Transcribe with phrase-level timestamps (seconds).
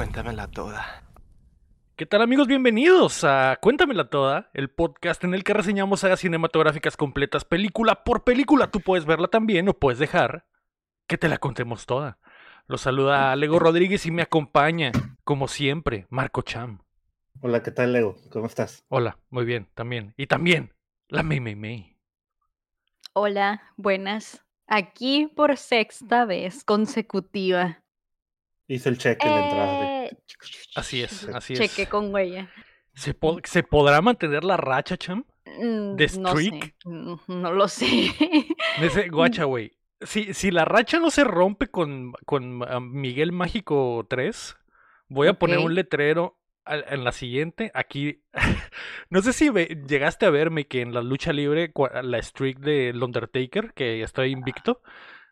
[0.00, 1.04] Cuéntamela toda.
[1.94, 2.46] ¿Qué tal amigos?
[2.46, 8.24] Bienvenidos a Cuéntamela Toda, el podcast en el que reseñamos sagas cinematográficas completas película por
[8.24, 8.70] película.
[8.70, 10.46] Tú puedes verla también o puedes dejar
[11.06, 12.18] que te la contemos toda.
[12.66, 14.90] Los saluda Lego Rodríguez y me acompaña,
[15.22, 16.80] como siempre, Marco Cham.
[17.42, 18.16] Hola, ¿qué tal, Lego?
[18.32, 18.82] ¿Cómo estás?
[18.88, 20.14] Hola, muy bien, también.
[20.16, 20.72] Y también,
[21.08, 21.98] la Mei Mei Mei.
[23.12, 24.42] Hola, buenas.
[24.66, 27.82] Aquí por sexta vez consecutiva.
[28.72, 29.80] Hice el cheque en la entrada.
[29.80, 30.16] de- Eh,
[30.76, 31.58] Así es, así es.
[31.58, 32.48] Cheque con huella.
[32.94, 35.24] ¿Se, po- ¿Se podrá mantener la racha, Cham?
[35.44, 36.74] Mm, ¿De No sé, streak?
[36.84, 37.86] mm, no lo sé.
[38.80, 39.72] Ese, guacha, güey.
[40.02, 42.60] Si, si la racha no se rompe con, con
[42.92, 44.56] Miguel Mágico 3,
[45.08, 47.70] voy a poner un letrero en la siguiente.
[47.74, 48.22] Aquí,
[49.10, 53.02] no sé si ve- llegaste a verme que en la lucha libre, la streak del
[53.02, 54.80] Undertaker, que estoy invicto,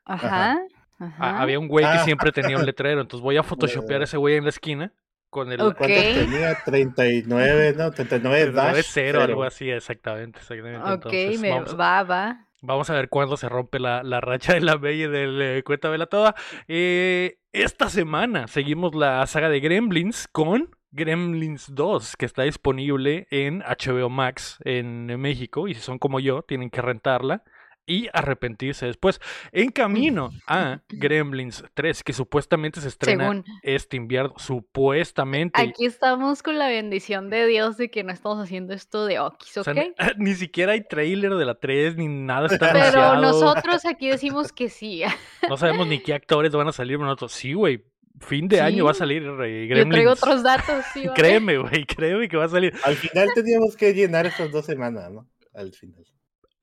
[0.05, 0.59] Ajá.
[0.99, 1.41] Ah, ajá.
[1.43, 2.05] había un güey que Ah.
[2.05, 3.01] siempre tenía un letrero.
[3.01, 4.93] Entonces voy a photoshopear a ese güey en la esquina
[5.31, 5.77] con el Ok.
[5.79, 6.59] ¿Cuántos tenía?
[6.65, 7.91] 39, ¿no?
[7.91, 8.87] 39 dash.
[8.89, 10.39] 0, algo así, exactamente.
[10.41, 10.79] exactamente.
[10.81, 12.45] Ok, Entonces, me vamos, va, va.
[12.63, 16.07] Vamos a ver cuándo se rompe la, la racha de la Bella del eh, Cuéntamela
[16.07, 16.35] Toda.
[16.67, 23.61] Eh, esta semana seguimos la saga de Gremlins con Gremlins 2, que está disponible en
[23.61, 25.69] HBO Max en México.
[25.69, 27.43] Y si son como yo, tienen que rentarla
[27.89, 29.21] y arrepentirse después.
[29.51, 33.45] En camino a Gremlins 3, que supuestamente se estrena Según.
[33.63, 34.35] este invierno.
[34.37, 35.61] Supuestamente.
[35.61, 39.57] Aquí estamos con la bendición de Dios de que no estamos haciendo esto de Okis,
[39.57, 39.65] O ¿ok?
[39.67, 39.85] sea,
[40.19, 43.21] ni siquiera hay trailer de la 3, ni nada está Pero anunciado.
[43.23, 45.03] nosotros aquí decimos que sí.
[45.49, 47.83] No sabemos ni qué actores van a salir, pero nosotros, sí, güey.
[48.21, 49.91] Fin de año va a salir eh, Yo Gremlins.
[49.91, 51.01] traigo otros datos, sí.
[51.07, 51.15] ¿vale?
[51.15, 52.75] Créeme, güey, créeme que va a salir.
[52.83, 55.29] Al final teníamos que llenar estas dos semanas, ¿no?
[55.55, 56.05] Al final.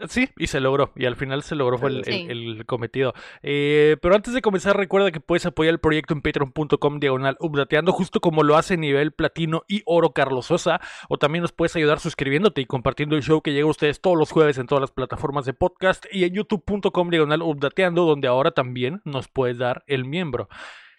[0.10, 0.92] Sí, y se logró.
[0.98, 2.28] Y al final se logró, fue el, Sí.
[2.30, 3.14] el- el cometido.
[3.42, 7.94] Eh, pero antes de comenzar, recuerda que puedes apoyar el proyecto en patreon.com diagonal updateando,
[7.94, 10.82] justo como lo hace nivel platino y oro Carlos Sosa.
[11.08, 14.18] O también nos puedes ayudar suscribiéndote y compartiendo el show que llega a ustedes todos
[14.18, 18.52] los jueves en todas las plataformas de podcast y en youtube.com diagonal updateando, donde ahora
[18.52, 20.50] también nos puedes dar el miembro.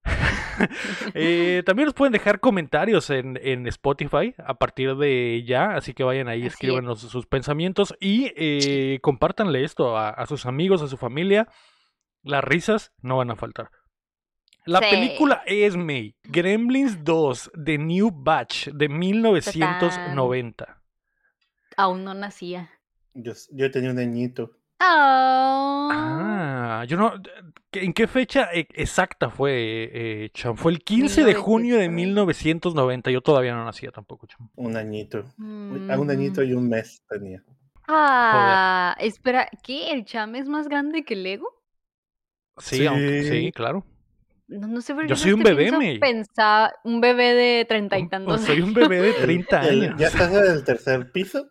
[1.15, 6.05] Eh, también nos pueden dejar comentarios en, en Spotify a partir de ya, así que
[6.05, 10.97] vayan ahí, escríbanos sus pensamientos y eh, compártanle esto a, a sus amigos, a su
[10.97, 11.49] familia.
[12.23, 13.71] Las risas no van a faltar.
[14.67, 14.87] La Sí.
[14.91, 20.83] película Esme, Gremlins 2, The New Batch de 1990.
[21.77, 22.71] Aún no nacía.
[23.15, 24.59] Yo, yo tenía un añito.
[24.81, 25.89] Oh.
[25.93, 27.13] Ah, yo no.
[27.73, 29.91] ¿En qué fecha e- exacta fue,
[30.25, 30.57] eh, Cham?
[30.57, 33.11] Fue el 15 de junio de 1990.
[33.11, 34.49] Yo todavía no nacía tampoco, Cham.
[34.57, 35.19] Un añito.
[35.89, 37.43] A un añito y un mes tenía.
[37.87, 39.91] Ah, espera, ¿qué?
[39.93, 41.49] ¿El cham es más grande que el Lego?
[42.59, 43.85] Sí, aunque- sí, claro.
[44.47, 45.09] No, no sé por qué.
[45.11, 45.99] Yo soy un bebé, May.
[45.99, 48.41] Pensaba, un bebé de treinta y tantos.
[48.43, 50.01] Soy un bebé de El- 30 el- años.
[50.01, 51.49] ¿Ya estás en el tercer piso?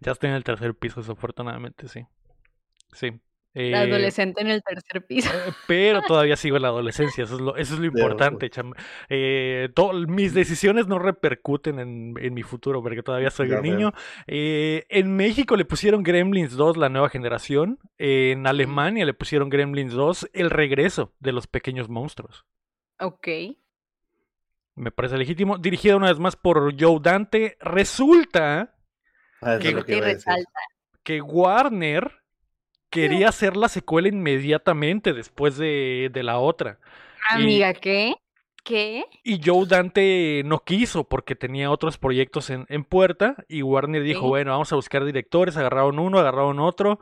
[0.00, 2.06] Ya estoy en el tercer piso, desafortunadamente, sí.
[2.94, 3.20] Sí.
[3.68, 5.30] La Eh, adolescente en el tercer piso.
[5.32, 8.72] eh, pero todavía sigo en la adolescencia, eso es lo, eso es lo importante, cham.
[9.08, 9.68] Eh,
[10.08, 13.92] mis decisiones no repercuten en, en mi futuro, porque todavía soy Ya un niño.
[14.26, 17.78] Eh, en México le pusieron Gremlins 2, la nueva generación.
[17.96, 22.44] En Alemania le pusieron Gremlins 2, el regreso de los pequeños monstruos.
[22.98, 23.28] Ok.
[24.74, 25.58] Me parece legítimo.
[25.58, 27.56] Dirigida una vez más por Joe Dante.
[27.60, 28.74] Resulta
[29.40, 29.58] Ah,
[31.02, 32.23] que Warner
[33.00, 36.78] quería hacer la secuela inmediatamente después de, de la otra.
[37.38, 38.14] Y- Amiga, ¿qué?
[38.64, 39.04] ¿Qué?
[39.22, 44.26] Y Joe Dante no quiso porque tenía otros proyectos en, en puerta y Warner dijo,
[44.28, 46.98] bueno, vamos a buscar directores, agarraron uno, agarraron otro.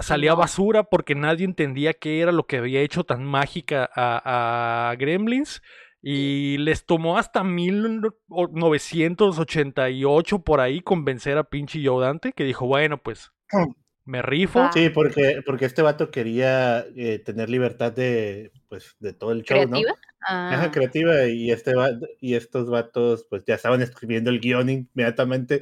[0.00, 0.36] Salía No.
[0.36, 5.62] basura porque nadie entendía qué era lo que había hecho tan mágica a, a Gremlins.
[6.00, 12.98] Y les tomó hasta 1988 por ahí convencer a pinche Joe Dante que dijo, bueno,
[12.98, 13.32] pues
[14.08, 14.68] me rifo.
[14.72, 19.58] Sí, porque, porque este vato quería eh, tener libertad de, pues, de todo el show,
[19.66, 19.80] ¿no?
[19.80, 19.94] ¿Creativa?
[20.26, 21.90] Ah, Ajá, creativa y este va-
[22.20, 25.60] y estos vatos pues ya estaban escribiendo el guion inmediatamente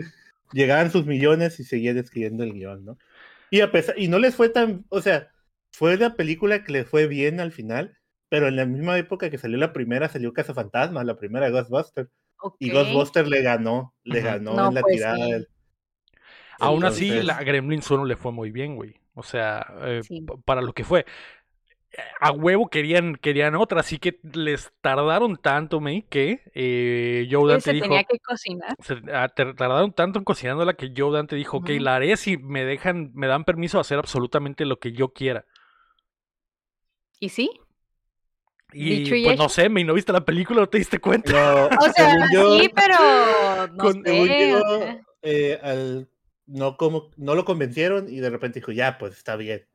[0.53, 2.99] llegaban sus millones y seguían escribiendo el guion no
[3.51, 5.31] y a pesar y no les fue tan o sea
[5.73, 7.99] fue la película que les fue bien al final
[8.31, 12.09] pero en la misma época que salió la primera salió Cazafantasmas la primera Ghostbuster
[12.59, 12.71] y.
[12.71, 15.33] Ghostbuster le ganó le ganó No, en la pues, tirada sí.
[15.33, 15.49] del-
[16.61, 18.95] Aún así, la Gremlins 1 le fue muy bien, güey.
[19.15, 20.25] O sea, eh, Sí.
[20.45, 21.05] para lo que fue.
[22.21, 27.63] A huevo querían, querían otra, así que les tardaron tanto, May, que eh, Joe Dante
[27.63, 27.85] se dijo.
[27.87, 28.75] tenía que cocinar.
[28.83, 31.81] se- ah, tar- tardaron tanto en cocinándola que Joe Dante dijo, ok, Ujú.
[31.81, 35.47] la haré si me dejan, me dan permiso de hacer absolutamente lo que yo quiera.
[37.19, 37.51] ¿Y sí?
[38.73, 41.33] Y pues no sé, me no viste la película, ¿no te diste cuenta?
[41.33, 44.49] No, O sea, yo, sí, pero no Con- sé.
[44.51, 44.61] yo,
[45.23, 46.09] eh, al-
[46.47, 49.67] no, como, no lo convencieron y de repente dijo, ya, pues está bien.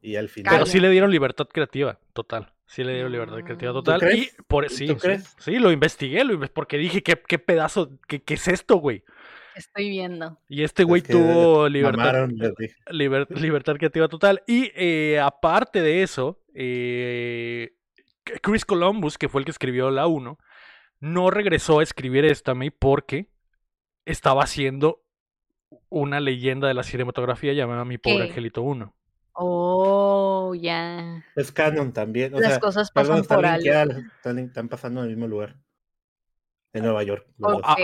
[0.00, 0.52] Y al final.
[0.54, 2.52] Pero sí le dieron libertad creativa, total.
[2.66, 3.74] Sí le dieron libertad creativa Mm.
[3.74, 4.00] total.
[4.00, 4.34] ¿Tú crees?
[4.38, 5.36] Y por ¿Tú sí, sí, crees?
[5.38, 9.04] sí, lo investigué, lo porque dije, ¿qué, qué pedazo, qué, qué es esto, güey?
[9.54, 10.38] Estoy viendo.
[10.48, 12.26] Y este güey Es que tuvo libertad,
[12.90, 14.42] liber- libertad creativa total.
[14.46, 17.74] Y eh, aparte de eso, eh,
[18.40, 20.38] Chris Columbus, que fue el que escribió la 1,
[21.00, 23.28] no regresó a escribir esta, May, porque
[24.06, 25.01] estaba haciendo
[25.88, 28.22] una leyenda de la cinematografía llamada Mi Pobre ¿Qué?
[28.24, 28.94] Angelito 1.
[29.34, 31.24] Oh, ya.
[31.36, 32.34] Es canon también.
[32.34, 33.64] O Las sea, cosas perdón, pasan por están, algo.
[33.64, 35.56] linkeadas, están, están pasando en el mismo lugar.
[36.74, 37.26] En Nueva York.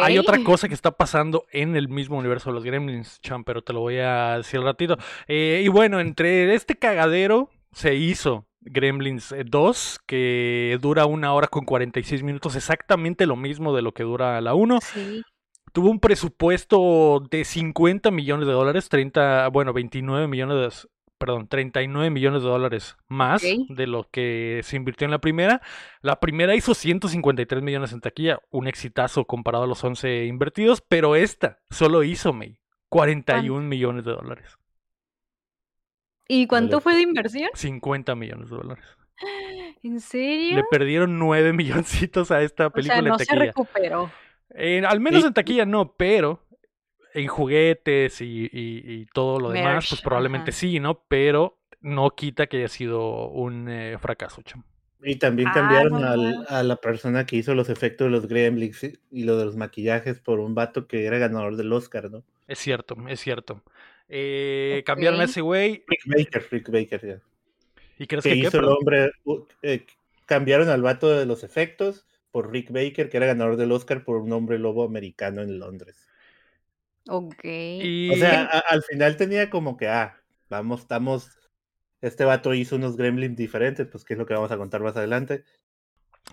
[0.01, 3.63] Hay otra cosa que está pasando en el mismo universo de los Gremlins, Chan, pero
[3.63, 4.97] te lo voy a decir al ratito.
[5.27, 11.49] Eh, y bueno, entre este cagadero se hizo Gremlins eh, 2, que dura una hora
[11.49, 14.79] con 46 minutos, exactamente lo mismo de lo que dura la 1.
[14.81, 15.23] Sí.
[15.79, 20.89] Tuvo un presupuesto de 50 millones de dólares, 30, bueno, 29 millones de,
[21.19, 25.63] perdón, 39 millones de dólares más de lo que se invirtió en la primera.
[26.01, 31.15] La primera hizo 153 millones en taquilla, un exitazo comparado a los 11 invertidos, pero
[31.15, 32.59] esta solo hizo, May,
[32.89, 34.59] 41 millones de dólares,
[36.27, 36.83] ¿Y cuánto Vale.
[36.83, 37.51] fue de inversión?
[37.55, 38.85] 50 millones de dólares.
[39.85, 40.57] ¿En serio?
[40.57, 44.11] Le perdieron 9 milloncitos a esta o sea, película no en se recuperó.
[44.51, 46.43] En- al menos Y- en taquilla no, pero
[47.15, 50.59] en juguetes y, y- y todo lo demás, pues probablemente ajá.
[50.61, 51.05] sí, ¿no?
[51.09, 54.65] Pero no quita que haya sido un eh, fracaso, cham.
[55.03, 58.83] Y también Ah, cambiaron al- a la persona que hizo los efectos de los Gremlins
[59.11, 62.25] y- lo de los maquillajes por un vato que era ganador del Oscar, ¿no?
[62.49, 63.63] Es cierto, es cierto.
[64.09, 67.21] Eh, Cambiaron a ese güey Rick Baker, Rick Baker, ya.
[67.99, 69.11] y crees que que qué, hizo el hombre.
[69.63, 69.85] eh,
[70.27, 74.17] cambiaron al vato de los efectos por Rick Baker, que era ganador del Oscar por
[74.19, 76.09] un hombre lobo americano en Londres.
[77.09, 77.45] Ok.
[77.45, 80.17] Y O sea, a- al final tenía como que, ah,
[80.51, 81.39] vamos, estamos.
[82.01, 84.97] Este vato hizo unos gremlins diferentes, pues que es lo que vamos a contar más
[84.97, 85.45] adelante.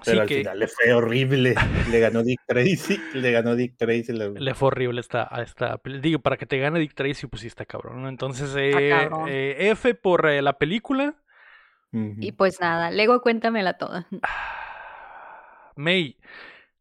[0.04, 1.56] Pero sí al que final le fue horrible.
[1.90, 3.00] Le ganó Dick Tracy.
[3.14, 4.12] Le ganó Dick Tracy.
[4.12, 7.48] le- le fue horrible esta, esta Digo, para que te gane Dick Tracy, pues sí
[7.48, 8.10] está cabrón, ¿no?
[8.10, 9.30] Entonces, eh, cabrón.
[9.30, 11.16] eh, F por eh, la película.
[11.92, 14.06] Y pues nada, luego cuéntamela toda.
[15.75, 16.18] May,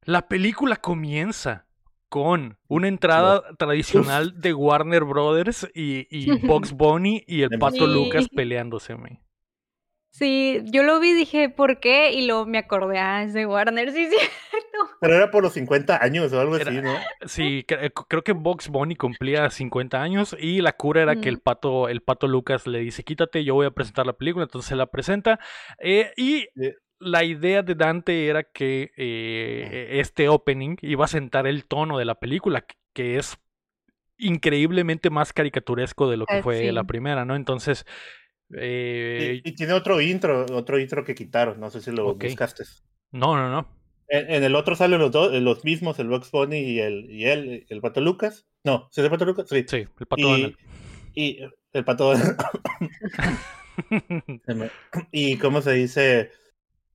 [0.02, 1.66] la película comienza
[2.08, 7.92] con una entrada tradicional de Warner Brothers y, y Bugs Bunny y el Pato Sí.
[7.92, 9.18] Lucas peleándose, May.
[10.12, 12.12] Sí, yo lo vi y dije, ¿por qué?
[12.12, 14.16] Y luego me acordé, ah, es de Warner, sí, sí.
[15.00, 16.94] Pero era por los 50 años o algo Era- así, ¿no?
[17.26, 21.34] Sí, cre- creo que Bugs Bunny cumplía 50 años y la cura era que el
[21.36, 21.42] Ujú.
[21.42, 24.76] pato, el pato Lucas le dice, quítate, yo voy a presentar la película, entonces se
[24.76, 25.40] la presenta.
[25.80, 26.74] eh, y Eh.
[26.98, 32.04] La idea de Dante era que eh, este opening iba a sentar el tono de
[32.04, 33.36] la película, que- es
[34.18, 37.36] increíblemente más caricaturesco de lo que Eh, fue la primera, ¿no?
[37.36, 37.84] Entonces,
[38.56, 41.60] eh, Y, y tiene otro intro, otro intro que quitaron.
[41.60, 42.24] No sé si lo Ok.
[42.24, 42.64] buscaste.
[43.12, 43.68] no, no, no.
[44.08, 47.24] En, en el otro salen los dos, los mismos, el Bugs Bunny y el, y
[47.26, 48.46] él, el Pato Lucas.
[48.62, 49.46] No, ¿sí es el Pato Lucas?
[49.48, 49.64] Sí.
[49.66, 50.56] Sí, el pato y, Donald.
[51.14, 51.38] y
[51.72, 52.12] el Pato
[55.12, 56.30] y cómo se dice,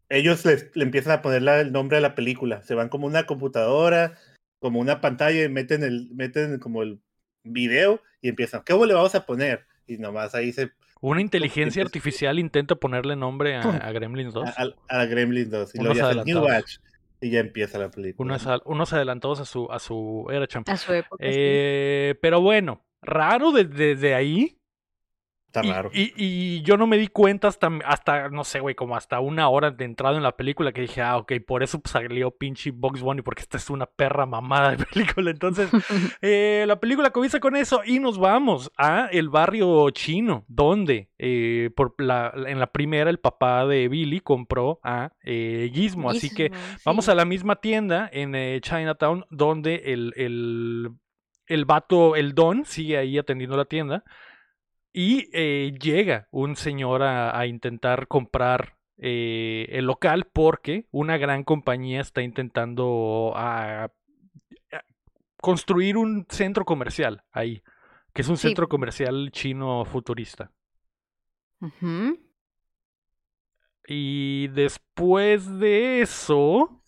[0.09, 2.61] ellos les- le empiezan a poner la- el nombre a la película.
[2.63, 4.17] Se van como una computadora,
[4.59, 6.99] como una pantalla y meten el, meten como el
[7.43, 9.65] video y empiezan, ¿qué le vamos a poner?
[9.87, 14.49] Y nomás ahí se Una inteligencia Entonces- artificial intenta ponerle nombre a, a Gremlins 2.
[14.49, 16.43] a, a, a Gremlins 2 y Unos hacen New.
[16.43, 16.77] Watch
[17.21, 18.37] y ya empieza la película.
[18.65, 20.67] Unos, adelantados a su, a su era, champ.
[20.69, 21.23] A su época.
[21.23, 21.29] sí.
[21.33, 24.58] Eh, pero bueno, raro de- desde ahí.
[25.49, 25.89] Está y, raro.
[25.91, 29.49] y- y yo no me di cuenta hasta, hasta, no sé, güey, como hasta una
[29.49, 33.01] hora de entrada en la película que dije, ah, ok, por eso salió pinche Box
[33.01, 35.31] Bunny, porque esta es una perra mamada de película.
[35.31, 35.71] Entonces,
[36.21, 41.71] eh, la película comienza con eso y nos vamos a el barrio chino, donde eh,
[41.75, 46.11] por la, en la primera el papá de Billy compró a eh, Gizmo.
[46.11, 46.51] Así que
[46.85, 50.91] Vamos a la misma tienda en eh, Chinatown donde el, el,
[51.47, 54.03] el vato, el Don, sigue ahí atendiendo la tienda
[54.93, 61.43] y eh, llega un señor a, a intentar comprar eh, el local porque una gran
[61.43, 63.91] compañía está intentando a- a
[65.41, 67.61] construir un centro comercial ahí,
[68.13, 68.47] que es un Sí.
[68.47, 70.51] centro comercial chino futurista.
[73.87, 76.83] Y después de eso...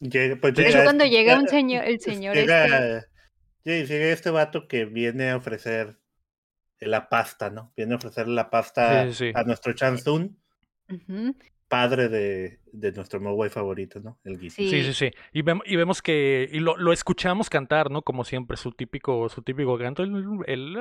[0.00, 3.86] Llega- pues De llega hecho, cuando este- llega un señor, el señor llega, este.
[3.86, 5.98] llega este vato que viene a ofrecer
[6.80, 7.72] la pasta, ¿no?
[7.76, 9.34] Viene a ofrecer la pasta Sí, sí, sí.
[9.34, 10.30] a nuestro Chan Tsung.
[10.88, 11.34] ujú,
[11.68, 14.18] padre de, de nuestro Mogwai favorito, ¿no?
[14.24, 14.56] El Gizmo.
[14.64, 14.70] Sí.
[14.70, 15.10] Sí, sí, sí.
[15.32, 16.48] Y, vemos, y vemos que.
[16.52, 18.02] Y lo, lo escuchamos cantar, ¿no?
[18.02, 20.02] Como siempre, su típico, su típico canto.
[20.02, 20.14] El,
[20.46, 20.72] el-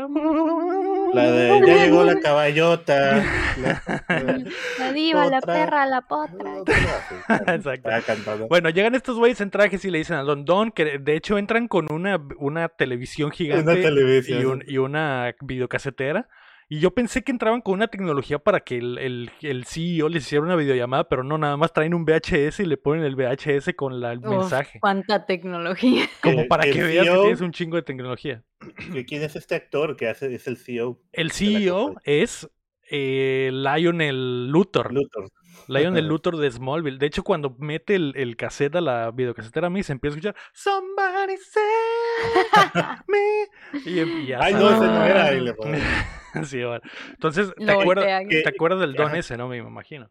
[1.14, 3.24] La de ya llegó la caballota.
[3.62, 4.44] la- la-
[4.80, 6.58] La diva, la perra, la potra.
[7.56, 7.90] Exacto.
[8.06, 8.48] Cantando.
[8.48, 11.38] Bueno, llegan estos güeyes en trajes y le dicen a Don Don que de hecho
[11.38, 14.42] entran con una, una televisión gigante Una televisión.
[14.42, 16.28] y, un- y una videocasetera.
[16.68, 20.24] Y yo pensé que entraban con una tecnología para que el, el, el CEO les
[20.24, 23.76] hiciera una videollamada, pero no, nada más traen un VHS y le ponen el VHS
[23.76, 24.80] con la- el Uf, mensaje.
[24.80, 26.08] Cuánta tecnología.
[26.24, 28.44] Como para que veas que CEO tienes un chingo de tecnología.
[28.92, 30.34] ¿Que ¿Quién es este actor que hace?
[30.34, 31.00] Es el CEO.
[31.12, 32.50] El CEO es
[32.90, 34.92] eh, Lionel Luthor.
[34.92, 35.30] Luthor.
[35.68, 36.98] Lionel Luthor de Smallville.
[36.98, 40.20] De hecho, cuando mete el, el cassette a la videocasetera a mí, se empieza a
[40.20, 43.80] escuchar Somebody save me.
[43.86, 45.32] Y, em- y ya Ay, no, ese no era.
[46.46, 46.82] Sí, bueno.
[47.12, 48.24] Entonces, ¿te acuerdas.
[48.28, 49.48] ¿te acuerdas del don ese, no?
[49.48, 50.10] Me imagino.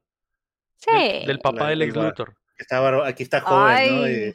[0.77, 0.91] Sí.
[0.93, 2.35] Del, del papá La- del ex Luthor.
[3.05, 4.09] Aquí está joven, ¿no?
[4.09, 4.35] Y,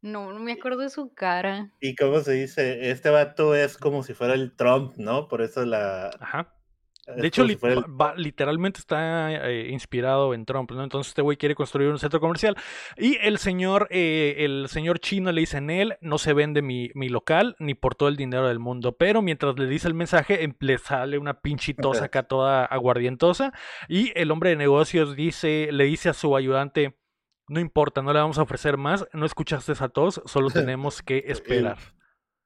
[0.00, 1.70] No, no me acuerdo de su cara.
[1.80, 5.28] y cómo se dice, este vato es como si fuera el Trump, ¿no?
[5.28, 6.10] Por eso la.
[6.18, 6.54] Ajá.
[7.20, 10.82] De hecho, li- el- va- literalmente está eh, inspirado en Trump, ¿no?
[10.82, 12.56] Entonces este güey quiere construir un centro comercial
[12.96, 16.90] y el señor, eh, el señor chino le dice en él, no se vende mi,
[16.94, 20.44] mi local ni por todo el dinero del mundo, pero mientras le dice el mensaje,
[20.44, 23.52] em- le sale una pinchitosa acá toda aguardientosa
[23.88, 26.96] y el hombre de negocios dice, le dice a su ayudante,
[27.48, 31.24] no importa, no le vamos a ofrecer más, no escuchaste a todos, solo tenemos que
[31.26, 31.78] esperar.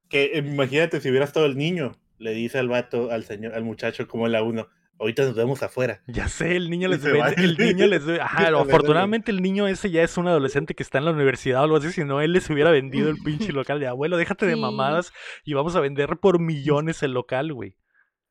[0.09, 3.65] Que eh, imagínate si hubiera estado el niño, le dice al vato, al señor, al
[3.65, 4.69] muchacho como en la uno,
[4.99, 6.01] ahorita nos vemos afuera.
[6.07, 7.29] Ya sé, el niño les vende, va.
[7.29, 10.99] el niño les ve- ajá, afortunadamente el niño ese ya es un adolescente que está
[10.99, 13.79] en la universidad o algo así, si no él les hubiera vendido el pinche local
[13.81, 15.13] de abuelo, déjate de mamadas
[15.45, 17.77] y vamos a vender por millones el local, güey.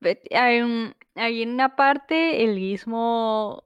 [0.02, 3.64] Un- hay en una parte el guismo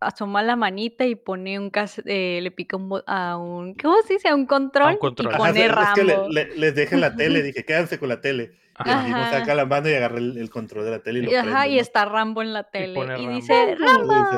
[0.00, 3.94] asoma la manita y pone un cas eh, le pica un bo- a un ¿cómo
[4.02, 4.28] se dice?
[4.28, 5.26] a un control, control.
[5.26, 6.28] y Ajá, pone sí, es que le- Rambo.
[6.30, 8.52] le- les dejen la tele, dije, quédense con la tele.
[8.84, 9.02] Y el Ajá.
[9.06, 9.30] mismo Ajá.
[9.40, 11.66] saca la mano y agarra el, el control de la tele y lo Y, ajá,
[11.68, 11.80] y ¿no?
[11.80, 14.28] está Rambo en la tele y dice Rambo.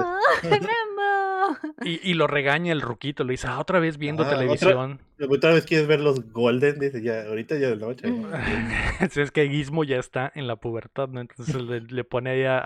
[0.42, 1.58] Rambo.
[1.84, 5.00] Y, y lo regaña el ruquito, le dice, ah, otra vez viendo Ah, televisión.
[5.28, 8.08] Otra vez quieres ver los Golden, dice, ya, ahorita ya de noche.
[8.08, 8.28] ¿no?
[9.10, 11.20] Sí, es que Gizmo ya está en la pubertad, ¿no?
[11.20, 12.58] Entonces le, le pone ahí a,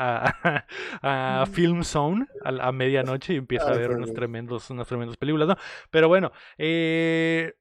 [1.03, 5.17] a- a Film Zone a, medianoche y empieza a Ah, ver unos tremendos, unas tremendas
[5.17, 5.57] películas, ¿no?
[5.91, 7.55] Pero bueno, eh,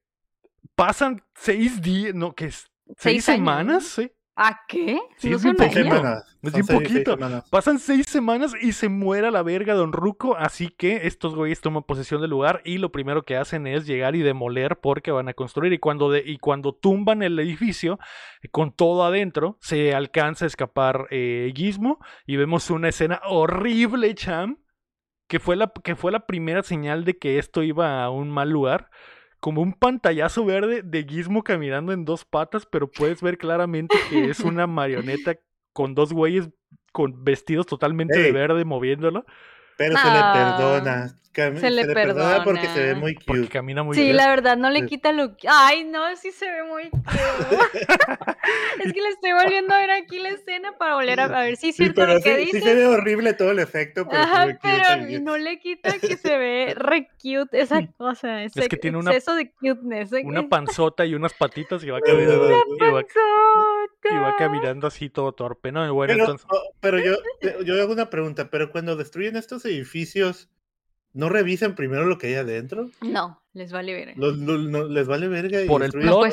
[0.74, 4.10] pasan seis días, no, que es seis, semanas, sí.
[4.40, 5.00] ¿A qué?
[5.16, 5.78] Sí, ¿No es Seis poquito.
[5.80, 5.96] años?
[5.96, 6.24] semanas.
[6.42, 7.10] Es son bien seis- seis poquito.
[7.16, 7.48] semanas.
[7.50, 11.82] Pasan seis semanas y se muera la verga Don Ruco, así que estos güeyes toman
[11.82, 15.34] posesión del lugar y lo primero que hacen es llegar y demoler porque van a
[15.34, 17.98] construir y cuando, de- y cuando tumban el edificio
[18.42, 24.14] eh, con todo adentro se alcanza a escapar eh, Gizmo y vemos una escena horrible,
[24.14, 24.58] Cham,
[25.26, 28.50] que fue, la, que fue la primera señal de que esto iba a un mal
[28.50, 28.88] lugar.
[29.40, 34.30] Como un pantallazo verde de Gizmo caminando en dos patas, pero puedes ver claramente que
[34.30, 35.36] es una marioneta
[35.72, 36.48] con dos güeyes
[36.92, 39.24] con vestidos totalmente de verde moviéndolo,
[39.76, 41.56] Pero se le Ah, perdona.
[41.56, 43.00] Cam- se le perdona porque se ve perdona.
[43.00, 43.52] muy porque cute.
[43.52, 44.16] camina muy Sí, bien.
[44.16, 44.86] la verdad no le Sí.
[44.86, 47.02] quita lo Ay, no, sí se ve muy cute.
[48.84, 51.56] Es que le estoy volviendo a ver aquí la escena para volver a, a ver
[51.56, 54.06] si es Sí, cierto pero lo que sí, sí se ve horrible todo el efecto,
[54.08, 55.24] pero se Ajá, ve cute pero también.
[55.24, 59.34] no le quita que se ve re cute esa cosa, ese que tiene una- exceso
[59.34, 60.12] de cuteness.
[60.12, 60.22] ¿eh?
[60.24, 64.08] Una panzota y unas patitas y va Una caminando, y va, Panzota.
[64.10, 65.92] y va caminando así todo torpe, ¿no?
[65.92, 66.46] Bueno, Pero, entonces...
[66.50, 67.16] oh, pero yo,
[67.64, 70.48] yo hago una pregunta, pero cuando destruyen estos edificios,
[71.12, 72.90] ¿no revisan primero lo que hay adentro?
[73.00, 74.16] No, les vale ver.
[74.16, 75.62] Los- los- no- ¿Les vale verga?
[75.62, 76.32] y Por el plot.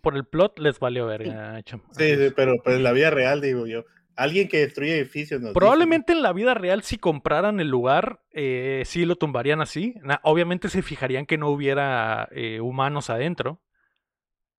[0.00, 1.82] Por el plot les valió verga, Cham.
[1.92, 3.84] Sí, sí, pero, pero en la vida real, digo yo.
[4.16, 8.20] Alguien que destruye edificios nos dice, Probablemente en la vida real, si compraran el lugar,
[8.32, 9.94] eh, sí lo tumbarían así.
[10.22, 13.60] Obviamente se fijarían que no hubiera eh, humanos adentro.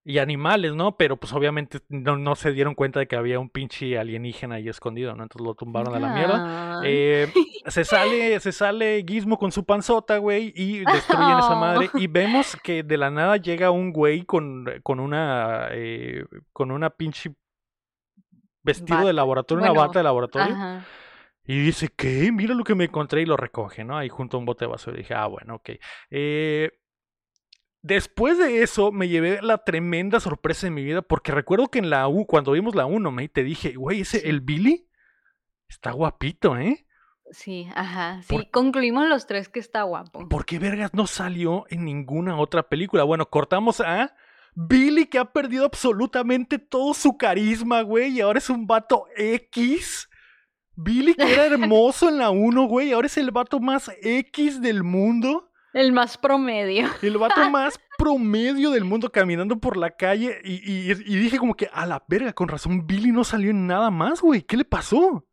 [0.08, 0.98] Y animales, ¿no?
[0.98, 4.70] Pero pues obviamente no, no se dieron cuenta de que había un pinche alienígena ahí
[4.70, 5.24] escondido, ¿no?
[5.24, 6.80] Entonces lo tumbaron a la mierda.
[6.84, 7.28] Eh,
[7.66, 11.90] se sale, se sale Gizmo con su panzota, güey, y destruyen esa madre.
[11.96, 16.92] Y vemos que de la nada llega un güey con, con una eh, con una
[16.92, 17.34] pinche
[18.62, 20.54] vestido de laboratorio, una bata de laboratorio.
[20.54, 20.86] Ajá.
[21.48, 22.32] Y dice, ¿qué?
[22.32, 23.98] Mira lo que me encontré y lo recoge, ¿no?
[23.98, 24.98] Ahí junto a un bote de basura.
[24.98, 25.72] Y dije, ah, bueno, ok.
[26.10, 26.72] Eh,
[27.86, 31.90] después de eso, me llevé la tremenda sorpresa de mi vida, porque recuerdo que en
[31.90, 34.88] la U, cuando vimos la 1, me te dije, güey, ese, el Billy,
[35.70, 36.86] está guapito, ¿eh?
[37.32, 38.22] Sí, ajá.
[38.24, 40.28] Sí, Por- concluimos los tres que está guapo.
[40.30, 43.04] ¿Por qué vergas no salió en ninguna otra película?
[43.04, 44.16] Bueno, cortamos a
[44.56, 50.10] Billy que ha perdido absolutamente todo su carisma, güey, y ahora es un vato X.
[50.76, 54.84] Billy, que era hermoso en la 1, güey, ahora es el vato más X del
[54.84, 55.52] mundo.
[55.76, 56.88] El más promedio.
[57.04, 60.40] El vato más promedio del mundo caminando por la calle.
[60.44, 63.68] Y, y- y dije como que, a la verga, con razón, Billy no salió en
[63.68, 64.42] nada más, güey.
[64.42, 65.26] ¿Qué le pasó?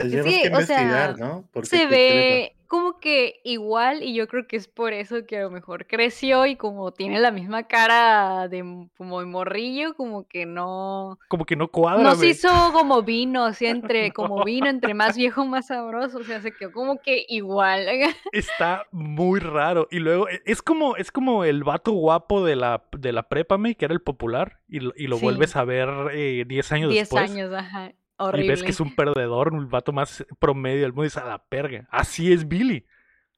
[0.00, 1.44] Tendríamos Sí, que o sea, investigar, ¿no?
[1.52, 5.42] Porque Se ve como que igual y yo creo que es por eso que a
[5.42, 10.46] lo mejor creció y como tiene la misma cara de como de morrillo, como que
[10.46, 12.30] no Como que no cuadra, no se güey.
[12.30, 16.52] hizo como vino, así entre como vino entre más viejo más sabroso, o sea, se
[16.52, 17.86] quedó como que igual.
[18.32, 19.88] Está muy raro.
[19.90, 23.74] Y luego, e- es como, es como el vato guapo de la, de la prépame,
[23.74, 25.24] que era el popular, y, lo- y lo Sí.
[25.24, 27.28] vuelves a ver eh, 10 años 10 después.
[27.32, 27.90] años, ajá.
[28.34, 31.26] Y ves que es un perdedor, un vato más promedio del mundo, y dices, a
[31.26, 31.86] la perga.
[31.90, 32.84] Así es Billy.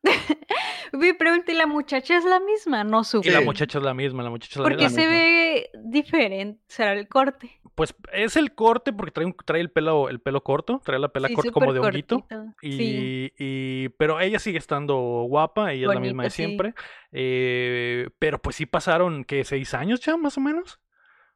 [0.92, 2.84] Me pregunté, ¿y la muchacha es la misma?
[2.84, 3.30] No Y supe.
[3.30, 3.44] la Sí.
[3.44, 5.00] muchacha es la misma, la muchacha es la ¿Por qué misma.
[5.02, 5.18] se misma.
[5.18, 6.60] ve diferente?
[6.68, 7.50] ¿Será el corte?
[7.74, 11.08] Pues es el corte porque trae, un- trae el pelo, el pelo corto, trae la
[11.08, 12.26] pela Sí, corta como de honguito.
[12.60, 13.32] Y, Sí.
[13.38, 14.96] y- pero ella sigue estando
[15.28, 16.44] guapa, ella es la misma de sí.
[16.44, 16.74] siempre.
[17.12, 19.44] eh, pero pues sí pasaron, ¿qué?
[19.44, 20.80] ¿Seis años ya, más o menos?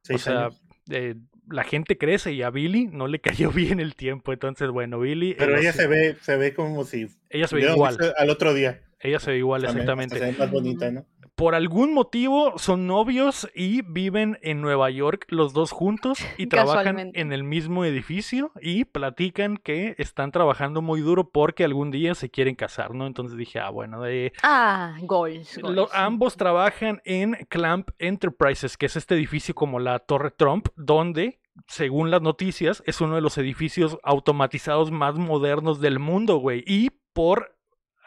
[0.02, 0.62] Seis o sea, años.
[0.90, 1.14] eh,
[1.50, 4.32] la gente crece y a Billy no le cayó bien el tiempo.
[4.32, 5.34] Entonces, bueno, Billy.
[5.38, 7.96] Pero ella ella se- ve, se ve como si ella se ve igual.
[8.18, 8.82] al otro día.
[9.00, 10.18] Ella se ve igual, También, exactamente.
[10.18, 11.04] Se ve más bonita, ¿no?
[11.36, 17.10] Por algún motivo son novios y viven en Nueva York los dos juntos y trabajan
[17.14, 22.30] en el mismo edificio y platican que están trabajando muy duro porque algún día se
[22.30, 23.06] quieren casar, ¿no?
[23.06, 25.58] Entonces dije, ah, bueno, eh, Ah, goals.
[25.58, 25.90] lo- goals.
[25.92, 32.10] ambos trabajan en Clamp Enterprises, que es este edificio como la Torre Trump, donde, según
[32.10, 36.64] las noticias, es uno de los edificios automatizados más modernos del mundo, güey.
[36.66, 37.54] Y por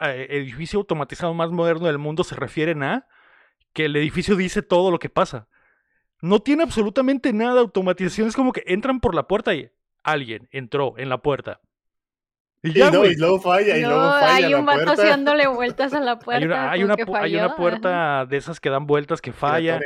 [0.01, 3.05] eh, edificio automatizado más moderno del mundo se refieren a
[3.73, 5.47] que el edificio dice todo lo que pasa.
[6.21, 9.71] No tiene absolutamente nada de automatización, es como que entran por la puerta y
[10.03, 11.61] alguien entró en la puerta.
[12.61, 13.13] Y Y, ya, no, güey.
[13.13, 16.71] y luego falla, y luego falla hay un vato dándole vueltas a la puerta.
[16.71, 19.79] Hay una, hay una hay puerta de esas que dan vueltas que falla.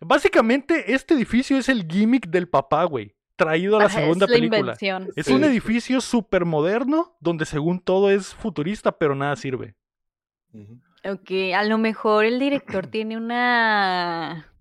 [0.00, 3.14] Básicamente, este edificio es el gimmick del papá, güey.
[3.36, 4.58] Traído a la Ajá, segunda es la película.
[4.60, 5.08] invención.
[5.16, 5.32] Es Sí.
[5.32, 9.74] un edificio súper moderno donde según todo es futurista, pero nada sirve.
[10.52, 10.78] Ujú.
[11.04, 14.53] Ok, a lo mejor el director tiene una...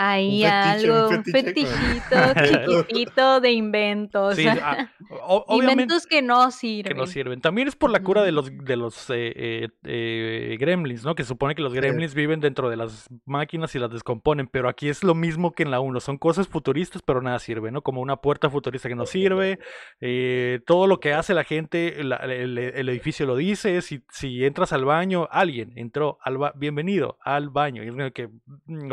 [0.00, 0.48] Ahí fetiche,
[0.92, 2.16] algo, un fetichito
[2.84, 4.36] chiquitito de inventos.
[4.36, 6.96] Sí, ah, o- obviamente Inventos que no que sirven.
[6.96, 7.40] no sirven.
[7.40, 11.14] También es por la cura de los, de los eh, eh, eh, gremlins, ¿no?
[11.14, 14.88] Que supone que los gremlins viven dentro de las máquinas y las descomponen, pero aquí
[14.88, 15.98] es lo mismo que en la 1.
[16.00, 17.82] Son cosas futuristas, pero nada sirve, ¿no?
[17.82, 19.58] Como una puerta futurista que no sirve.
[20.00, 23.82] eh, todo lo que hace la gente, la- el, el edificio lo dice.
[23.82, 27.82] Si, si entras al baño, alguien entró al ba- bienvenido al baño.
[27.82, 28.28] Y es que,
[28.66, 28.88] mm,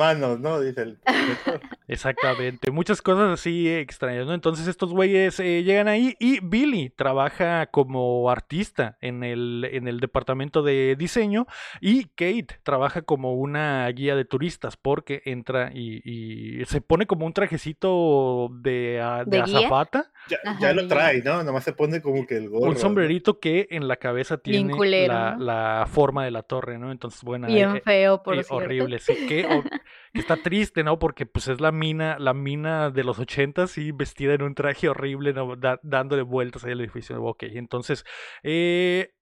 [0.00, 0.58] Manos, ¿no?
[0.60, 1.60] Dice el director.
[1.88, 4.32] Exactamente, muchas cosas así extrañas, ¿no?
[4.32, 10.00] Entonces estos güeyes eh, llegan ahí y Billy trabaja como artista en el, en el
[10.00, 11.46] departamento de diseño
[11.80, 17.26] y Kate trabaja como una guía de turistas porque entra y, y se pone como
[17.26, 21.42] un trajecito de, a- de ¿De azafata, Ya, Ajá, ya lo trae, ¿no?
[21.42, 22.68] Nomás se pone como que el gorro.
[22.68, 22.78] un ¿no?
[22.80, 26.92] sombrerito que en la cabeza tiene la, forma de la torre, ¿no?
[26.92, 28.54] Entonces, bueno, Bien eh, feo, por eh, cierto.
[28.64, 29.44] horrible, sí, que,
[30.12, 30.98] que está triste, ¿no?
[30.98, 34.88] Porque pues es la mina, la mina de los ochentas y vestida en un traje
[34.88, 35.56] horrible, ¿no?
[35.56, 37.22] Da- dándole vueltas ahí al edificio.
[37.22, 38.04] Ok, entonces,
[38.42, 39.12] eh,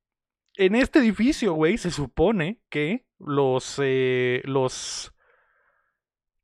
[0.57, 5.15] en este edificio, güey, se supone que los, eh, los,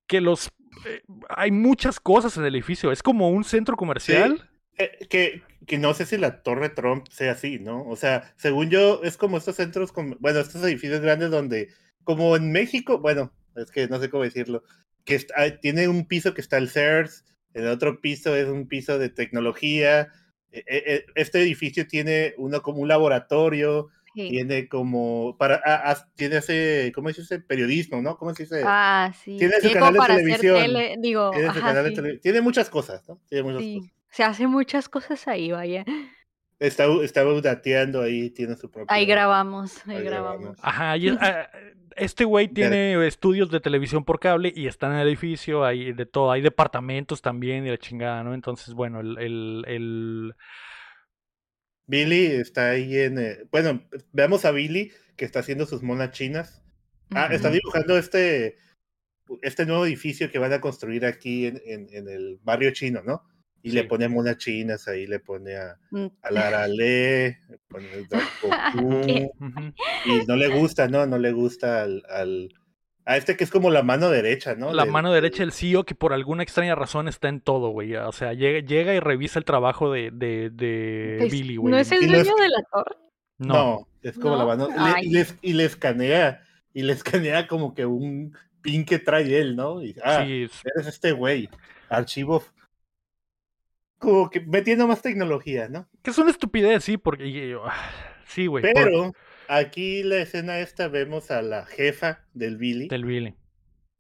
[0.06, 0.50] que los,
[0.86, 2.92] eh, hay muchas cosas en el edificio.
[2.92, 4.50] Es como un centro comercial.
[4.76, 7.84] Eh, que, que no sé si la Torre Trump sea así, ¿no?
[7.86, 11.68] O sea, según yo, es como estos centros, bueno, estos edificios grandes donde,
[12.02, 14.62] como en México, bueno, es que no sé cómo decirlo,
[15.04, 18.98] que está- tiene un piso que está el CERS, el otro piso es un piso
[18.98, 20.08] de tecnología,
[20.50, 24.28] eh, eh, eh, este edificio tiene uno como un laboratorio, Sí.
[24.30, 27.40] tiene como, para, ah, ah, tiene ese, ¿cómo se dice?
[27.40, 28.16] Periodismo, ¿no?
[28.16, 28.62] ¿Cómo se dice?
[28.64, 29.36] Ah, sí.
[29.38, 30.56] Tiene su canal de televisión.
[30.62, 33.20] tele, digo, tiene, ajá, canal de tele- tiene muchas cosas, ¿no?
[33.28, 33.78] Tiene muchas sí.
[33.78, 33.92] cosas.
[34.10, 35.84] Se hacen muchas cosas ahí, vaya.
[36.66, 38.86] Está, está dateando ahí, tiene su propio.
[38.88, 40.40] Ahí grabamos, ahí Ahí grabamos.
[40.40, 40.60] grabamos.
[40.62, 41.50] Ajá, y ah,
[41.96, 46.06] este güey tiene estudios de televisión por cable y está en el edificio, hay de
[46.06, 48.34] todo, hay departamentos también y la chingada, ¿no?
[48.34, 50.34] Entonces, bueno, el, el, el-
[51.86, 53.18] Billy está ahí en.
[53.18, 56.62] eh, bueno, veamos a Billy que está haciendo sus monas chinas.
[57.14, 57.58] Ah, está Ujú.
[57.58, 58.56] dibujando este,
[59.42, 63.22] este nuevo edificio que van a construir aquí en, en- en el barrio chino, ¿no?
[63.64, 66.06] Y le pone monas chinas ahí, le pone a, Mm.
[66.22, 69.30] a Lara Le, le pone a Goku,
[70.04, 71.06] y no le gusta, ¿no?
[71.06, 72.52] No le gusta al, al,
[73.06, 74.72] A este que es como la mano derecha, ¿no?
[74.72, 77.94] La mano derecha del CEO que por alguna extraña razón está en todo, güey.
[77.96, 81.72] O sea, llega, llega y revisa el trabajo de, de, de Es- Billy, güey.
[81.72, 82.96] ¿No es el dueño de la torre?
[83.38, 83.88] No, No.
[84.02, 84.68] es como la ¿No?
[84.68, 84.94] mano.
[84.94, 86.42] le- y, le, y le escanea.
[86.72, 86.92] Y le
[87.32, 89.82] escanea como que un pin que trae él, ¿no?
[89.82, 91.48] Y, ah, Sí, es- eres este güey.
[91.90, 92.42] Archivo.
[94.04, 95.88] Como que metiendo más tecnología, ¿no?
[96.02, 97.56] que es una estupidez, sí, porque...
[97.64, 97.90] ah,
[98.26, 98.62] Sí, güey.
[98.64, 99.12] por- Pero
[99.48, 103.34] aquí la escena esta vemos a la jefa del Billy, Del Billy.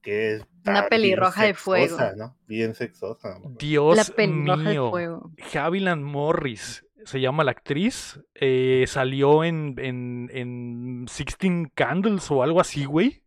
[0.02, 1.86] que es Una pelirroja bien de fuego.
[1.98, 2.36] sexosa, ¿no?
[2.46, 3.38] Bien sexosa.
[3.58, 4.90] Dios la pelirroja de mío.
[4.90, 5.30] fuego.
[5.54, 8.18] Haviland Morris se llama la actriz.
[8.34, 13.22] eh, salió en, en, en Sixteen Candles o algo así, güey.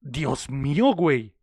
[0.00, 1.34] Dios mío, güey.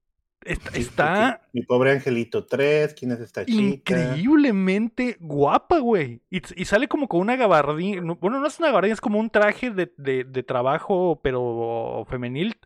[0.43, 1.41] Está.
[1.53, 3.61] Mi pobre Angelito 3, ¿quién es esta chica?
[3.61, 6.21] increíblemente guapa, güey.
[6.29, 8.01] Y, y sale como con una gabardina.
[8.01, 12.05] no- Bueno, no es una gabardina, es como un traje de, de- de trabajo, pero
[12.09, 12.57] femenil.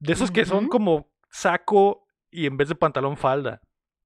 [0.00, 3.60] De esos que son como saco y en vez de pantalón falda.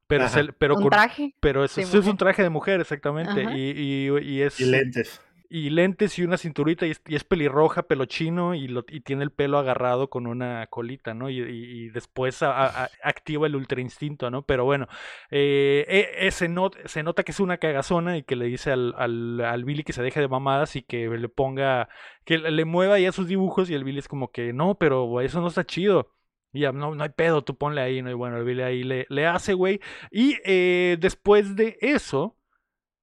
[0.06, 1.34] Pero, es el- pero Un con- traje.
[1.40, 2.16] pero eso es un mujer.
[2.16, 3.42] traje de mujer, exactamente.
[3.54, 3.70] Y,
[4.10, 4.58] y- y es.
[4.60, 5.20] Y lentes.
[5.50, 9.00] Y lentes y una cinturita y es, y es pelirroja, pelo chino y, lo, y
[9.00, 11.30] tiene el pelo agarrado con una colita, ¿no?
[11.30, 14.42] Y, y- después activa el ultra instinto, ¿no?
[14.42, 14.88] Pero bueno,
[15.30, 18.94] eh, eh, se, not- se nota que es una cagazona y que le dice al,
[18.96, 21.88] al, al Billy que se deje de mamadas y que le ponga,
[22.24, 25.20] que le le mueva ya sus dibujos y el Billy es como que, no, pero
[25.20, 26.14] eso no está chido.
[26.52, 28.10] Y ya, no, no hay pedo, tú ponle ahí, ¿no?
[28.10, 29.80] Y bueno, el Billy ahí le, le hace, güey.
[30.10, 32.37] Y eh, después de eso,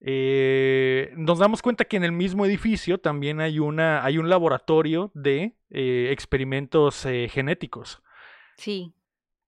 [0.07, 5.09] eh, nos damos cuenta que en el mismo edificio también hay, una, hay un laboratorio
[5.15, 8.03] de eh, experimentos eh, genéticos.
[8.57, 8.93] Sí.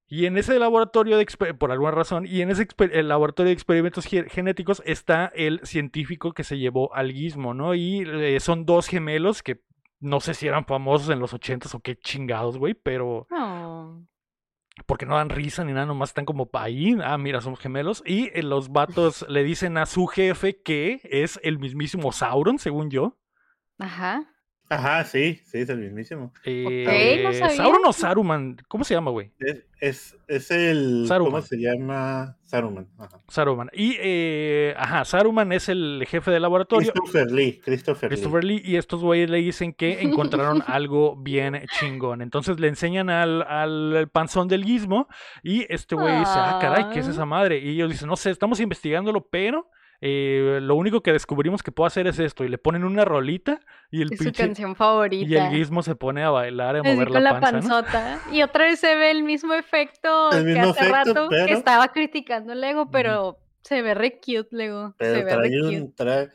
[0.08, 1.26] Y en ese laboratorio, de
[1.60, 6.32] por alguna razón, y en ese el laboratorio de experimentos ge- genéticos está el científico
[6.34, 7.76] que se llevó al guismo, ¿no?
[7.76, 8.06] Y
[8.39, 9.62] son dos gemelos que
[10.00, 14.08] no sé si eran famosos en los ochentas o qué chingados, güey, pero No.
[14.85, 18.03] Porque no dan risa ni nada, nomás están como ahí, ah, mira, somos gemelos.
[18.05, 22.89] Y eh, los vatos le dicen a su jefe que es el mismísimo Sauron, según
[22.89, 23.17] yo.
[23.79, 24.37] Ajá.
[24.69, 26.34] Ajá, sí, sí, es el mismísimo.
[26.43, 27.49] Eh, no.
[27.56, 29.32] Sauron o Saruman, ¿cómo se llama, güey?
[29.39, 31.06] Es, es, es el.
[31.08, 31.32] Saruman.
[31.32, 32.36] ¿Cómo se llama?
[32.43, 32.88] Saruman.
[32.97, 33.19] Ajá.
[33.30, 33.69] Saruman.
[33.71, 36.91] Y, eh, ajá, Saruman es el jefe del laboratorio.
[36.91, 37.62] Christopher Lee.
[37.63, 42.21] Christopher, Christopher Lee y estos güeyes le dicen que encontraron algo bien chingón.
[42.21, 45.08] Entonces le enseñan al, al panzón del guismo
[45.43, 47.12] y este güey dice, ah, caray, ¿qué es Ah.
[47.12, 47.60] esa madre?
[47.60, 49.69] Y ellos dicen, no sé, estamos investigándolo, pero
[50.01, 52.43] eh, lo único que descubrimos que puede hacer es esto.
[52.43, 55.27] Y le ponen una rolita y el Es su canción favorita.
[55.29, 57.81] Y el guismo se pone a bailar, a mover con la la panza, ¿no?
[57.83, 58.19] panzota.
[58.31, 61.45] Y otra vez se ve el mismo efecto El que mismo hace efecto, rato pero-
[61.47, 64.93] que estaba criticando Lego, pero se ve re cute, Lego.
[64.97, 65.81] Pero se ve re trae cute.
[65.81, 65.95] un.
[65.95, 66.29] Trae...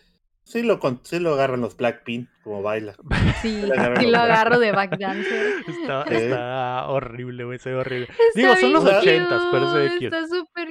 [0.45, 2.95] Sí, lo, con- sí lo agarran los Blackpink, como baila.
[3.43, 3.63] Sí,
[4.01, 5.53] sí lo agarro de backdancer.
[5.69, 8.09] Está, está horrible, güey, se ve horrible.
[8.11, 10.05] Está Digo, son los ochentas, pero se ve cute.
[10.07, 10.69] Está súper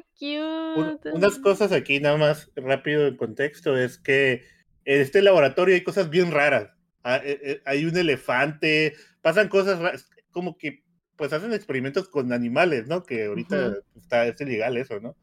[0.78, 1.12] Un- cute.
[1.12, 4.44] unas cosas aquí, nada más rápido en contexto, es que
[4.86, 6.70] en este laboratorio hay cosas bien raras.
[7.04, 10.84] Eh, eh, Hay un elefante, pasan cosas raras, como que
[11.16, 13.04] pues hacen experimentos con animales, ¿no?
[13.04, 15.16] Que ahorita está, es ilegal eso, ¿no?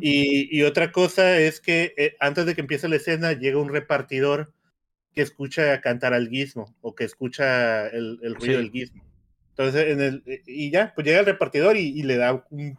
[0.00, 3.72] Y, y otra cosa es que eh, antes de que empiece la escena llega un
[3.72, 4.52] repartidor
[5.14, 8.62] que escucha cantar al guismo o que escucha el, el ruido Sí.
[8.62, 9.04] del guismo.
[9.50, 12.78] Entonces, en el, eh, y ya, pues llega el repartidor y, y le da un-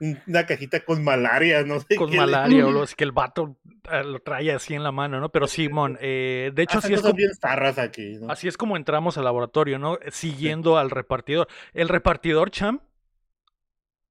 [0.00, 3.04] un- una cajita con malaria, no sé con qué le- malaria o lo es que
[3.04, 3.56] el vato
[3.90, 5.30] eh, lo trae así en la mano, ¿no?
[5.30, 8.30] Pero Simón, eh, de hecho así es, como, bien zarras aquí, ¿no?
[8.30, 9.98] así es como entramos al laboratorio, ¿no?
[10.10, 11.48] Siguiendo al repartidor.
[11.72, 12.80] El repartidor, Cham,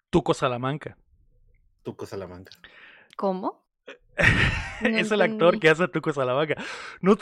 [0.09, 0.97] Tuco Salamanca.
[1.83, 2.51] Tuco Salamanca.
[3.17, 3.63] ¿Cómo?
[4.81, 6.55] No es el actor que hace a Tuco Salamanca.
[7.01, 7.15] No,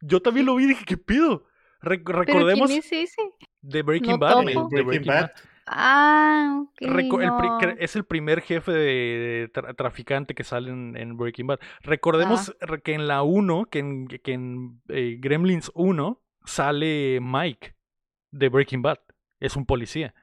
[0.00, 1.44] yo también lo vi y dije, ¿qué pido?
[1.80, 3.22] Re- ¿Pero recordemos quién es ese?
[3.60, 4.30] de Breaking No Bad.
[4.32, 4.42] topo.
[4.48, 5.20] el- de Breaking Breaking Bad.
[5.22, 5.30] Bad.
[5.66, 6.80] Ah, ok.
[6.82, 7.70] Reco- no.
[7.78, 11.58] es el primer jefe de tra- traficante que sale en, en Breaking Bad.
[11.80, 17.74] Recordemos re- que en la 1, que en, que en eh, Gremlins 1, sale Mike
[18.30, 18.98] de Breaking Bad.
[19.40, 20.14] Es un policía.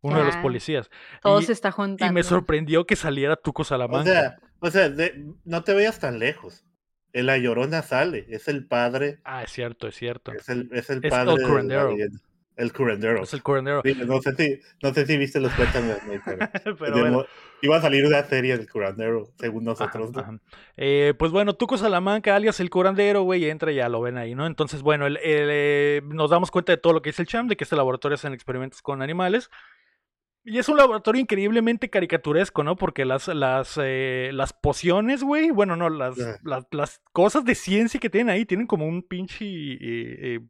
[0.00, 0.90] Uno de los Ah, policías.
[1.22, 2.12] Todo y, se está y juntando.
[2.14, 4.10] me sorprendió que saliera Tuco O Salamanca.
[4.10, 6.64] sea, o sea de- no te vayas tan lejos.
[7.12, 10.32] En La Llorona sale, es el padre, ah, es cierto, es cierto.
[10.32, 11.96] es el, es el Es padre el de la curandero.
[12.56, 13.22] El curandero.
[13.22, 13.82] Es el curandero.
[13.84, 15.80] Sí, no sé si, no sé si viste los cuentos
[16.24, 17.24] pero, Pero de- bueno.
[17.62, 20.12] iba a salir una serie del curandero, según Ajá, nosotros.
[20.12, 20.20] ¿no?
[20.20, 20.38] ajá.
[20.76, 24.34] Eh, pues bueno, Tuco Salamanca, alias el curandero, güey, entra y ya lo ven ahí,
[24.34, 24.46] ¿no?
[24.46, 27.46] Entonces, bueno, el- el, eh, nos damos cuenta de todo lo que dice el Cham,
[27.48, 29.50] de que este laboratorio hacen experimentos con animales.
[30.48, 32.76] Y es un laboratorio increíblemente caricaturesco, ¿no?
[32.76, 36.38] Porque las, las, eh, las pociones, güey, bueno, no, las, Ajá.
[36.42, 39.44] las, las cosas de ciencia que tienen ahí tienen como un pinche...
[39.44, 40.40] eh, eh,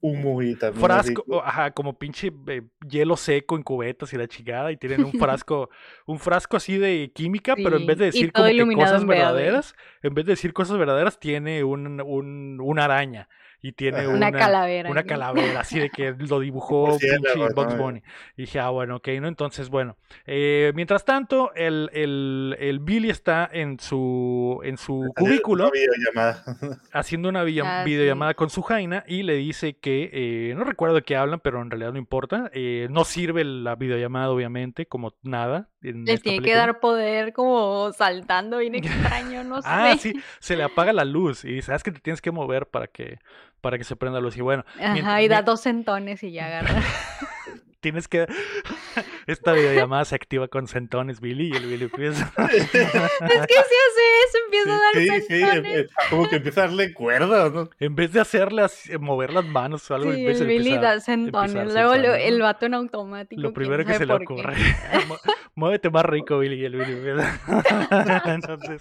[0.00, 0.84] humo y también.
[0.84, 4.70] Frasco, ajá, como pinche eh, hielo seco en cubetas y la chingada.
[4.72, 5.70] Y tienen un frasco,
[6.06, 10.14] un frasco así de química, pero en vez de decir como que cosas verdaderas, en
[10.14, 13.28] vez de decir cosas verdaderas, tiene un, un, una araña
[13.60, 14.88] y tiene una, calavera.
[14.88, 18.02] Una calavera, así de que lo dibujó pinche Bugs Bunny.
[18.36, 19.28] Y dije, ah, bueno, ok, ¿no?
[19.28, 19.96] Entonces, bueno.
[20.26, 25.70] Eh, mientras tanto, el, el, el, Billy está en su, en su cubículo.
[26.92, 31.02] haciendo una ah, videollamada con su Jaina y le dice que, eh, no recuerdo de
[31.02, 32.50] qué hablan, pero en realidad no importa.
[32.54, 35.68] Eh, no sirve la videollamada, obviamente, como nada.
[35.80, 39.68] Le tiene que dar poder como saltando bien extraño, no sé.
[39.70, 42.88] ah, sí, se le apaga la luz y sabes que te tienes que mover para
[42.88, 43.18] que
[43.60, 44.36] para que se prenda la luz.
[44.36, 44.64] Y bueno.
[44.80, 46.82] Ajá, y da dos centones y ya agarra.
[47.80, 48.26] Tienes que.
[49.26, 52.32] Esta videollamada se activa con centones, Billy, y el Billy empieza.
[52.50, 55.86] es que si hace eso, empieza a dar sí, centones.
[55.86, 57.70] Sí, como que empieza a darle cuerda, ¿no?
[57.78, 61.72] En vez de hacerle así, mover las manos o algo, sí, el Billy da centones.
[61.72, 63.40] Luego el vato en automático.
[63.40, 64.54] Lo primero que se le ocurre.
[65.54, 68.32] Muévete más rico, Billy, y el Billy empieza.
[68.34, 68.80] Entonces.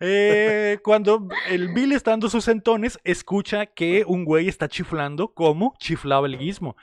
[0.00, 5.74] Eh, cuando el Bill está dando sus centones, escucha que un güey está chiflando como
[5.78, 6.76] chiflaba el guismo.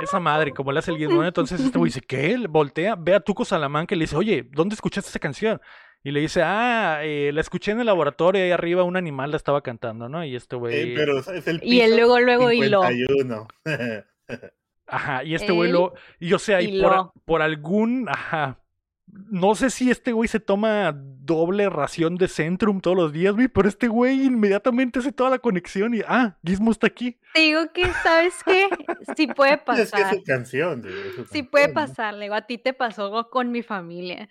[0.00, 2.36] Esa madre, como le hace el guismo, entonces este güey dice, ¿qué?
[2.48, 5.60] Voltea, ve a Tuco Salamanca y le dice, oye, ¿dónde escuchaste esa canción?
[6.02, 9.36] Y le dice, ah, eh, la escuché en el laboratorio, ahí arriba un animal la
[9.36, 10.24] estaba cantando, ¿no?
[10.24, 10.96] Y este güey...
[11.62, 12.82] y él luego, luego hiló.
[14.86, 15.94] Ajá, y este güey lo.
[16.18, 18.08] Y o sea, y por, por, algún.
[18.08, 18.58] Ajá.
[19.12, 23.48] No sé si este güey se toma doble ración de Centrum todos los días, güey,
[23.48, 26.00] pero este güey inmediatamente hace toda la conexión y.
[26.06, 27.18] Ah, Gizmo está aquí.
[27.34, 28.68] Te digo que, ¿sabes qué?
[29.16, 29.80] Sí puede pasar.
[29.84, 30.84] Es que es su canción.
[31.30, 32.34] sí puede pasar, Lego.
[32.34, 34.28] A ti te pasó con mi familia.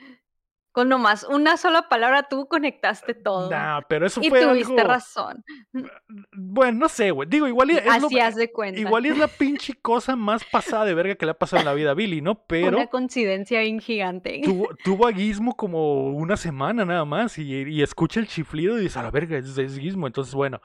[0.72, 3.50] Con nomás una sola palabra tú conectaste todo.
[3.50, 5.44] Nah, pero eso y fue tuviste razón.
[6.32, 7.28] Bueno, no sé, güey.
[7.28, 8.80] Digo, igual es, Así de cuenta.
[8.80, 11.74] igual es la pinche cosa más pasada de verga que le ha pasado en la
[11.74, 12.46] vida a Billy, ¿no?
[12.46, 12.78] Pero.
[12.78, 14.42] Una coincidencia bien gigante.
[14.44, 19.00] Tuvo, tuvo a Gizmo como una semana nada más y, escucha el chiflido y dice,
[19.00, 20.06] a la verga, es, es Gizmo.
[20.08, 20.62] Entonces, bueno.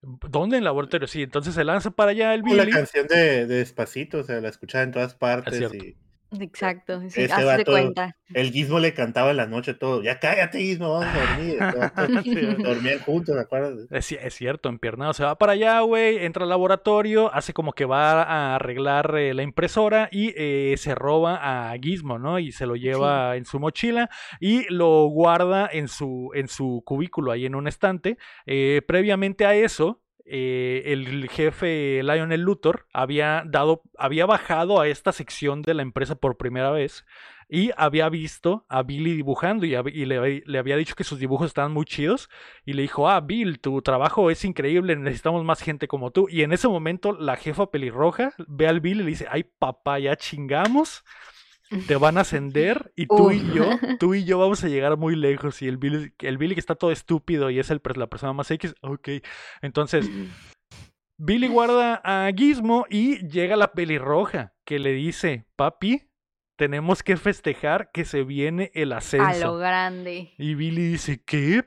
[0.00, 1.08] ¿Dónde en el laboratorio?
[1.08, 2.56] Sí, entonces se lanza para allá el Billy.
[2.56, 5.72] La canción de, Despacito, o sea, la escuchaba en todas partes.
[5.74, 5.96] y
[6.40, 8.16] Exacto, sí, de cuenta.
[8.34, 10.02] El Gizmo le cantaba en la noche todo.
[10.02, 12.58] Ya cállate, Gizmo, vamos a dormir.
[12.62, 13.86] Dormían juntos, ¿de acuerdo?
[13.90, 15.14] Es, es, cierto, empiernado.
[15.14, 19.32] Se va para allá, güey, entra al laboratorio, hace como que va a arreglar eh,
[19.32, 22.38] la impresora y eh, se roba a Gizmo, ¿no?
[22.38, 27.32] Y se lo lleva en su mochila y lo guarda en su, en su cubículo
[27.32, 28.18] ahí en un estante.
[28.44, 35.12] Eh, previamente a eso, eh, el jefe Lionel Luthor había dado, había bajado a esta
[35.12, 37.04] sección de la empresa por primera vez
[37.48, 39.70] y había visto a Billy dibujando y,
[40.04, 42.28] le, había dicho que sus dibujos estaban muy chidos
[42.66, 46.28] y le dijo, ah, Bill, tu trabajo es increíble, necesitamos más gente como tú.
[46.28, 49.98] Y en ese momento la jefa pelirroja ve al Bill y le dice, ay papá,
[49.98, 51.04] ya chingamos
[51.86, 55.16] te van a ascender y tú y yo, tú y yo vamos a llegar muy
[55.16, 55.60] lejos.
[55.62, 58.50] Y el Billy, el Billy que está todo estúpido y es el, la persona más
[58.50, 59.08] X, ok.
[59.62, 60.10] Entonces,
[61.18, 66.08] Billy guarda a Gizmo y llega la pelirroja que le dice, papi,
[66.56, 69.26] tenemos que festejar que se viene el ascenso.
[69.26, 70.32] A lo grande.
[70.38, 71.64] Y Billy dice, ¿qué?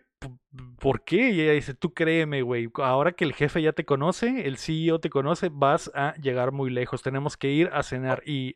[0.79, 1.29] ¿Por qué?
[1.31, 4.99] Y ella dice, tú créeme, güey, ahora que el jefe ya te conoce, el CEO
[4.99, 8.21] te conoce, vas a llegar muy lejos, tenemos que ir a cenar.
[8.25, 8.55] Y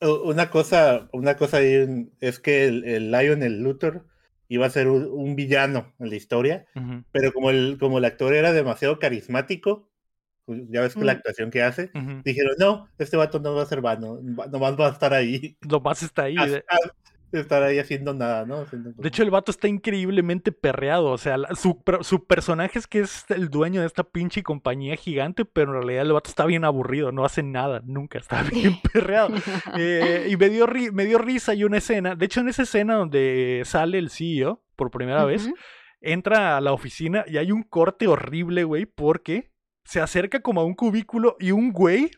[0.00, 4.06] una cosa, una cosa es que el, el Lionel Luthor
[4.48, 6.66] iba a ser un, villano en la historia,
[7.12, 9.88] pero como el, como el actor era demasiado carismático,
[10.44, 11.16] pues, ya ves que la mm.
[11.16, 11.90] actuación que hace,
[12.24, 15.56] dijeron, no, este vato no va a ser vano, nomás va a estar ahí.
[15.62, 16.36] Nomás está ahí
[17.40, 18.64] estar ahí haciendo nada, ¿no?
[18.64, 21.06] De hecho, el vato está increíblemente perreado.
[21.06, 25.44] O sea, su, su, personaje es que es el dueño de esta pinche compañía gigante,
[25.44, 29.34] pero en realidad el vato está bien aburrido, no hace nada, nunca está bien perreado.
[29.76, 32.14] Eh, y me dio, me dio risa y una escena.
[32.14, 35.48] De hecho, en esa escena donde sale el CEO por primera vez,
[36.00, 39.52] entra a la oficina y hay un corte horrible, güey, porque
[39.84, 42.10] se acerca como a un cubículo y un güey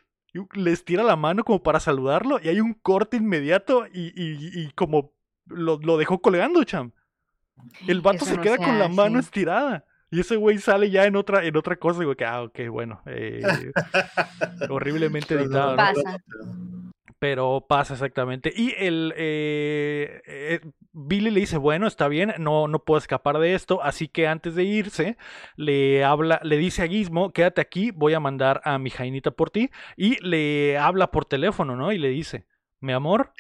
[0.54, 5.12] les tira la mano como para saludarlo y hay un corte inmediato y, y, como
[5.46, 6.92] lo, lo, dejó colgando, cham.
[7.86, 9.84] El vato se queda con la mano estirada.
[10.10, 13.02] Y ese güey sale ya en otra, en otra cosa, güey, que, ah, ok, bueno.
[13.06, 13.42] Eh,
[14.70, 15.76] horriblemente editado.
[17.18, 18.52] Pero pasa exactamente.
[18.54, 20.60] Y el eh, eh,
[20.92, 23.82] Billy le dice, bueno, está bien, no, no puedo escapar de esto.
[23.82, 25.16] Así que antes de irse,
[25.56, 29.50] le habla, le dice a Gizmo, quédate aquí, voy a mandar a mi Jainita por
[29.50, 29.70] ti.
[29.96, 31.90] Y le habla por teléfono, ¿no?
[31.92, 32.46] Y le dice,
[32.80, 33.32] mi amor.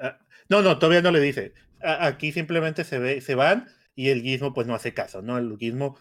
[0.00, 1.52] Ah, no, no, todavía no le dice.
[1.80, 5.36] Aquí simplemente se ve, se van y el Gizmo pues no hace caso, ¿no?
[5.38, 5.98] El Gizmo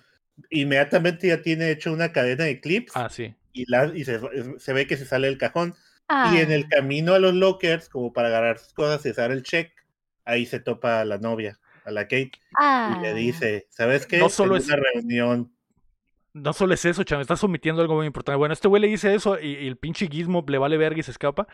[0.50, 3.36] inmediatamente ya tiene hecho una cadena de clips Ah, sí.
[3.54, 4.20] y, la, y se,
[4.60, 5.76] se ve que se sale del cajón.
[6.14, 9.32] Ah, Y en el camino a los lockers, como para agarrar sus cosas y hacer
[9.32, 9.72] el check,
[10.26, 12.98] ahí se topa a la novia, a la Kate, ah.
[12.98, 14.18] y le dice, ¿sabes qué?
[14.18, 15.56] No solo En es- una reunión.
[16.34, 18.38] No solo es eso, chaval, estás omitiendo algo muy importante.
[18.38, 21.04] Bueno, este güey le dice eso y, y el pinche Gizmo le vale verga y
[21.04, 21.48] se escapa.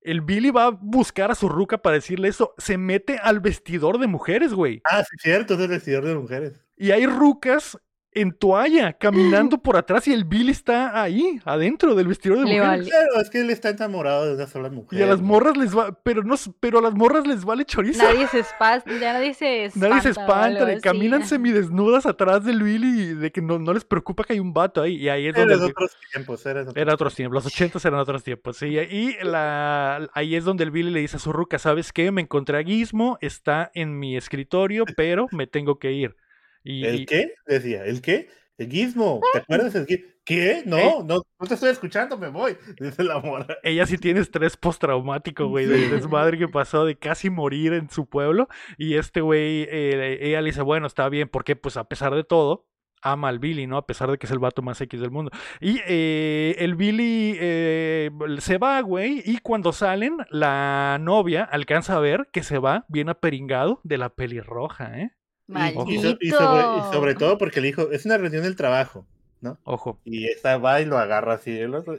[0.00, 2.54] El Billy va a buscar a su ruca para decirle eso.
[2.58, 4.82] Se mete al vestidor de mujeres, güey.
[4.84, 6.52] Ah, sí, cierto, es el vestidor de mujeres.
[6.76, 7.78] Y hay rucas
[8.14, 12.60] en toalla caminando por atrás y el Billy está ahí, adentro del vestidor de Le
[12.60, 12.68] mujeres.
[12.68, 12.84] vale.
[12.90, 14.98] Claro, es que él está enamorado de una sola mujer.
[14.98, 18.02] Y a las morras les va, pero no, pero a las morras les vale chorizo.
[18.02, 19.88] Nadie se espanta, ya nadie se espanta.
[19.88, 23.84] Nadie se espanta, de así, caminan semidesnudas atrás del Billy, de que no, no les
[23.84, 24.96] preocupa que hay un vato ahí.
[24.96, 25.64] Y ahí es Eran donde.
[25.66, 28.66] el- otros tiempos, eran otros Era otros tiempos, los ochentas eran otros tiempos, sí.
[28.66, 32.10] Y la, ahí es donde el Billy le dice a su ruca, ¿sabes qué?
[32.12, 36.16] Me encontré a Gizmo, está en mi escritorio, pero me tengo que ir.
[36.64, 37.34] Y, ¿El qué?
[37.46, 38.28] Decía, ¿el qué?
[38.58, 40.06] El gizmo, ¿te acuerdas del gizmo?
[40.24, 40.62] ¿Qué?
[40.64, 40.94] No, Eh.
[41.04, 42.56] no, no te estoy escuchando, me voy.
[42.80, 43.46] Dice la mora.
[43.62, 48.08] ella sí tiene estrés postraumático, güey, del desmadre que pasó de casi morir en su
[48.08, 48.48] pueblo.
[48.78, 52.24] Y este güey, eh, ella le dice, bueno, está bien, porque pues a pesar de
[52.24, 52.66] todo,
[53.02, 53.76] ama al Billy, ¿no?
[53.76, 55.30] A pesar de que es el vato más X del mundo.
[55.60, 62.00] Y eh, el Billy eh, se va, güey, y cuando salen, la novia alcanza a
[62.00, 65.10] ver que se va bien aperingado de la pelirroja, ¿eh?
[65.46, 68.56] Y, y so- y sobre, y sobre todo porque le dijo, es una reunión del
[68.56, 69.06] trabajo,
[69.40, 69.58] ¿no?
[69.64, 71.58] Ojo, Y esta va y lo agarra así.
[71.58, 71.98] el otro-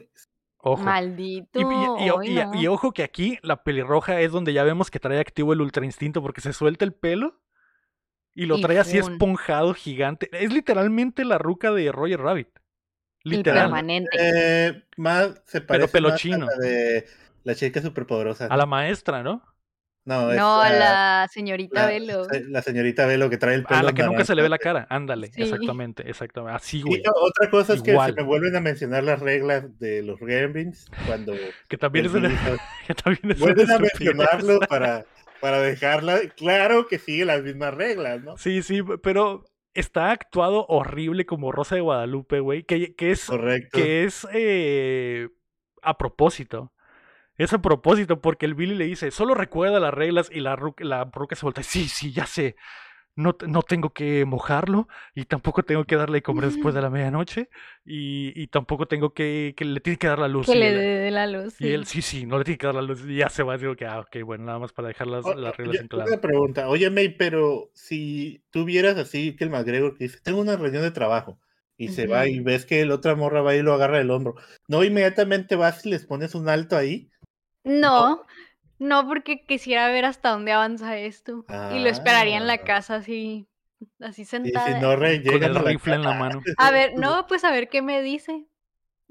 [0.57, 0.81] ojo.
[0.83, 1.59] Maldito.
[1.59, 2.61] Y, y- y- ay, y- no.
[2.61, 5.85] y ojo que aquí la pelirroja es donde ya vemos que trae activo el ultra
[5.85, 7.39] instinto porque se suelta el pelo
[8.33, 10.27] y lo Y trae así esponjado, gigante.
[10.33, 12.49] Es literalmente la ruca de Roger Rabbit.
[13.23, 13.63] El Literal.
[13.65, 14.09] permanente.
[14.19, 16.47] Eh, más se parece pelo más chino.
[16.47, 17.05] a la de
[17.43, 18.47] la chica superpoderosa.
[18.47, 19.41] A la maestra, ¿no?
[20.05, 22.27] No, es No, a la, señorita la- Velo.
[22.49, 24.59] la señorita Velo que trae el pelo A la que nunca se le ve la
[24.59, 24.85] cara.
[24.89, 25.41] Ándale, Sí.
[25.41, 26.55] exactamente, exactamente.
[26.55, 27.01] Así, Y güey.
[27.21, 31.33] otra cosa es que se me vuelven a mencionar las reglas de los Gremlins cuando
[31.67, 32.29] Que también es una,
[32.87, 35.05] que también es vuelven a mencionarlo para,
[35.41, 38.37] para dejarla claro que sigue las mismas reglas, ¿no?
[38.37, 42.63] Sí, sí, pero está actuado horrible como Rosa de Guadalupe, güey.
[42.63, 43.77] Que, que es Correcto.
[43.77, 45.29] que es eh,
[45.81, 46.71] a propósito.
[47.37, 50.79] Es a propósito porque el Billy le dice, solo recuerda las reglas y la, ru-
[50.83, 52.55] la ruca se voltea, sí, sí, ya sé,
[53.15, 56.89] no, no tengo que mojarlo y tampoco tengo que darle de comer después de la
[56.89, 57.49] medianoche
[57.85, 60.47] y, y tampoco tengo que, que le tiene que dar la luz.
[60.47, 61.55] Que le dé la luz.
[61.61, 63.57] y él, sí, sí, no le tiene que dar la luz y ya se va,
[63.57, 65.87] digo que, ah, ok, bueno, nada más para dejar las, O- las reglas oye, en
[65.87, 66.11] claro.
[66.11, 70.41] Una pregunta, oye May, pero si tú vieras así que el McGregor que dice, tengo
[70.41, 71.39] una reunión de trabajo
[71.77, 74.35] y se va y ves que el otra morra va y lo agarra del hombro,
[74.67, 77.09] ¿no inmediatamente vas y les pones un alto ahí?
[77.65, 78.25] No,
[78.79, 81.45] no, porque quisiera ver hasta dónde avanza esto.
[81.69, 82.63] Y lo esperaría en la Ah.
[82.65, 83.47] casa así,
[83.99, 84.79] así Y si sentada.
[84.79, 86.39] no re, Con el rifle en la mano.
[86.57, 88.47] A ver, no, pues a ver qué me dice.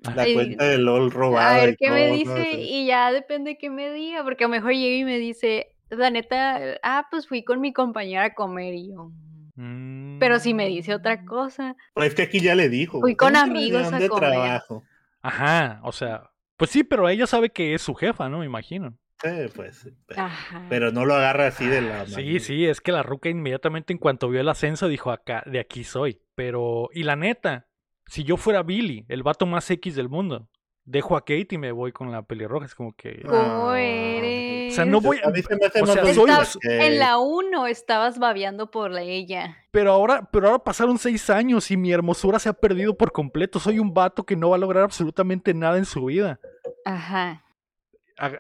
[0.03, 1.55] la Ay, cuenta de LOL robada.
[1.57, 2.59] A ver qué me dice ¿no?
[2.61, 6.11] y ya depende qué me diga, porque a lo mejor llega y me dice, la
[6.11, 9.13] neta, ah, pues fui con mi compañera a comer y yo.
[9.57, 10.21] "Mm".
[10.21, 11.25] Pero si me dice otra Mm.
[11.25, 13.01] cosa, Pues es que aquí ya le dijo.
[13.01, 14.21] Fui con "Tengo una amigos a de comer".
[14.21, 14.89] trabajo.
[15.23, 18.39] Ajá, o sea, pues sí, pero ella sabe que es su jefa, ¿no?
[18.41, 18.97] Me imagino.
[19.23, 20.67] Sí, pues, sí, pero, ajá.
[20.69, 22.41] pero no lo agarra así de la Sí, mano.
[22.41, 25.85] sí, es que la ruca inmediatamente en cuanto vio el ascenso dijo acá, de aquí
[25.85, 26.21] soy.
[26.35, 27.69] Pero, y la neta,
[28.07, 30.49] si yo fuera Billy, el vato más X del mundo,
[30.85, 32.67] dejo a Kate y me voy con la pelirroja.
[32.67, 33.23] Es como que.
[33.23, 34.73] ¿Cómo Ah, eres?
[34.73, 38.91] O sea, no voy- A se o sea, soy- En la 1 estabas babeando por
[38.91, 39.57] la ella.
[39.71, 43.59] Pero ahora, pero ahora pasaron seis años y mi hermosura se ha perdido por completo.
[43.61, 46.41] Soy un vato que no va a lograr absolutamente nada en su vida.
[46.85, 47.43] Ajá.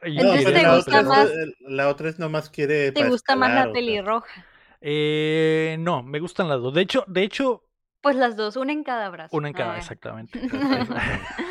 [0.04, 1.30] Y- No, Entonces, ¿te la a gusta otra, más-
[1.61, 2.92] la otra es nomás quiere.
[2.92, 4.44] ¿Te gusta más la pelirroja?
[4.80, 6.74] Eh, no, me gustan las dos.
[6.74, 7.63] De hecho, de hecho,
[8.04, 9.36] Pues las dos, una en cada brazo.
[9.36, 9.78] una en cada, Ah.
[9.78, 10.40] exactamente.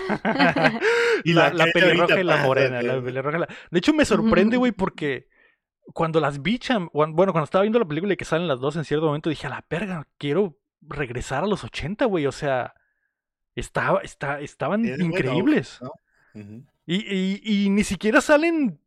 [1.26, 2.82] Y la, la la pelirroja y la morena.
[2.82, 5.28] la pelirroja y la- De hecho, me sorprende, güey, porque
[5.94, 8.86] cuando las bichan, bueno, cuando estaba viendo la película y que salen las dos en
[8.86, 12.26] cierto momento, dije, a la perga, quiero regresar a los 80, güey.
[12.26, 12.74] O sea,
[13.56, 15.80] estaba, está, estaban Es bueno, increíbles.
[16.86, 18.80] y ni siquiera salen.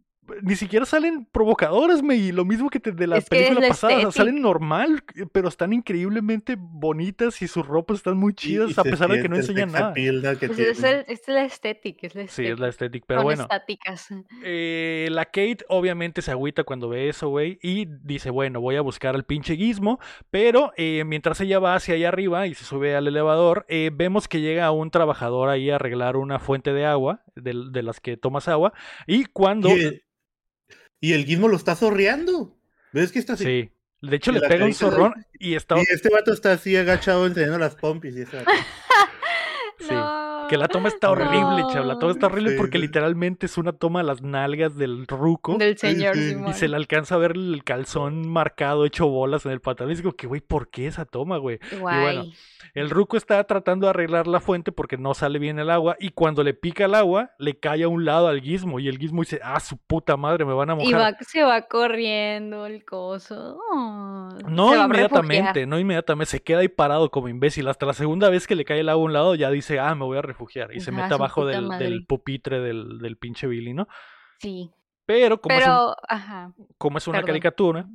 [0.43, 3.93] Ni siquiera salen provocadoras, me y lo mismo que de la Es película la pasada,
[3.95, 4.25] o sea, estética.
[4.25, 5.03] salen normal,
[5.33, 9.29] pero están increíblemente bonitas y sus ropas están muy chidas y a pesar de que
[9.29, 9.93] no enseñan nada.
[9.95, 10.91] Pues es, tiene.
[10.91, 12.53] el- es la estética, es la Sí, estética.
[12.55, 13.43] es la estética, pero Son bueno.
[13.43, 14.09] estáticas.
[14.43, 18.81] Eh, la Kate obviamente se agüita cuando ve eso, güey, y dice, bueno, voy a
[18.81, 19.99] buscar al pinche Gizmo,
[20.31, 24.29] pero eh, mientras ella va hacia allá arriba y se sube al elevador, eh, vemos
[24.29, 28.17] que llega un trabajador ahí a arreglar una fuente de agua, de, de las que
[28.17, 28.73] tomas agua,
[29.07, 29.69] y cuando...
[31.01, 32.57] y el gizmo lo está zorreando.
[32.93, 33.45] ¿Ves que está así?
[33.45, 33.71] Sí,
[34.03, 35.77] De hecho, Y le pega un de- zorrón y está.
[35.79, 38.37] Y este vato está así agachado enseñando las pompis y eso.
[39.79, 39.93] Sí.
[39.93, 40.47] No.
[40.49, 41.71] Que la toma está horrible, No.
[41.71, 41.89] chaval.
[41.89, 42.83] La toma está horrible Sí, porque sí.
[42.83, 45.59] literalmente es una toma de las nalgas del ruco.
[45.59, 46.35] Del señor sí.
[46.49, 49.93] Y se le alcanza a ver el calzón marcado, hecho bolas en el pantalón.
[49.93, 51.59] Y como que, güey, ¿por qué esa toma, güey?
[51.79, 52.01] Guay.
[52.01, 52.25] bueno,
[52.75, 55.97] El ruco está tratando de arreglar la fuente porque no sale bien el agua.
[55.99, 58.79] Y cuando le pica el agua, le cae a un lado al guismo.
[58.81, 61.15] Y el guismo dice, ah, su puta madre, me van a Y mojar.
[61.15, 63.59] va, se va corriendo el coso.
[63.73, 66.31] Oh, No inmediatamente, no inmediatamente.
[66.31, 67.69] Se queda ahí parado como imbécil.
[67.69, 69.95] Hasta la segunda vez que le cae el agua a un lado, ya dice, ah,
[69.95, 70.75] me voy a refugiar.
[70.75, 73.89] Y se Ah, mete abajo del, pupitre del, del pinche Billy, ¿no?
[74.39, 74.71] Sí.
[75.07, 76.53] Pero como es un- Pero, ajá.
[76.79, 77.27] como es una Perdón.
[77.29, 77.87] caricatura,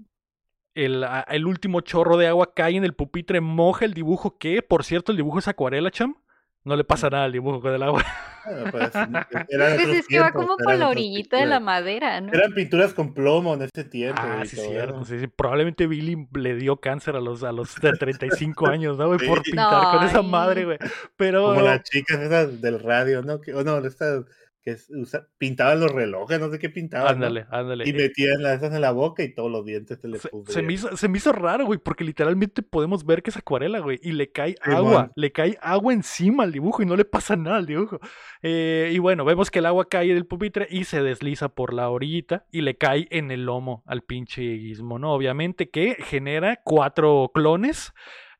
[0.76, 4.84] el, el último chorro de agua cae en el pupitre, moja el dibujo, que por
[4.84, 6.16] cierto el dibujo es acuarela, cham.
[6.64, 8.04] No le pasa nada al dibujo con el agua.
[8.46, 8.92] Bueno, pues,
[9.50, 11.62] eran Pues otros es que va como eran la orillita de la pinturas.
[11.64, 12.32] madera, ¿no?
[12.34, 14.22] Eran pinturas con plomo en ese tiempo.
[14.24, 14.96] Ah, sí, todo cierto.
[14.98, 15.06] eso.
[15.06, 15.28] sí, sí.
[15.28, 19.08] Probablemente Billy le dio cáncer a los, a los de 35 años, ¿no?
[19.08, 19.20] güey?
[19.28, 20.78] Por pintar con esa madre, güey.
[21.18, 21.46] Pero.
[21.48, 23.42] Como las chicas esas del radio, ¿no?
[23.42, 24.26] Que, o no, estas
[24.64, 27.20] que usa- pintaban los relojes, no sé qué pintaban.
[27.20, 27.26] ¿no?
[27.26, 27.84] Ándale, ándale.
[27.88, 30.30] Y Eh, metían las esas en la boca y todos los dientes se les Se,
[30.45, 33.80] se me hizo, se me hizo raro, güey, porque literalmente podemos ver que es acuarela,
[33.80, 37.36] güey, y le cae agua, le cae agua encima al dibujo y no le pasa
[37.36, 37.99] nada al dibujo.
[38.43, 41.89] Eh, y bueno, vemos que el agua cae del pupitre y se desliza por la
[41.89, 45.14] orillita y le cae en el lomo al pinche guismo, ¿no?
[45.14, 47.93] Obviamente que genera cuatro clones.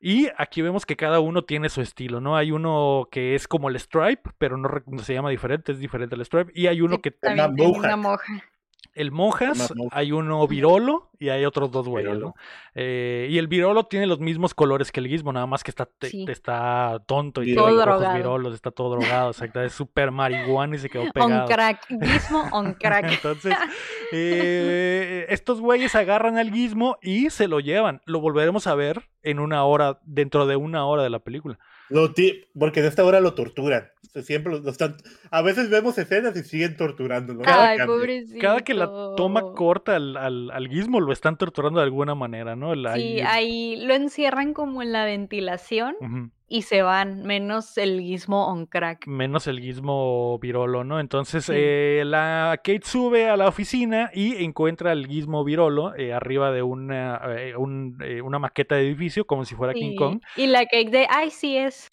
[0.04, 2.36] Y aquí vemos que cada uno tiene su estilo, ¿no?
[2.36, 6.24] Hay uno que es como el Stripe, pero no, se llama diferente, es diferente al
[6.24, 6.50] Stripe.
[6.56, 7.46] Y hay uno que Una
[7.96, 8.42] moja.
[8.94, 12.18] El Mojas, hay uno Virolo y hay otros dos güeyes.
[12.18, 12.34] ¿no?
[12.74, 15.86] Eh, y el Virolo tiene los mismos colores que el Gizmo, nada más que está,
[15.86, 16.24] te- Sí.
[16.28, 18.14] está tonto y tiene Todo ojos drogado.
[18.16, 21.48] virolos, está todo drogado, exacto, es súper marihuana y se quedó On pegado.
[21.48, 21.86] crack.
[21.88, 23.10] Gizmo on crack.
[23.12, 23.54] Entonces,
[24.12, 28.00] eh, estos güeyes agarran al Gizmo y se lo llevan.
[28.04, 31.58] Lo volveremos a ver en una hora, dentro de una hora de la película.
[31.88, 32.12] Lo
[32.58, 33.88] porque en esta hora lo torturan.
[34.06, 34.96] O sea, Siempre lo, lo están.
[35.30, 37.42] A veces vemos escenas y siguen torturándolo.
[37.46, 38.38] Ay, pobrecito.
[38.40, 42.56] Cada que la toma corta al, al, al Gizmo lo están torturando de alguna manera,
[42.56, 42.74] ¿no?
[42.74, 46.30] La- Sí, ahí- ahí lo encierran como en la ventilación Ujú.
[46.52, 49.06] Y se van, menos el gizmo on crack.
[49.06, 51.00] menos el gizmo virolo, ¿no?
[51.00, 51.52] Entonces Sí.
[51.56, 56.62] eh, la Kate sube a la oficina y encuentra al gizmo virolo eh, arriba de
[56.62, 60.20] una, eh, un, eh, una maqueta de edificio como si fuera King Kong.
[60.36, 61.90] Y la cake de, ay, sí es.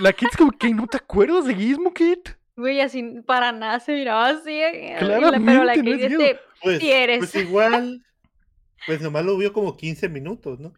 [0.00, 2.36] La Kate es como que no te acuerdas de gizmo, Kate.
[2.56, 4.58] Güey, así para nada se miraba así.
[4.60, 7.18] la- pero Claramente, la no cake es Pues, Sí eres.
[7.18, 8.02] pues igual.
[8.86, 10.72] Pues nomás lo vio como 15 minutos, ¿no?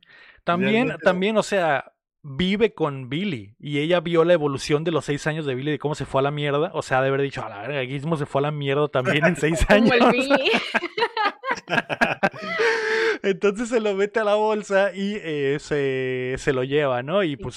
[0.44, 1.91] También, Realmente- también, o sea,
[2.22, 5.78] vive con Billy y ella vio la evolución de los seis años de Billy, de
[5.78, 6.70] cómo se fue a la mierda.
[6.74, 9.24] O sea, de haber dicho, a la verga, Gizmo se fue a la mierda también
[9.26, 9.92] en seis años.
[13.22, 17.22] Entonces se lo mete a la bolsa y eh, se, se lo lleva, ¿no?
[17.22, 17.56] Y pues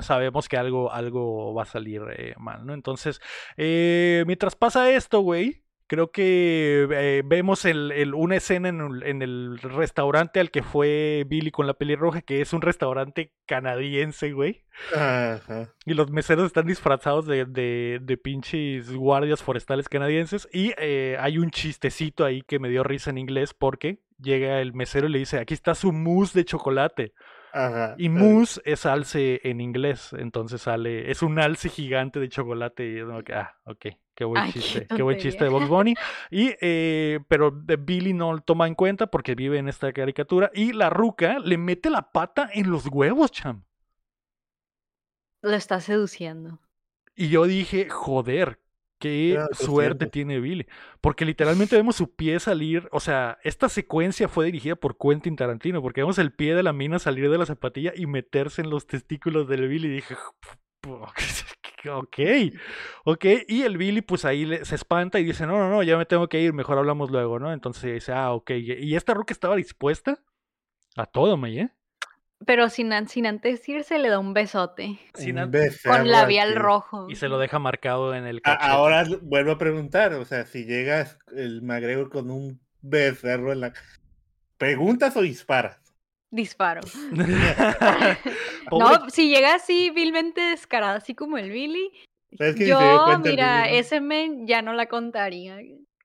[0.00, 2.74] sabemos que algo, algo va a salir eh, mal, ¿no?
[2.74, 3.20] Entonces,
[3.56, 9.02] eh, mientras pasa esto, güey, creo que eh, vemos el, el- una escena en el,
[9.04, 14.32] en el restaurante al que fue Billy con la pelirroja, que es un restaurante canadiense,
[14.32, 14.64] güey.
[14.94, 15.72] Ajá.
[15.86, 20.48] Y los meseros están disfrazados de, de, de pinches guardias forestales canadienses.
[20.52, 24.72] Y eh, hay un chistecito ahí que me dio risa en inglés porque llega el
[24.74, 27.12] mesero y le dice, aquí está su mousse de chocolate.
[27.52, 27.94] Ajá.
[27.98, 30.12] Y mousse es alce en inglés.
[30.18, 32.84] Entonces sale, es un alce gigante de chocolate.
[32.86, 34.86] Y como que, ah, ok, qué buen Ay, chiste.
[34.86, 35.94] Qué, buen chiste de Box Bunny.
[36.30, 40.50] Y, eh, pero de Billy no lo toma en cuenta porque vive en esta caricatura.
[40.54, 43.64] Y la ruca le mete la pata en los huevos, cham.
[45.42, 46.58] Lo está seduciendo.
[47.14, 48.58] Y yo dije, joder,
[48.98, 50.66] qué Claro, pues, suerte tiene Billy.
[51.00, 52.88] Porque literalmente vemos su pie salir.
[52.92, 55.82] O sea, esta secuencia fue dirigida por Quentin Tarantino.
[55.82, 58.86] Porque vemos el pie de la mina salir de la zapatilla y meterse en los
[58.86, 59.88] testículos del Billy.
[59.88, 60.16] Y dije,
[61.90, 62.18] ok,
[63.04, 63.24] ok.
[63.48, 66.06] Y el Billy, pues ahí le- se espanta y dice, no, no, no, ya me
[66.06, 67.52] tengo que ir, mejor hablamos luego, ¿no?
[67.52, 68.50] Entonces dice, ah, ok.
[68.50, 70.18] Y esta ruca estaba dispuesta
[70.96, 71.70] a todo, me ¿eh?
[72.46, 74.98] Pero sin, sin antes irse le da un besote.
[75.14, 76.58] Sin Con labial aquí.
[76.58, 77.06] rojo.
[77.08, 78.70] Y se lo deja marcado en el cachete.
[78.70, 83.72] Ahora vuelvo a preguntar, o sea, si llegas el McGregor con un becerro en la...
[84.58, 85.83] ¿Preguntas o disparas?
[86.34, 86.80] Disparo.
[88.72, 91.92] No, si llega así vilmente descarada, así como el Billy,
[92.36, 93.78] ¿Sabes que ni se dio yo, mira, Billy, no?
[93.78, 95.58] ese men ya no la contaría.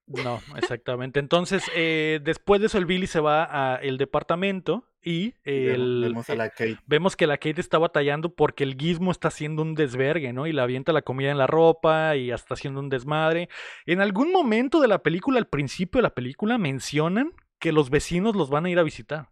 [0.05, 1.19] No, exactamente.
[1.19, 6.33] Entonces, eh, después de eso, el Billy se va al departamento y el, Vemos a
[6.33, 6.77] eh, la Kate.
[6.85, 10.45] vemos que la Kate está batallando porque el Gizmo está haciendo un desvergue, ¿no?
[10.45, 13.49] Y le avienta la comida en la ropa y está haciendo un desmadre.
[13.85, 18.35] En algún momento de la película, al principio de la película, mencionan que los vecinos
[18.35, 19.29] los van a ir a visitar.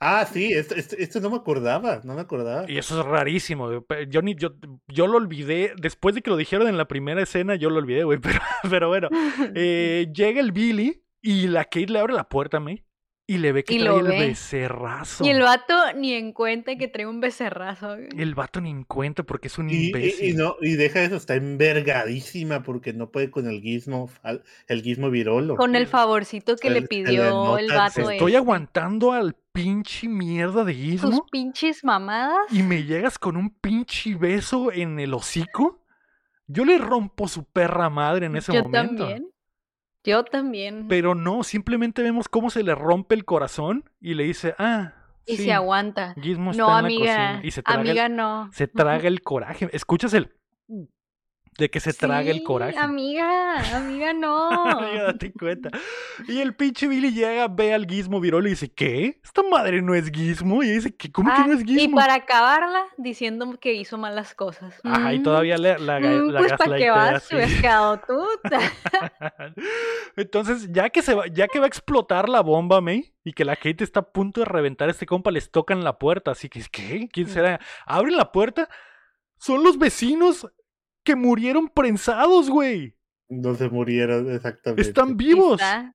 [0.00, 2.70] Ah, sí, esto, esto, esto no me acordaba, no me acordaba.
[2.70, 3.84] Y eso es rarísimo.
[4.08, 4.50] Yo, ni, yo,
[4.86, 5.72] yo lo olvidé.
[5.76, 8.18] Después de que lo dijeron en la primera escena, yo lo olvidé, güey.
[8.22, 9.08] Pero, pero bueno,
[9.54, 12.84] eh, llega el Billy y la Kate le abre la puerta a May
[13.30, 14.18] y le ve que Y trae el ve.
[14.28, 15.22] becerrazo.
[15.22, 17.88] Y el vato ni en cuenta que trae un becerrazo.
[17.94, 18.08] güey.
[18.16, 20.30] El vato ni en cuenta porque es un Y, imbécil.
[20.30, 24.82] y no, y deja eso, está envergadísima porque no puede con el gizmo, fal- el
[24.82, 25.56] gizmo virolo.
[25.56, 28.36] Con el favorcito que le pidió el se vato Estoy este.
[28.38, 32.38] aguantando al pinche mierda de Sus Gizmo pinches mamadas.
[32.50, 35.84] y me llegas con un pinche beso en el hocico.
[36.46, 39.04] Yo le rompo su perra madre en ese Yo momento.
[39.06, 39.28] también.
[40.04, 40.86] Yo también.
[40.88, 44.94] Pero no, simplemente vemos cómo se le rompe el corazón y le dice, ah,
[45.26, 46.14] y sí, se aguanta.
[46.20, 47.00] Gizmo está No, la amiga.
[47.00, 48.50] cocina", Y se traga, el- amiga, no.
[48.52, 49.68] se traga el coraje.
[49.72, 50.34] ¿Escuchas el
[51.58, 52.78] de que se traga el Sí, coraje?
[52.78, 54.48] Amiga, amiga, no.
[54.78, 55.70] Amiga, date cuenta.
[56.28, 59.20] Y el pinche Billy llega, ve al Gizmo Virolo y dice, ¿qué?
[59.24, 60.62] Esta madre no es Gizmo.
[60.62, 61.10] Y dice, ¿qué?
[61.12, 61.96] ¿cómo Ah, que no es y Gizmo?
[61.96, 64.80] para acabarla, diciendo que hizo malas cosas.
[64.84, 67.34] Ajá, y todavía la, ga- mm, la pues para qué vas, así.
[67.36, 68.24] pescado tú.
[70.16, 73.44] Entonces, ya que se va, ya que va a explotar la bomba, May, y que
[73.44, 76.30] la gente está a punto de reventar a este compa, les tocan la puerta.
[76.32, 77.08] Así que, ¿qué?
[77.12, 77.30] ¿Quién Mm.
[77.30, 77.60] será?
[77.86, 78.68] Abren la puerta.
[79.38, 80.48] Son los vecinos
[81.08, 82.94] que murieron prensados, güey.
[83.30, 84.82] No se murieron exactamente.
[84.82, 85.60] Están vivos.
[85.60, 85.94] Está.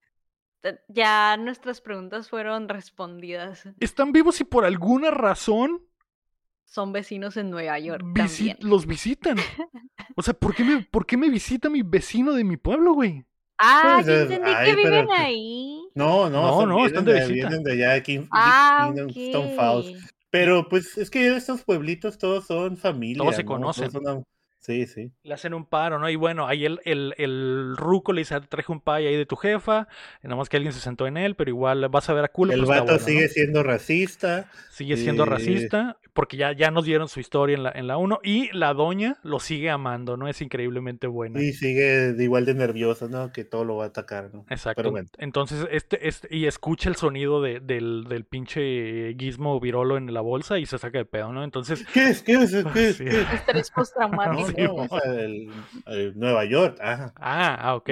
[0.88, 3.64] Ya nuestras preguntas fueron respondidas.
[3.80, 5.82] Están vivos y por alguna razón
[6.66, 8.58] Son vecinos en Nueva York visi- también.
[8.62, 9.38] los visitan.
[10.16, 13.24] O sea, ¿por qué, me, ¿por qué me visita mi vecino de mi pueblo, güey?
[13.58, 15.80] Ah, Pues, yo entendí ay, que viven ahí.
[15.96, 17.48] No, no, No, son- no, vienen están de de, visita.
[17.50, 19.18] vienen de allá de King- Ah, Kingdom ok.
[19.18, 20.14] Stone Falls.
[20.30, 23.18] Pero pues es que estos pueblitos todos son familia.
[23.24, 23.48] Todos se ¿no?
[23.50, 23.92] conocen.
[23.92, 24.26] Todos son-
[24.64, 25.12] Sí, sí.
[25.24, 26.10] Le hacen un paro, ¿no?
[26.10, 29.26] Y bueno, ahí el, el, el ruco le dice, "Ah, traje un pay ahí de
[29.26, 29.90] tu jefa,
[30.24, 32.30] y nada más que alguien se sentó en él, pero igual vas a ver a
[32.30, 32.54] culo.
[32.54, 33.06] El pues, vato bueno, ¿no?
[33.06, 34.50] sigue siendo racista.
[34.70, 37.98] Sigue siendo eh, racista, porque ya, ya nos dieron su historia en la, en la
[37.98, 40.30] 1, y la doña lo sigue amando, ¿no?
[40.30, 41.42] Es increíblemente buena.
[41.42, 43.34] Y sigue igual de nervioso, ¿no?
[43.34, 44.46] Que todo lo va a atacar, ¿no?
[44.50, 44.78] Exacto.
[44.78, 45.10] Pero bueno.
[45.18, 50.22] Entonces, este, este, y escucha el sonido de- del, del pinche gizmo virolo en la
[50.22, 51.44] bolsa y se saca de pedo, ¿no?
[51.44, 52.24] Entonces, ¿Qué es?
[52.24, 52.52] ¿Qué es?
[52.74, 52.98] ¿Qué es?
[53.02, 53.34] ¿Qué es?
[53.34, 54.53] Estrés postraumático.
[54.56, 55.50] Sí, no, o sea, el-
[55.88, 57.90] el Nueva York, ah, ah, ok.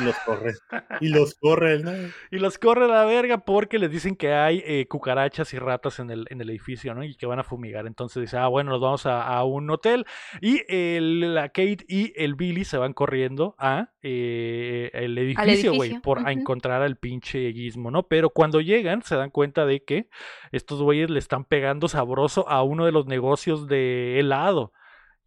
[0.00, 0.52] Y los corre.
[1.00, 1.90] Y los corre, ¿no?
[2.30, 5.98] Y los corre a la verga porque les dicen que hay eh, cucarachas y ratas
[5.98, 7.02] en el, en el edificio, ¿no?
[7.04, 7.86] Y que van a fumigar.
[7.86, 10.04] Entonces dice, ah, bueno, nos vamos a, a un hotel.
[10.40, 15.90] Y el- la Kate y el Billy se van corriendo a eh, el edificio, güey,
[16.02, 18.04] por a encontrar al pinche gizmo, ¿no?
[18.08, 20.08] Pero cuando llegan se dan cuenta de que
[20.52, 24.72] estos güeyes le están pegando sabroso a uno de los negocios de helado.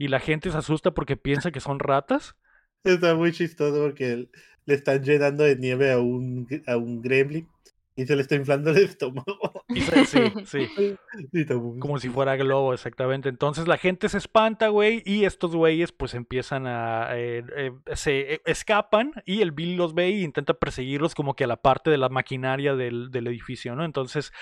[0.02, 2.36] Y la gente se asusta porque piensa que son ratas.
[2.84, 4.30] Está muy chistoso porque
[4.66, 7.48] le están llenando de nieve a un, a un gremlin
[7.96, 9.64] y se le está inflando el estómago.
[9.70, 10.68] Sí, sí.
[11.80, 13.30] Como si fuera globo, exactamente.
[13.30, 17.10] Entonces la gente se espanta, güey, y estos güeyes pues empiezan a...
[17.12, 21.44] eh, eh, se eh, escapan y el Bill los ve y intenta perseguirlos como que
[21.44, 23.86] a la parte de la maquinaria del, del edificio, ¿no?
[23.86, 24.34] Entonces...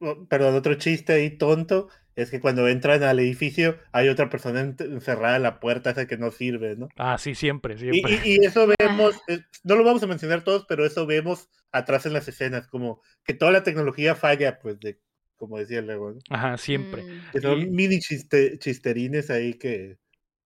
[0.00, 4.60] oh, Perdón, otro chiste ahí tonto es que cuando entran al edificio hay otra persona
[4.60, 6.88] encerrada en la puerta esa que no sirve, ¿no?
[6.96, 8.20] ah, sí, siempre, Y, siempre.
[8.24, 12.06] y- y eso vemos, eh, no lo vamos a mencionar todos, pero eso vemos atrás
[12.06, 15.00] en las escenas, como que toda la tecnología falla, pues, de,
[15.36, 16.18] como decía luego, ¿no?
[16.30, 17.02] Ajá, siempre.
[17.02, 17.30] Mm.
[17.32, 19.98] Que son Y- mini chiste- chisterines ahí que,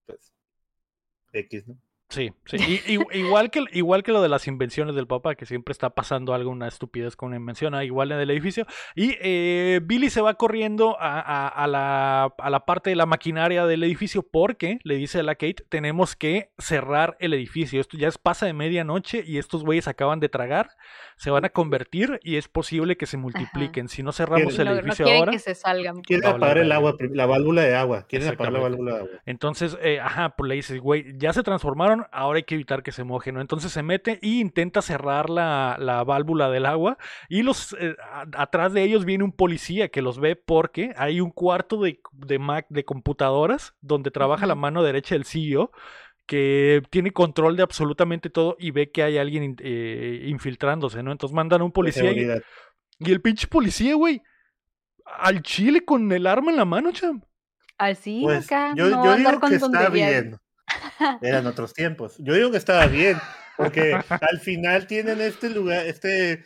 [0.07, 0.33] pues,
[1.33, 1.77] X, ¿no?
[2.09, 2.57] Sí, sí.
[2.87, 6.33] Y- igual, que, igual que lo de las invenciones del papá, que siempre está pasando
[6.33, 8.65] algo, una estupidez con una invención, ah, igual en el edificio.
[8.95, 13.05] Y eh, Billy se va corriendo a, a- a la, a la parte de la
[13.05, 17.79] maquinaria del edificio porque le dice a la Kate, tenemos que cerrar el edificio.
[17.79, 20.69] Esto ya es pasa de medianoche y estos güeyes acaban de tragar,
[21.15, 23.87] se van a convertir y es posible que se multipliquen.
[23.87, 25.31] Si no cerramos Quieren- el No, no edificio quieren ahora...
[25.31, 26.01] que se salgan.
[26.01, 28.05] Quieren apagar el agua, la válvula de agua.
[28.09, 29.11] Quieren apagar la válvula de agua.
[29.27, 32.91] Entonces, eh, ajá, pues le dices, güey, ya se transformaron, ahora hay que evitar que
[32.91, 33.41] se mojen, ¿no?
[33.41, 36.97] Entonces se mete y intenta cerrar la, la válvula del agua
[37.29, 41.21] y los eh, a- atrás de ellos viene un policía que los ve porque hay
[41.21, 45.71] un cuarto de, de Mac de computadoras donde trabaja la mano derecha del CEO
[46.25, 51.11] que tiene control de absolutamente todo y ve que hay alguien eh, infiltrándose, ¿no?
[51.11, 54.21] Entonces mandan a un policía y, el pinche policía, güey,
[55.05, 57.21] al chile con el arma en la mano, cham.
[57.77, 58.73] Así, Pues, acá.
[58.75, 60.37] yo, no yo andar digo con que está bien.
[61.21, 62.15] Eran otros tiempos.
[62.19, 63.17] Yo digo que estaba bien,
[63.57, 66.43] porque al final tienen este lugar, este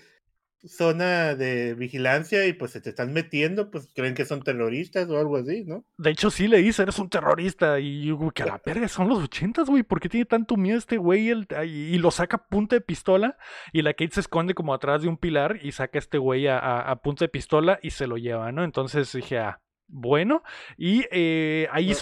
[0.66, 5.18] zona de vigilancia y pues se te están metiendo, pues creen que son terroristas o
[5.20, 5.84] algo así, ¿no?
[5.98, 7.82] De hecho, sí le dice, eres un terrorista.
[7.82, 9.84] Y yo, güey, que a la verga, son los ochentas, güey.
[9.84, 11.30] ¿Por qué tiene tanto miedo este güey?
[11.30, 13.38] El- Y, y lo saca a punta de pistola.
[13.74, 16.48] Y la Kate se esconde como atrás de un pilar y saca a este güey
[16.48, 18.64] a, a- a punta de pistola y se lo lleva, ¿no?
[18.64, 20.44] Entonces dije, ah, bueno.
[20.78, 21.96] Y eh, ahí No.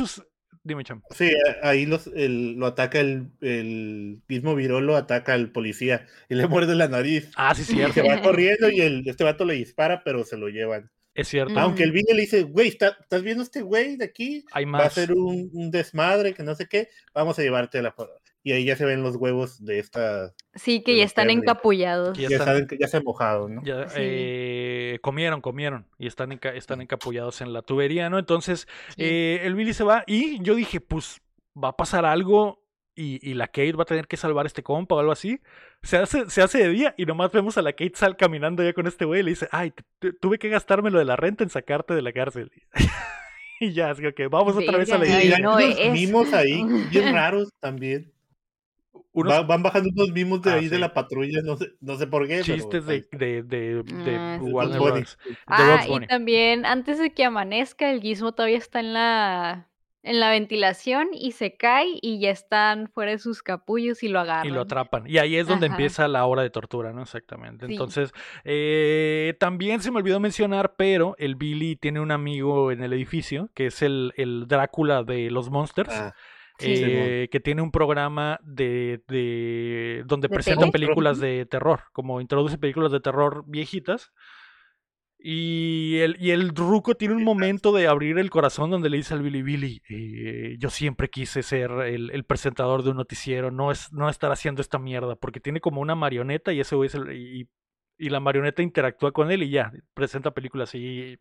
[0.64, 1.02] Dime, cham.
[1.10, 1.32] Sí,
[1.64, 6.48] a- ahí los, el- lo ataca el, el mismo Virolo, ataca al policía y le
[6.48, 7.32] muerde la nariz.
[7.36, 7.94] Ah, sí, Y cierto.
[7.96, 10.92] se va corriendo y el, este vato le dispara, pero se lo llevan.
[11.14, 11.60] Es cierto.
[11.60, 14.46] Aunque el Vini le dice, güey, ¿está- ¿estás viendo este güey de aquí?
[14.52, 14.94] Hay Va a más.
[14.94, 17.96] ser un, un desmadre, que no sé qué, vamos a llevarte a la...
[18.44, 20.34] Y ahí ya se ven los huevos de esta...
[20.56, 22.18] Sí, que ya están encapullados.
[22.18, 23.62] Ya Ya, están- saben que ya se ha mojado, ¿no?
[23.64, 23.96] Ya, Sí.
[24.00, 28.18] eh, comieron, comieron y están, enca- están encapullados en la tubería, ¿no?
[28.18, 29.04] Entonces, Sí.
[29.04, 31.22] eh, el Billy se va y yo dije, pues
[31.56, 32.66] va a pasar algo
[32.96, 35.40] y, y la Kate va a tener que salvar a este compa o algo así.
[35.84, 38.74] Se hace, se hace de día y nomás vemos a la Kate sal caminando ya
[38.74, 39.72] con este güey y le dice, ay,
[40.20, 42.52] tuve que gastarme lo de la renta en sacarte de la cárcel.
[43.60, 45.92] y ya, así que vamos otra vez a la hay no es.
[45.92, 48.11] mimos ahí, bien raros también.
[49.14, 51.98] Unos Va- van bajando unos mimos de Ah, ahí de la patrulla, no sé, no
[51.98, 52.42] sé por qué.
[52.42, 54.38] chistes de, de, de, de Ah.
[54.42, 54.80] Warner.
[54.80, 55.18] Bros.
[55.48, 59.68] Ah, y también antes de que amanezca, el gizmo todavía está en la,
[60.04, 64.20] en la ventilación y se cae y ya están fuera de sus capullos y lo
[64.22, 64.48] agarran.
[64.48, 65.04] Y lo atrapan.
[65.06, 65.76] Y ahí es donde Ajá.
[65.76, 67.02] empieza la hora de tortura, ¿no?
[67.02, 67.68] Exactamente.
[67.68, 67.74] Sí.
[67.74, 68.14] Entonces,
[68.46, 73.50] eh, también se me olvidó mencionar, pero el Billy tiene un amigo en el edificio,
[73.54, 75.90] que es el, el Drácula de los Monsters.
[75.94, 76.16] Ah,
[76.62, 76.84] Sí.
[76.86, 80.72] eh, que tiene un programa de, de donde ¿De presenta tele?
[80.72, 84.12] películas de terror, como introduce películas de terror viejitas.
[85.24, 89.14] Y el, y el Ruco tiene un momento de abrir el corazón donde le dice
[89.14, 93.72] al Billy Billy, eh, yo siempre quise ser el, el presentador de un noticiero, no
[93.72, 96.96] es no estar haciendo esta mierda, porque tiene como una marioneta y ese güey es
[96.96, 97.48] el- y,
[98.00, 101.20] y la marioneta interactúa con él y ya, presenta películas y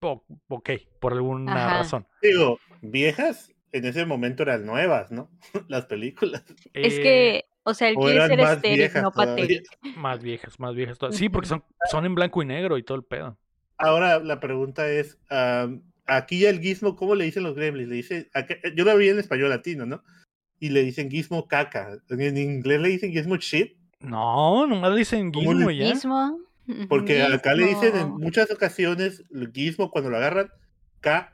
[0.00, 0.70] ok,
[1.00, 1.78] por alguna Ajá.
[1.78, 2.06] razón.
[2.22, 5.30] digo, viejas, en ese momento eran nuevas, ¿no?
[5.68, 6.44] Las películas.
[6.72, 9.64] Es Eh, que, o sea, él O quiere ser estéril, no patético.
[9.96, 10.96] Más viejas, más viejas.
[10.98, 11.16] todas.
[11.16, 13.36] Sí, porque son, son en blanco y negro y todo el pedo.
[13.76, 15.18] Ahora la pregunta es,
[16.06, 17.88] aquí el gizmo, ¿cómo le dicen los gremlins?
[17.88, 20.02] Le dice, acá- yo lo vi en español latino, ¿no?
[20.60, 21.98] Y le dicen gizmo caca.
[22.08, 25.86] En inglés le dicen gizmo shit, No, nomás le dicen ¿Cómo Gizmo ya.
[25.86, 26.38] Gizmo.
[26.88, 30.48] porque acá le dicen en muchas ocasiones el gizmo cuando lo agarran,
[31.00, 31.32] K-K.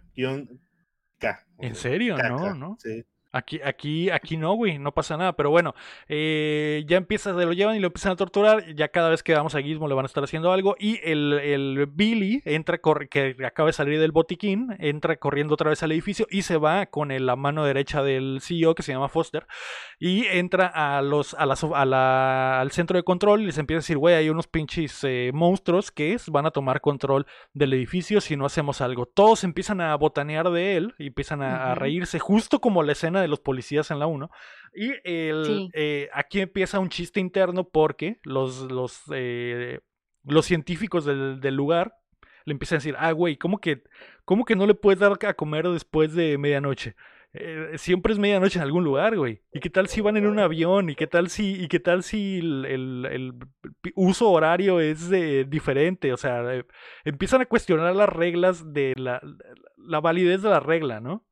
[1.58, 2.16] ¿En serio?
[2.16, 2.76] caca, No, no.
[2.80, 3.04] Sí.
[3.32, 5.34] Aquí, aquí, aquí no, güey, no pasa nada.
[5.34, 5.74] Pero bueno,
[6.08, 8.74] eh, ya empieza, se lo llevan y lo empiezan a torturar.
[8.74, 10.74] Ya cada vez que vamos a Gizmo le van a estar haciendo algo.
[10.78, 15.70] Y el, el Billy entra, corre- que acaba de salir del botiquín, entra corriendo otra
[15.70, 18.92] vez al edificio y se va con el- la mano derecha del CEO que se
[18.92, 19.46] llama Foster.
[19.98, 23.78] Y entra a los, a la, a la- al centro de control y les empieza
[23.78, 27.72] a decir, güey, hay unos pinches eh, monstruos que es- van a tomar control del
[27.74, 29.06] edificio si no hacemos algo.
[29.06, 33.28] Todos empiezan a botanear de él y empiezan a, reírse, justo como la escena de
[33.28, 34.30] los policías en la 1.
[34.74, 35.68] Y el, Sí.
[35.74, 39.80] eh, aquí empieza un chiste interno porque los, los, eh,
[40.24, 41.94] los científicos del, del lugar
[42.44, 43.82] le empiezan a decir, ah, güey, ¿cómo que,
[44.24, 46.94] ¿cómo que no le puedes dar a comer después de medianoche?
[47.32, 49.42] Eh, siempre es medianoche en algún lugar, güey.
[49.52, 50.90] ¿Y qué tal si van en un avión?
[50.90, 53.34] ¿Y qué tal si, y qué tal si el, el-
[53.94, 56.12] uso horario es eh, diferente?
[56.12, 56.64] O sea, eh,
[57.04, 59.20] empiezan a cuestionar las reglas de la,
[59.76, 61.24] la validez de la regla, ¿no?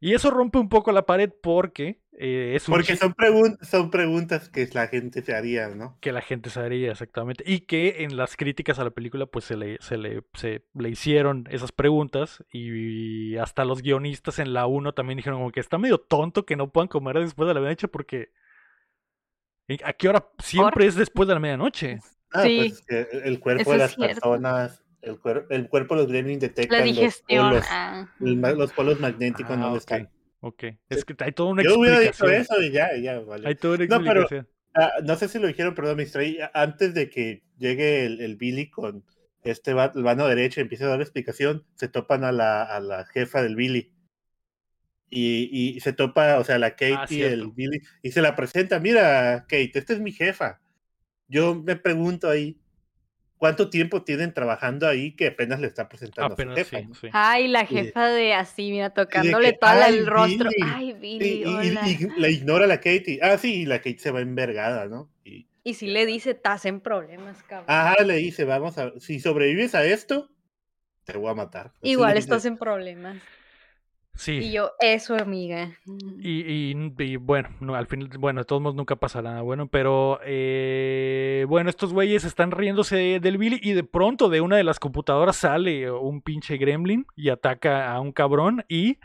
[0.00, 3.90] Y eso rompe un poco la pared porque eh, es un Porque son, pregun- son
[3.90, 5.96] preguntas que la gente se haría, ¿no?
[6.00, 7.42] que la gente sabría exactamente.
[7.46, 10.88] Y que en las críticas a la película, pues se le, se le, se le
[10.90, 12.44] hicieron esas preguntas.
[12.52, 16.56] Y hasta los guionistas en la 1 también dijeron como que está medio tonto que
[16.56, 18.30] no puedan comer después de la medianoche porque.
[19.66, 20.28] ¿y ¿A qué hora?
[20.38, 21.98] Siempre es después de la medianoche.
[22.32, 22.56] Ah, Sí.
[22.58, 26.10] pues es que el cuerpo Eso de las personas, el, cuer- el cuerpo de los
[26.10, 27.48] gremlins detectan La los digestión.
[27.50, 30.10] polos, ah, los polos magnéticos Ah, no ok, están.
[30.40, 30.64] ok.
[30.88, 32.56] Es que hay toda una Yo hubiera dicho explicación.
[32.58, 33.48] eso y ya, ya, vale.
[33.48, 34.48] Hay toda una No, pero- explicación.
[34.76, 36.38] Ah, no sé si lo dijeron, perdón, me distraí.
[36.52, 39.04] Antes de que llegue el, el Billy con
[39.44, 42.64] este va- el mano derecho y empiece a dar la explicación, se topan a la,
[42.64, 43.92] a la jefa del Billy.
[45.10, 47.52] Y, y se topa, o sea, la Kate Ah, y el.
[47.52, 48.80] Billy, y se la presenta.
[48.80, 50.60] Mira, Kate, esta es mi jefa.
[51.28, 52.58] Yo me pregunto ahí,
[53.44, 56.80] ¿cuánto tiempo tienen trabajando ahí que apenas le está presentando Apenas a su jefa?
[56.80, 56.94] sí, no?
[56.94, 57.08] sí.
[57.12, 60.48] Ay, la jefa de así, mira, tocándole que, todo "Ay, el rostro.
[60.48, 60.72] Billy".
[60.74, 63.18] Ay, Billy, y- y- la ignora la Katie.
[63.20, 65.10] Ah, sí, y la Kate se va envergada, ¿no?
[65.26, 67.66] Y, Y si le dice, estás en problemas, cabrón.
[67.68, 70.30] Ajá, le dice, vamos a, si sobrevives a esto,
[71.04, 71.72] te voy a matar.
[71.76, 72.48] Así Igual estás dice.
[72.48, 73.16] en problemas.
[74.16, 74.34] Sí.
[74.34, 75.76] Y yo, eso, amiga.
[76.20, 76.42] Y,
[76.72, 80.20] y- y bueno, no, al final, bueno, de todos modos nunca pasa nada bueno, pero
[80.24, 84.78] eh, bueno, estos güeyes están riéndose del Billy y de pronto de una de las
[84.78, 88.98] computadoras sale un pinche gremlin y ataca a un cabrón y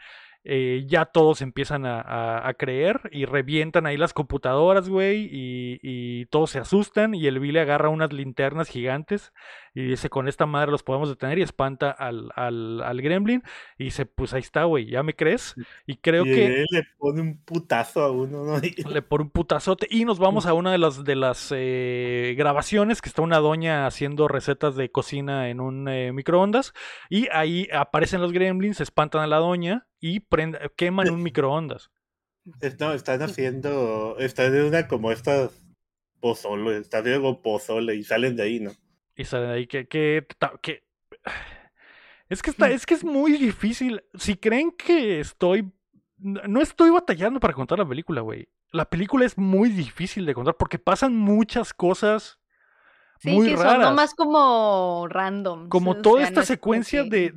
[0.52, 5.80] eh, ya todos empiezan a, a- a creer y revientan ahí las computadoras, güey, y,
[5.84, 9.32] y todos se asustan y el Billy agarra unas linternas gigantes
[9.76, 13.44] y dice, con esta madre los podemos detener y espanta al, al, al gremlin
[13.78, 15.54] y dice, pues ahí está, güey, ¿ya me crees?
[15.86, 16.66] Y creo y que...
[16.72, 18.60] le pone un putazo a uno, ¿no?
[18.92, 23.02] Le pone un putazote y nos vamos a una de las de las eh, grabaciones
[23.02, 26.74] que está una doña haciendo recetas de cocina en un eh, microondas
[27.08, 31.92] y ahí aparecen los gremlins, espantan a la doña y prend- queman un microondas.
[32.80, 35.62] No, están haciendo, están de una como estas
[36.20, 38.72] pozole, están haciendo pozole y salen de ahí, ¿no?
[39.16, 40.26] Y salen ahí que, que,
[42.30, 44.04] es que está, es que es muy difícil.
[44.16, 45.70] Si creen que estoy
[46.22, 48.50] no estoy batallando para contar la película, güey.
[48.72, 52.39] La película es muy difícil de contar porque pasan muchas cosas
[53.22, 53.74] Sí, muy raras.
[53.74, 55.68] son nomás como random.
[55.70, 57.34] como o toda esta no secuencia que- de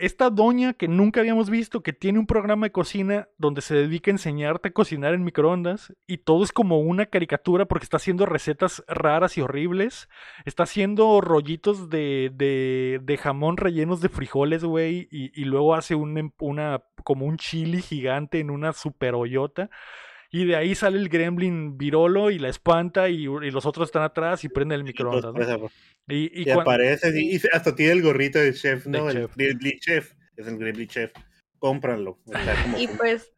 [0.00, 4.10] esta doña que nunca habíamos visto, que tiene un programa de cocina donde se dedica
[4.10, 8.26] a enseñarte a cocinar en microondas y todo es como una caricatura porque está haciendo
[8.26, 10.08] recetas raras y horribles,
[10.44, 15.94] está haciendo rollitos de, de, de jamón rellenos de frijoles, güey, y, y luego hace
[15.94, 19.70] un, em- una, como un chili gigante en una super hoyota.
[20.30, 24.02] Y de ahí sale el gremlin virolo y la espanta y, y los otros están
[24.02, 25.34] atrás y prenden el microondas.
[25.34, 25.58] ¿no?
[25.58, 25.72] Pues,
[26.08, 26.44] Y, y
[27.34, 29.10] y hasta tiene el gorrito de chef, De ¿no?
[29.10, 29.36] el chef.
[29.36, 31.12] Gremlin Chef, es el Gremlin Chef.
[31.58, 31.80] Como
[32.78, 33.32] Y pues,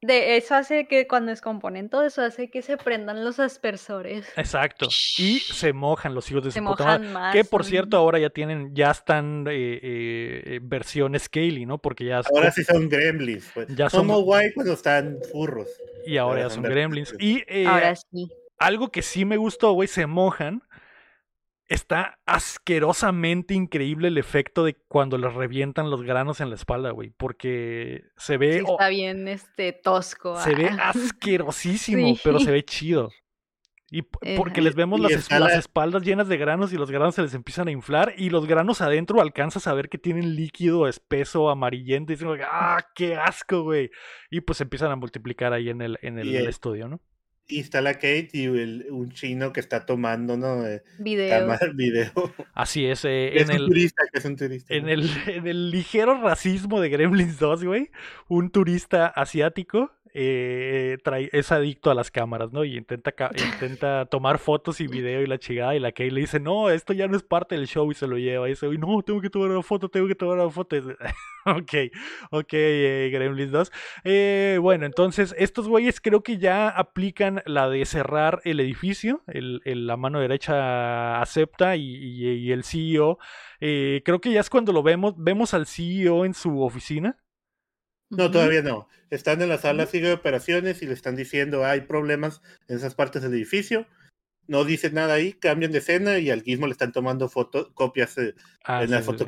[0.00, 4.26] de eso hace que cuando descomponen todo eso hace que se prendan los aspersores.
[4.36, 4.86] Exacto.
[5.18, 7.08] Y se mojan los hijos de Se su puta madre.
[7.08, 7.34] más.
[7.34, 11.78] Que por cierto, ahora ya tienen, ya están eh, eh, eh, versión Scaly, ¿no?
[11.78, 13.50] Porque ya Ahora sí son gremlins.
[13.52, 13.68] Pues.
[13.74, 15.68] Ya son- Somos guay cuando están furros.
[16.06, 17.14] y ahora ya ahora son son gremlins.
[17.18, 18.28] Y eh, Ahora sí.
[18.58, 20.62] algo que sí me gustó, güey, se mojan.
[21.68, 27.10] Está asquerosamente increíble el efecto de cuando les revientan los granos en la espalda, güey.
[27.10, 28.58] Porque se ve.
[28.60, 30.36] Sí oh, está bien este tosco.
[30.40, 32.20] se ve asquerosísimo, Sí.
[32.24, 33.10] pero se ve chido.
[33.90, 37.14] Y p- porque les vemos las, las la- espaldas llenas de granos y los granos
[37.14, 40.88] se les empiezan a inflar y los granos adentro alcanzas a ver que tienen líquido
[40.88, 43.90] espeso, amarillento y dicen, ¡ah, qué asco, güey!
[44.30, 47.00] Y pues se empiezan a multiplicar ahí en el, en el- estudio, ¿no?
[47.50, 50.66] Y está la Kate y el- un chino que está tomando, ¿no?
[50.66, 51.48] Eh, Video.
[51.74, 52.12] video.
[52.52, 53.66] Así es, eh, es en un el...
[53.68, 54.74] turista, que es un turista.
[54.74, 54.90] En ¿no?
[54.90, 57.90] el, en el ligero racismo de Gremlins 2, güey,
[58.28, 60.98] un turista asiático eh,
[61.32, 62.64] es adicto a las cámaras, ¿no?
[62.64, 65.74] Y intenta, intenta tomar fotos y video y la chingada.
[65.74, 68.06] Y la Kay le dice, no, esto ya no es parte del show y se
[68.06, 68.46] lo lleva.
[68.46, 70.76] Y dice, "Uy, no, tengo que tomar una foto, tengo que tomar una foto.
[70.76, 70.96] Dice,
[71.46, 71.74] ok,
[72.30, 73.72] ok, eh, Gremlins 2.
[74.04, 79.22] Eh, bueno, entonces estos güeyes creo que ya aplican la de cerrar el edificio.
[79.26, 83.18] El, la mano derecha acepta y el CEO
[83.60, 87.18] eh, creo que ya es cuando lo vemos, vemos al CEO en su oficina.
[88.10, 88.88] No, todavía no.
[89.10, 92.94] Están en la sala sigue de operaciones y le están diciendo hay problemas en esas
[92.94, 93.86] partes del edificio.
[94.46, 98.16] No dicen nada ahí, cambian de escena y al Gizmo le están tomando foto, copias
[98.16, 98.34] eh,
[98.64, 99.24] Ah, en la sí, sí.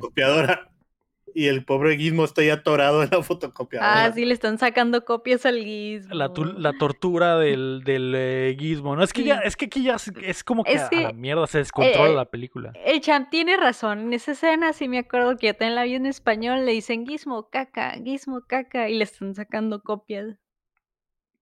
[1.34, 4.04] Y el pobre Gizmo está ahí atorado en la fotocopiadora.
[4.06, 6.14] Ah, sí, le están sacando copias al guismo.
[6.14, 9.02] La, tu- la tortura del, del eh, gizmo, ¿no?
[9.04, 9.28] Es que Sí.
[9.28, 12.10] ya, es que aquí ya es, es como que Es a, la mierda se descontrola
[12.10, 12.72] eh, la película.
[12.84, 14.00] El champ tiene razón.
[14.00, 16.66] En esa escena sí me acuerdo que yo también la vi en español.
[16.66, 18.88] Le dicen Gizmo, caca, Gizmo, caca.
[18.88, 20.36] Y le están sacando copias.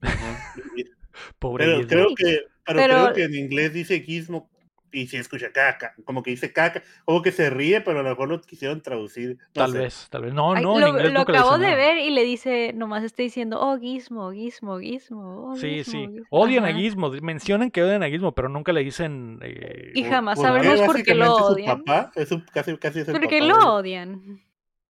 [1.39, 1.89] Pobre Pero gizmo.
[1.89, 4.51] creo que, pero Pero- creo que en inglés dice Gizmo
[4.93, 8.09] y se escucha caca, como que dice caca, como que se ríe, pero a lo
[8.09, 9.36] mejor lo quisieron traducir.
[9.39, 9.78] no Tal sé.
[9.78, 10.34] vez, tal vez.
[10.34, 11.76] No, Ay, no, en lo, inglés lo acabo de nada.
[11.76, 15.51] ver y le dice, nomás está diciendo, oh, Gizmo, Gizmo, Gizmo.
[15.51, 15.99] Oh, Sí, Gizmo, sí.
[16.09, 16.26] Gizmo".
[16.30, 16.72] Odian a.
[16.72, 17.11] Gizmo.
[17.22, 19.39] Mencionan que odian a Gizmo, pero nunca le dicen.
[19.43, 21.84] eh, Y jamás Porque sabremos por qué lo básicamente su odian.
[21.84, 24.41] papá, es su- casi, casi es el ¿Por qué papá lo odian?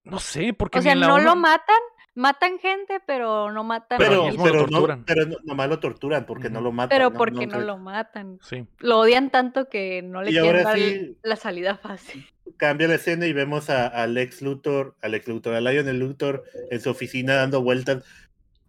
[0.04, 1.76] No sé, porque O sea, no uno- lo matan,
[2.18, 5.04] matan gente, pero no matan Pero a pero, lo no, torturan.
[5.04, 6.88] pero no, nomás lo torturan porque no lo matan.
[6.88, 7.16] Pero ¿no?
[7.16, 8.38] porque no lo matan.
[8.42, 8.66] Sí.
[8.80, 12.26] Lo odian tanto que no le Y quieren dar sí- la salida fácil.
[12.56, 16.42] Cambia la escena y vemos a, a Lex Luthor, a Lex Luthor, a Lionel Luthor
[16.70, 18.02] en su oficina dando vueltas,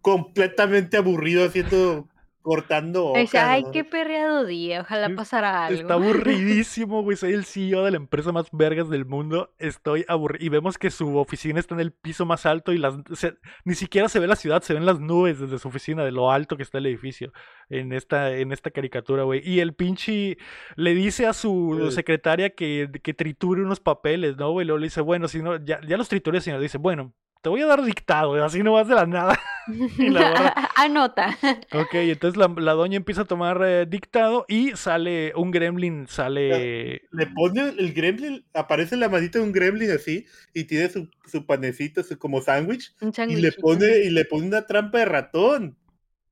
[0.00, 2.08] completamente aburrido, haciendo,
[2.42, 3.70] cortando Dice, hojas, ay, ¿no?
[3.72, 5.80] qué perreado día, ojalá pasara algo.
[5.80, 7.16] Está aburridísimo, güey.
[7.16, 9.54] Soy el CEO de la empresa más vergas del mundo.
[9.58, 10.44] Estoy aburrido.
[10.44, 13.34] Y vemos que su oficina está en el piso más alto y las o sea,
[13.64, 16.30] ni siquiera se ve la ciudad, se ven las nubes desde su oficina, de lo
[16.30, 17.32] alto que está el edificio
[17.68, 19.42] en esta, en esta caricatura, güey.
[19.44, 20.38] Y el pinche
[20.76, 24.66] le dice a su secretaria que, que triture unos papeles, ¿no, güey?
[24.66, 26.60] Luego le dice, bueno, si no, ya, ya los trituré, señor.
[26.60, 29.38] Dice, bueno, te voy a dar dictado, así no vas de la nada.
[29.98, 31.36] y la Anota.
[31.72, 37.02] ok, entonces la, la doña empieza a tomar eh, dictado y sale un gremlin, sale...
[37.12, 41.46] Le pone el gremlin, aparece la manita de un gremlin así y tiene su, su
[41.46, 45.76] panecito su, como sándwich Un y le pone y le pone una trampa de ratón.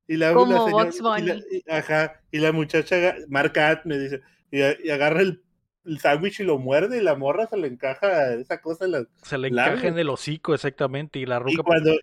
[0.07, 3.99] Y la, Como la señora- y la- y- ajá, y la muchacha, Marca At, me
[3.99, 5.43] dice, y, y agarra el,
[5.89, 9.05] el sándwich y lo muerde y la morra se le encaja esa cosa en la,
[9.23, 11.63] Se le encaja en el hocico, exactamente, y la y ruca...
[11.65, 11.97] cuando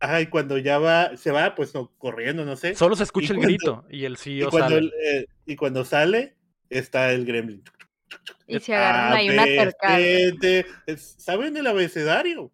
[0.00, 2.74] ajá, y cuando ya va, se va, pues no, corriendo, no sé.
[2.74, 4.90] Solo se escucha el cuando- grito y el Y CEO cuando, sale.
[5.02, 6.36] eh, y cuando sale,
[6.70, 7.62] está el gremlin.
[8.46, 9.96] Y se agarran ahí una B, tercada.
[9.96, 10.66] C, D.
[10.86, 12.52] Es- ¿Saben el abecedario?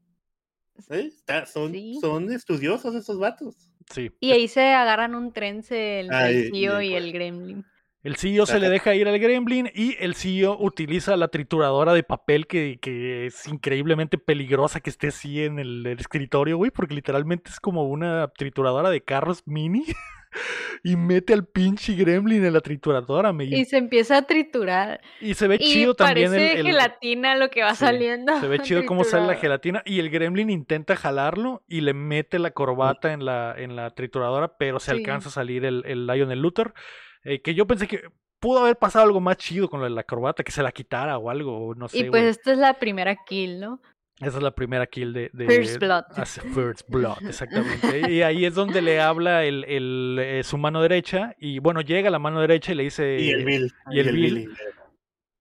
[0.91, 1.09] ¿Eh?
[1.15, 1.99] Está- son, Sí.
[2.01, 3.57] son estudiosos esos vatos.
[3.93, 4.11] Sí.
[4.21, 6.93] Y ahí se agarran un trense el, Ay, y y pues.
[6.95, 7.65] el gremlin.
[8.03, 12.03] El CEO se le deja ir al gremlin y el CEO utiliza la trituradora de
[12.03, 16.95] papel que, que es increíblemente peligrosa que esté así en el, el escritorio, güey, porque
[16.95, 19.85] literalmente es como una trituradora de carros mini
[20.83, 25.03] y mete al pinche gremlin en la trituradora, me- Y se empieza a triturar.
[25.21, 28.41] y se ve Y chido también el, parece el- gelatina lo que va Sí, saliendo.
[28.41, 32.39] se ve chido cómo sale la gelatina y el gremlin intenta jalarlo y le mete
[32.39, 34.97] la corbata en la, en la trituradora, pero se Sí.
[34.97, 36.73] alcanza a salir el, el Lionel Luther,
[37.25, 38.03] eh, que yo pensé que
[38.39, 41.19] pudo haber pasado algo más chido con lo de la corbata, que se la quitara
[41.19, 43.81] o algo, o no sé, Y pues esta es la primera kill, ¿no?
[44.19, 45.31] Esa es la primera kill de...
[45.33, 46.05] de First Blood.
[46.17, 48.11] hace First Blood, exactamente.
[48.11, 52.11] y ahí es donde le habla el, el, eh, su mano derecha y bueno, llega
[52.11, 53.19] la mano derecha y le dice...
[53.19, 53.73] y el Bill.
[53.91, 54.35] y el Bill.
[54.35, 54.49] Billy.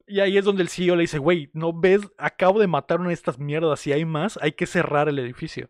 [0.08, 2.02] Y ahí es donde el CEO le dice, güey, ¿no ves?
[2.18, 3.80] Acabo de matar una de estas mierdas.
[3.80, 5.70] Si hay más, hay que cerrar el edificio.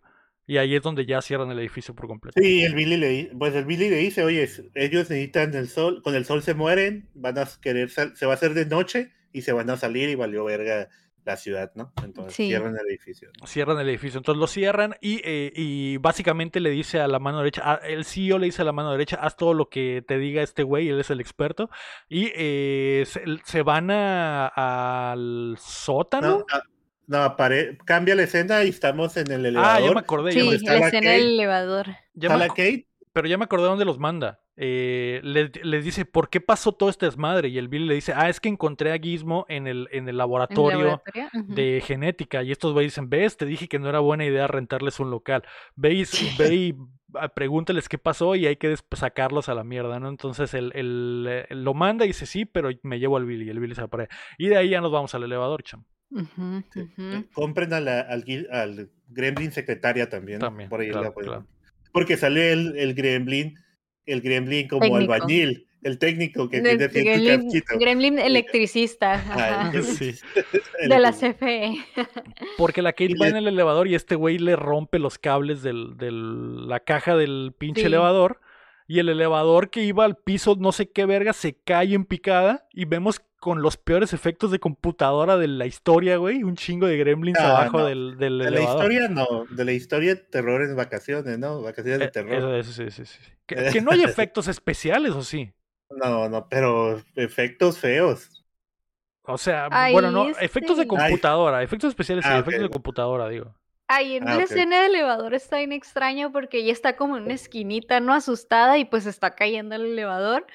[0.49, 2.41] Y ahí es donde ya cierran el edificio por completo.
[2.41, 6.15] Sí, el Billy le pues el Billy le dice, oye, ellos necesitan el sol, con
[6.15, 9.43] el sol se mueren, van a querer sal- se va a hacer de noche y
[9.43, 10.89] se van a salir y valió verga
[11.23, 11.93] la ciudad, ¿no?
[12.03, 12.47] Entonces Sí.
[12.47, 13.29] cierran el edificio.
[13.45, 14.17] Cierran el edificio.
[14.17, 18.03] Entonces lo cierran y, eh, y básicamente le dice a la mano derecha, a- el
[18.03, 20.89] CEO le dice a la mano derecha, haz todo lo que te diga este güey,
[20.89, 21.69] él es el experto.
[22.07, 24.47] Y eh, se, se van a-
[25.11, 26.39] al sótano.
[26.39, 26.45] No,
[27.09, 29.93] no, apare- cambia la escena y estamos en el ah, ya elevador.
[29.95, 30.31] me acordé.
[30.33, 31.17] ya Sí, me- está la la escena Kate.
[31.17, 31.85] del elevador.
[32.13, 34.39] ya me Kate, pero ya me acordé dónde los manda.
[34.61, 37.47] Eh, les, les dice, ¿por qué pasó todo este desmadre?
[37.47, 40.09] Y el Billy le dice, ah, es que encontré a Gizmo en el, en el
[40.09, 41.01] ¿En el laboratorio
[41.33, 42.43] de genética.
[42.43, 45.43] Y estos güeyes dicen, ves, te dije que no era buena idea rentarles un local.
[45.77, 46.75] Veis, ve y
[47.15, 50.09] ah, pregúntales qué pasó y hay que des- sacarlos a la mierda, ¿no?
[50.09, 53.45] Entonces él, él, eh, lo manda y dice, sí, pero me llevo al Billy.
[53.45, 54.09] Y el Billy se allá.
[54.37, 55.85] Y de ahí ya nos vamos al elevador, cham.
[56.73, 60.39] Sí, eh, compren a la- al, al Gremlin secretaria también.
[60.39, 61.45] También, Por ahí claro, claro.
[61.91, 63.55] Porque sale el, el Gremlin,
[64.05, 65.13] el Gremlin como Técnico.
[65.13, 69.13] albañil, el técnico que De- tiene gremlin, gremlin electricista.
[69.13, 70.15] Ajá, ajá, el- Sí.
[70.81, 71.75] el- De la CFE.
[72.57, 75.17] Porque la Kate Y va le- en el elevador y este güey le rompe los
[75.19, 77.87] cables de del, la caja del pinche Sí.
[77.87, 78.39] elevador.
[78.89, 82.67] Y el elevador que iba al piso, no sé qué verga, se cae en picada.
[82.73, 86.43] Y vemos con los peores efectos de computadora de la historia, güey.
[86.43, 87.85] Un chingo de gremlins No, abajo no.
[87.85, 88.83] del, del De la elevador.
[88.83, 91.61] historia no, de la historia terror en vacaciones, ¿no?
[91.61, 92.33] Vacaciones de Eh, terror.
[92.35, 93.19] eso, eso, sí, sí, sí.
[93.45, 95.53] Que, que no hay efectos especiales, ¿o sí?
[95.89, 98.43] No, no, pero efectos feos.
[99.23, 100.87] O sea, Ay, bueno, no, efectos de Ay.
[100.87, 101.63] computadora.
[101.63, 102.61] Efectos especiales sí, Ah, efectos ok.
[102.63, 103.55] de computadora, digo.
[103.91, 104.51] Ahí en Ah, la ok.
[104.51, 108.13] escena del elevador está bien extraño porque ella está como en una esquinita, ¿no?
[108.13, 110.45] Asustada y pues está cayendo el elevador.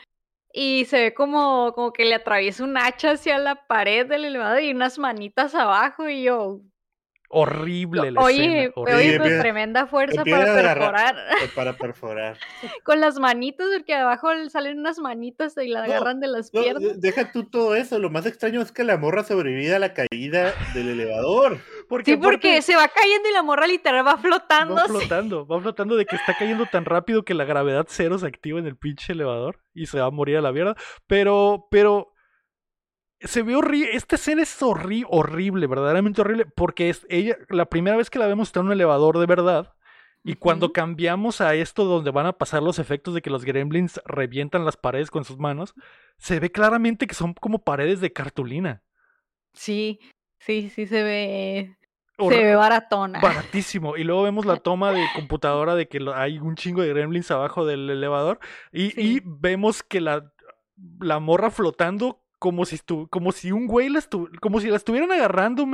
[0.53, 4.63] Y se ve como, como que le atraviesa un hacha hacia la pared del elevador
[4.63, 6.61] y unas manitas abajo y yo...
[7.37, 8.73] Horrible la Oye, escena.
[8.77, 9.19] oye, horrible.
[9.19, 11.17] pues tremenda fuerza empieza para perforar.
[11.17, 12.39] eh, Para perforar.
[12.85, 16.55] Con las manitas, porque abajo le salen unas manitas y la No, agarran de las
[16.55, 16.83] No, piernas.
[16.85, 17.99] de- deja tú todo eso.
[17.99, 21.59] Lo más extraño es que la morra sobrevive a la caída del elevador.
[21.95, 24.75] Porque Sí, porque aparte- se va cayendo y la morra literal va flotando.
[24.75, 28.27] Va flotando, va flotando de que está cayendo tan rápido que la gravedad cero se
[28.27, 30.75] activa en el pinche elevador y se va a morir a la mierda.
[31.07, 32.13] Pero, pero
[33.21, 33.95] se ve horrible.
[33.95, 38.27] Esta escena es horri- horrible, verdaderamente horrible, porque es ella, la primera vez que la
[38.27, 39.73] vemos está en un elevador de verdad.
[40.27, 44.01] Y cuando cambiamos a esto donde van a pasar los efectos de que los gremlins
[44.07, 45.75] revientan las paredes con sus manos,
[46.17, 48.83] se ve claramente que son como paredes de cartulina.
[49.53, 50.01] Sí,
[50.39, 51.77] sí, sí se ve.
[52.19, 53.21] Se ve baratona.
[53.21, 53.97] baratísimo.
[53.97, 57.67] Y luego vemos la toma de computadora de que hay un chingo de gremlins abajo
[57.67, 58.39] del elevador.
[58.73, 59.17] Y, Sí.
[59.17, 60.33] y vemos que la,
[61.01, 64.77] la morra flotando como si estu- como si un güey la estu- como si la
[64.77, 65.67] estuvieran agarrando,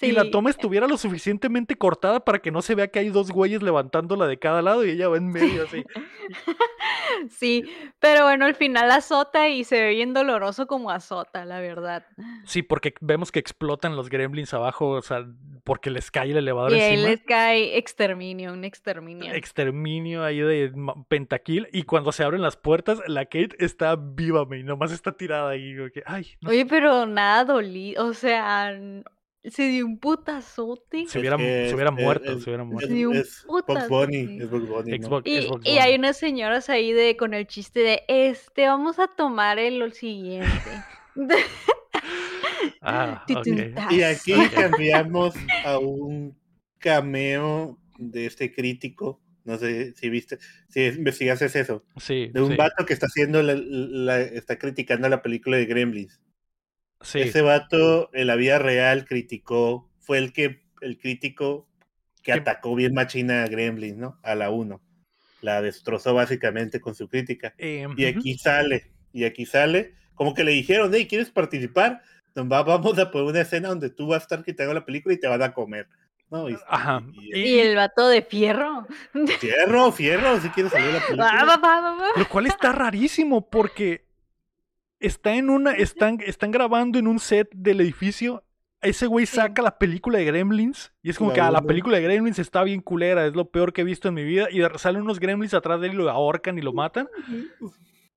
[0.00, 3.30] Y la toma estuviera lo suficientemente cortada para que no se vea que hay dos
[3.30, 5.84] güeyes levantándola de cada lado y ella va en medio así.
[7.28, 7.64] Sí,
[8.00, 12.06] pero bueno, al final azota y se ve bien doloroso como azota, la verdad.
[12.44, 15.24] Sí, porque vemos que explotan los gremlins abajo, o sea,
[15.64, 17.08] porque les cae el elevador Y encima.
[17.10, 19.32] les cae exterminio, un exterminio.
[19.32, 20.72] Exterminio ahí de
[21.08, 21.68] pentakill.
[21.72, 25.76] Y cuando se abren las puertas, la Kate está viva, y nomás está tirada ahí.
[26.06, 28.74] Ay, no Oye, pero nada dolido, o sea,
[29.44, 31.06] se dio un putazote.
[31.08, 32.86] Se hubiera- que se hubiera es- muerto, es- se hubiera muerto.
[32.88, 34.38] Es, Sí, un es Bugs putazo, Bunny, sí.
[34.40, 35.08] es Bugs Bunny, ¿no?
[35.08, 38.98] Xbox- Y, Xbox y hay unas señoras ahí de con el chiste de este, vamos
[38.98, 40.48] a tomar el lo siguiente.
[42.80, 43.24] Ah.
[43.90, 45.34] Y aquí cambiamos
[45.64, 46.36] a un
[46.78, 49.20] cameo de este crítico.
[49.44, 50.38] No sé si viste,
[50.68, 51.84] si investigaste eso.
[51.96, 55.66] Sí, De un sí, vato que está haciendo la, la- está criticando la película de
[55.66, 56.20] Gremlins.
[57.02, 57.20] Sí.
[57.20, 61.68] Ese vato en la vida real criticó, fue el que, el crítico
[62.22, 64.18] que atacó bien machina a Gremlins, ¿no?
[64.22, 64.80] A la 1.
[65.40, 67.54] La destrozó básicamente con su crítica.
[67.58, 72.02] Eh, Y aquí sale, y aquí sale, como que le dijeron, hey, ¿quieres participar?
[72.34, 75.26] Vamos a poner una escena donde tú vas a estar quitando la película y te
[75.28, 75.88] van a comer.
[76.30, 76.48] ¿no?
[76.48, 77.02] Y, Ajá.
[77.20, 78.86] y- Y el vato de fierro.
[79.38, 81.44] fierro, fierro, si quieres salir de la Va, película.
[81.44, 82.06] va, va, va, va.
[82.16, 84.06] Lo cual está rarísimo porque
[85.02, 85.72] está en una.
[85.72, 88.44] Están, están grabando en un set del edificio.
[88.80, 89.36] Ese güey Sí.
[89.36, 90.92] saca la película de Gremlins.
[91.02, 93.26] Y es como La que ah, la película de Gremlins está bien culera.
[93.26, 94.48] Es lo peor que he visto en mi vida.
[94.50, 97.08] Y salen unos Gremlins atrás de él y lo ahorcan y lo matan.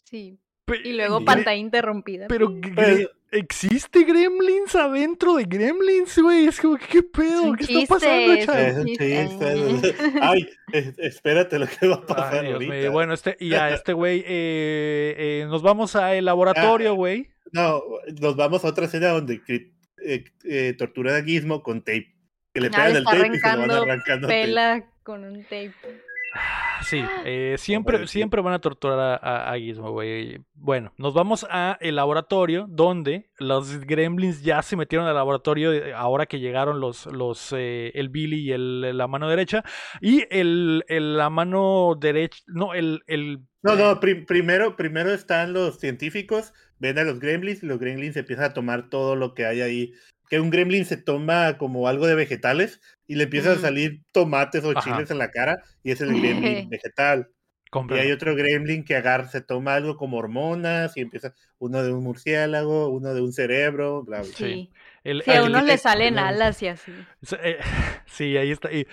[0.04, 0.40] Sí.
[0.66, 2.28] Pe- Y luego pantalla interrumpida.
[2.28, 6.48] Pero Pero- existe Gremlins adentro de Gremlins, güey.
[6.48, 7.54] Es como que, ¿qué pedo?
[7.54, 8.66] ¿Qué chiste, está pasando, chaval?
[8.66, 9.96] Es un chiste.
[10.22, 12.74] Ay, es- espérate lo que va a pasar Ay, Dios ahorita.
[12.74, 12.92] mío.
[12.92, 17.30] Bueno, este, y a este güey, eh, eh, nos vamos al laboratorio, Ah, güey.
[17.52, 17.82] No,
[18.22, 22.14] nos vamos a otra escena donde eh, eh, torturan a Gizmo con tape.
[22.54, 24.42] Que le Ah, pegan el está tape y se lo van arrancando tape.
[24.46, 25.74] Pela con un tape.
[26.82, 30.38] Sí, eh, siempre, siempre van a torturar a, a, a Gizmo, güey.
[30.54, 35.94] Bueno, nos vamos a el laboratorio donde los gremlins ya se metieron al laboratorio eh,
[35.94, 39.64] ahora que llegaron los, los eh, el Billy y el, la mano derecha
[40.02, 45.54] y el, el- la mano derecha, no, el, el No, no, prim- primero, primero están
[45.54, 49.46] los científicos, ven a los gremlins y los gremlins empiezan a tomar todo lo que
[49.46, 49.94] hay ahí.
[50.30, 54.64] Que un gremlin se toma como algo de vegetales y le empiezan a salir tomates
[54.64, 54.82] o Ajá.
[54.82, 57.30] chiles en la cara y es el gremlin vegetal.
[57.90, 61.92] Y hay otro gremlin que agarra, se toma algo como hormonas y empieza uno de
[61.92, 64.26] un murciélago, uno de un cerebro, bla, bla.
[64.28, 64.34] Sí.
[64.36, 64.70] Sí.
[65.04, 66.94] El- Sí, a el- uno le salen alas y así.
[67.44, 67.58] Eh,
[68.06, 68.72] sí, ahí está.
[68.72, 68.88] Y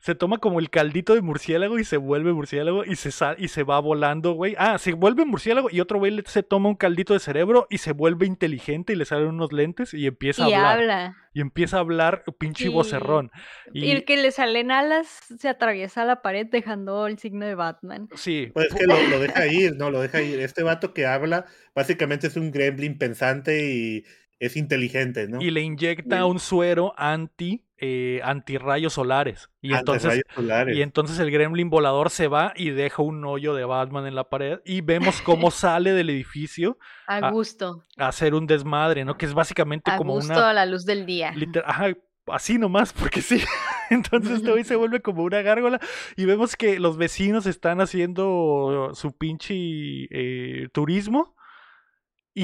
[0.00, 3.48] se toma como el caldito de murciélago y se vuelve murciélago y se sal- y
[3.48, 4.54] se va volando, güey.
[4.58, 7.92] Ah, se vuelve murciélago y otro güey se toma un caldito de cerebro y se
[7.92, 10.78] vuelve inteligente y le salen unos lentes y empieza Y a hablar.
[10.78, 11.16] habla.
[11.34, 12.68] Y empieza a hablar pinche Sí.
[12.70, 13.30] vocerrón.
[13.72, 13.86] Y...
[13.86, 15.06] Y, el que le salen alas
[15.38, 18.08] se atraviesa la pared dejando el signo de Batman.
[18.14, 19.90] sí, Pues es que lo, lo deja ir, ¿no?
[19.90, 20.40] Lo deja ir.
[20.40, 21.44] Este vato que habla,
[21.74, 24.04] básicamente es un gremlin pensante y
[24.40, 25.40] es inteligente, ¿no?
[25.42, 29.50] y le inyecta un suero anti eh, antirrayos solares.
[29.60, 30.76] Y entonces solares.
[30.76, 34.28] Y entonces el gremlin volador se va y deja un hoyo de Batman en la
[34.28, 37.84] pared y vemos cómo sale del edificio A gusto.
[37.96, 39.16] a hacer un desmadre, ¿no?
[39.16, 40.50] Que es básicamente A como gusto una...
[40.50, 41.32] a la luz del día.
[41.64, 41.92] Ajá,
[42.26, 43.40] así nomás, porque sí.
[43.90, 45.80] Entonces este güey se vuelve como una gárgola
[46.16, 51.34] y vemos que los vecinos están haciendo su pinche eh, turismo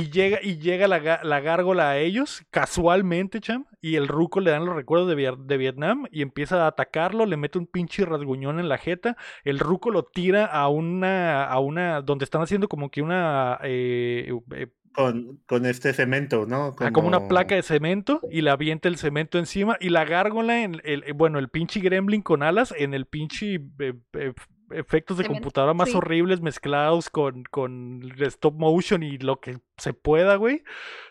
[0.00, 4.50] y llega, y llega la, la gárgola a ellos casualmente, cham, y el ruco le
[4.50, 8.58] dan los recuerdos de, de Vietnam y empieza a atacarlo, le mete un pinche rasguñón
[8.58, 12.90] en la jeta, el ruco lo tira a una, a una, donde están haciendo como
[12.90, 13.58] que una...
[13.62, 16.76] eh, eh, Con, con este cemento, ¿no?
[16.78, 20.62] Ah, como una placa de cemento y le avienta el cemento encima y la gárgola
[20.62, 24.32] en el, eh, bueno, el pinche gremlin con alas en el pinche eh, eh,
[24.74, 25.96] efectos de computadora más sí.
[25.96, 30.62] horribles mezclados con, con stop motion y lo que se pueda, güey.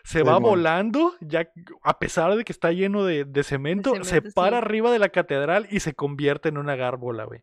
[0.04, 1.50] Se va volando, ya
[1.82, 4.64] a pesar de que está lleno de, de cemento, se cemento, para sí.
[4.64, 7.42] arriba de la catedral y se convierte en una gárgola, güey.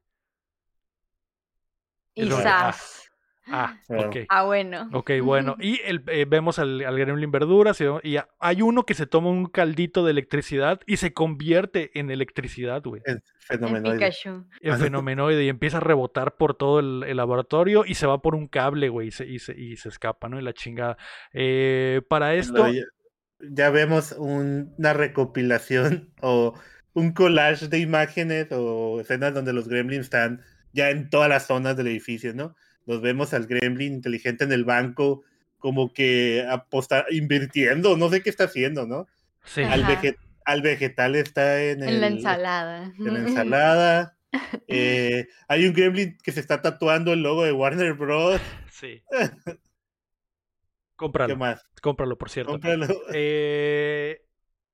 [2.13, 3.10] Y zas.
[3.47, 4.09] Ah, Claro.
[4.09, 4.15] ok.
[4.29, 4.89] Ah, bueno.
[4.93, 5.55] Ok, bueno.
[5.59, 9.29] Y el, eh, vemos al, al Gremlin Verduras y, y hay uno que se toma
[9.29, 13.01] un caldito de electricidad y se convierte en electricidad, güey.
[13.39, 13.93] Fenomenal.
[13.93, 14.45] Pikachu.
[14.61, 18.35] En fenomenoide y empieza a rebotar por todo el, el laboratorio y se va por
[18.35, 20.39] un cable, güey, y se, y se, y se escapa, ¿no?
[20.39, 20.97] Y la chingada.
[21.33, 22.83] Eh, para esto, Ya,
[23.39, 26.53] ya vemos un- una recopilación o
[26.93, 30.41] un collage de imágenes o escenas donde los gremlins están
[30.73, 32.55] ya en todas las zonas del edificio, ¿no?
[32.85, 35.23] Nos vemos al gremlin inteligente en el banco,
[35.59, 39.07] como que aposta, invirtiendo, no sé qué está haciendo, ¿no?
[39.45, 40.01] sí, Al, Ajá.
[40.01, 42.93] vege- al vegetal está en, En la el- ensalada.
[42.97, 44.17] en la ensalada.
[44.69, 48.39] Eh, hay un gremlin que se está tatuando el logo de Warner Bros.
[48.71, 49.03] Sí.
[49.45, 49.57] ¿Qué
[50.95, 51.35] Cómpralo.
[51.35, 51.61] más?
[51.81, 52.51] Cómpralo, por cierto.
[52.53, 52.87] Cómpralo.
[53.13, 54.21] Eh,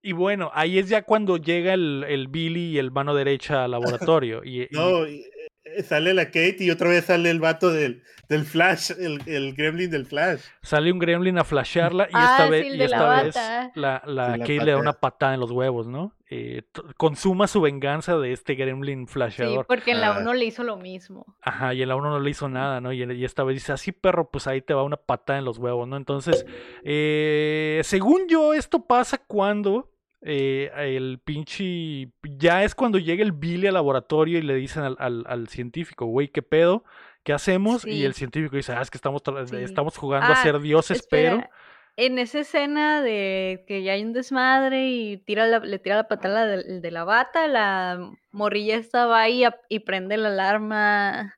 [0.02, 3.72] y bueno, ahí es ya cuando llega el, el Billy y el mano derecha al
[3.72, 4.44] laboratorio.
[4.44, 5.26] Y, y- No, y,
[5.84, 9.90] sale la Kate y otra vez sale el vato del, del Flash, el, el gremlin
[9.90, 10.42] del Flash.
[10.62, 14.02] sale un gremlin a flashearla y Ah, esta sí, vez, y la vez la, la
[14.06, 16.14] Sí, la Kate le da una patada en los huevos, ¿no?
[16.30, 16.64] Eh,
[16.98, 19.66] consuma su venganza de este gremlin Sí, flasheador.
[19.66, 20.20] porque en la Ah.
[20.20, 21.26] 1 le hizo lo mismo.
[21.42, 22.92] Ajá, y el a uno no le hizo nada, ¿no?
[22.92, 25.58] Y, y esta vez dice, así perro, pues ahí te va una patada en los
[25.58, 25.96] huevos, ¿no?
[25.96, 26.46] Entonces,
[26.84, 29.90] eh, según yo, esto pasa cuando
[30.22, 32.10] eh, el pinche...
[32.24, 36.06] Ya es cuando llega el Billy al laboratorio y le dicen al, al- al científico,
[36.06, 36.84] güey, ¿qué pedo?
[37.24, 37.86] ¿Qué hacemos?
[37.86, 39.58] Y el científico dice, ah, es que estamos, Sí.
[39.58, 41.44] estamos jugando a Ah, ser dioses, pero...
[42.00, 46.08] En esa escena de que ya hay un desmadre y tira la- le tira la
[46.08, 51.36] patada de, de la bata, la morrilla estaba ahí a- y prende la alarma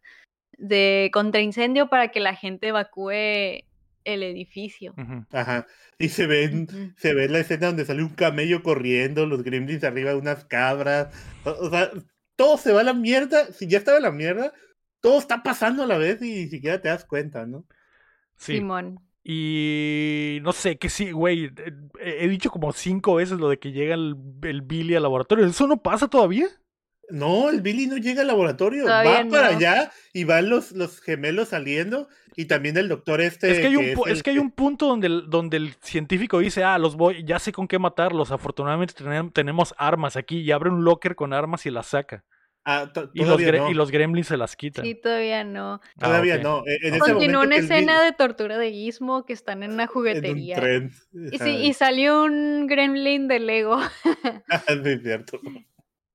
[0.57, 3.63] de contraincendio para que la gente evacúe
[4.09, 4.93] el edificio.
[5.31, 5.67] Ajá.
[5.97, 10.11] Y se ven, se ve la escena donde sale un camello corriendo, los gremlins arriba
[10.11, 11.13] de unas cabras.
[11.45, 11.91] O, o sea,
[12.35, 13.51] todo se va a la mierda.
[13.51, 14.53] Si ya estaba en la mierda,
[15.01, 17.65] todo está pasando a la vez y ni siquiera te das cuenta, ¿no?
[18.37, 18.55] Sí.
[18.55, 18.99] Simón.
[19.23, 21.45] Y no sé, que sí, güey.
[21.45, 25.45] eh, He dicho como cinco veces lo de que llega el, el Billy al laboratorio.
[25.45, 26.47] ¿Eso no pasa todavía?
[27.09, 30.99] No, el Billy no llega al laboratorio, Todavía va para allá y van los, los
[31.01, 33.51] gemelos saliendo y también el doctor este.
[33.51, 36.63] Es que hay un, es que hay un punto donde el, donde el científico dice,
[36.63, 38.31] ah, los voy, ya sé con qué matarlos.
[38.31, 40.39] Afortunadamente tenem- tenemos armas aquí.
[40.39, 42.23] Y abre un locker con armas y las saca.
[42.65, 44.85] Ah, Y los, no, y los gremlins se las quitan.
[44.85, 45.81] Sí, todavía no.
[45.95, 46.63] Ah, todavía no.
[46.67, 49.89] En ese Continúa momento una escena de tortura de Gizmo que están en una en
[49.89, 50.55] un juguetería.
[50.57, 50.91] tren.
[51.31, 53.79] Y, sí, y salió un gremlin de Lego.
[54.49, 55.39] Ah, es cierto.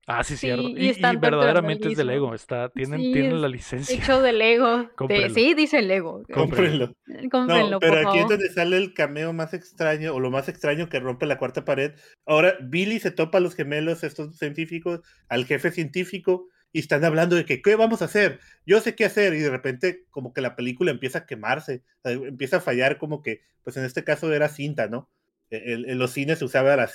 [0.07, 0.63] Ah, sí, Sí, cierto.
[0.69, 2.03] y Y, y están torturando verdaderamente es de.
[2.03, 2.35] Lego.
[2.35, 3.95] Está, tienen, Sí, tienen la licencia.
[3.95, 4.89] Hecho de Lego.
[5.07, 6.23] De- sí, dice Lego.
[6.31, 6.93] Cómprenlo.
[7.31, 10.47] Cómprenlo, No, por pero aquí es donde sale el cameo más extraño, o lo más
[10.47, 11.93] extraño que rompe la cuarta pared.
[12.25, 17.35] Ahora, Billy se topa a los gemelos, estos científicos, al jefe científico, y están hablando
[17.35, 18.39] de que, ¿qué vamos a hacer?
[18.65, 22.19] Yo sé qué hacer, y de repente, como que la película empieza a quemarse, eh,
[22.27, 25.09] empieza a fallar, como que, pues en este caso era cinta, ¿no?
[25.49, 26.89] E, en los cines se usaba la,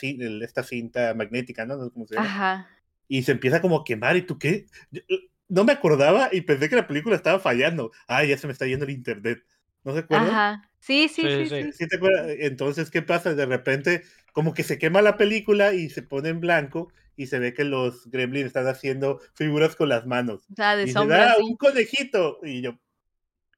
[0.44, 1.76] esta cinta magnética, ¿no?
[1.76, 2.26] No sé cómo se llama.
[2.28, 2.68] Ajá.
[3.12, 4.66] Y se empieza como a quemar, ¿y tú qué?
[4.92, 5.02] Yo-
[5.48, 7.90] No me acordaba y pensé que la película estaba fallando.
[8.06, 9.42] Ay, ya se me está yendo el internet.
[9.82, 10.28] ¿No se acuerdan?
[10.28, 10.70] Ajá.
[10.78, 11.62] Sí, sí, Sí, sí, sí.
[11.64, 11.72] sí.
[11.72, 12.28] ¿Sí te acuerdas?
[12.38, 13.34] Entonces, ¿qué pasa?
[13.34, 17.40] De repente, como que se quema la película y se pone en blanco y se
[17.40, 20.46] ve que los gremlins están haciendo figuras con las manos.
[20.52, 21.42] O sea, de y se sombra, da sí.
[21.42, 22.38] un conejito.
[22.44, 22.78] Y yo,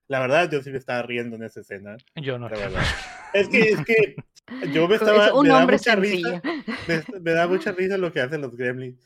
[0.08, 1.98] la verdad, yo sí me estaba riendo en esa escena.
[2.16, 2.48] Yo no.
[2.48, 2.82] La verdad.
[3.34, 4.16] Es que, es que
[4.72, 5.34] yo me Es estaba.
[5.34, 6.40] un me da hombre mucha sencillo.
[6.42, 7.04] risa.
[7.12, 8.98] Me, me da mucha risa lo que hacen los gremlins.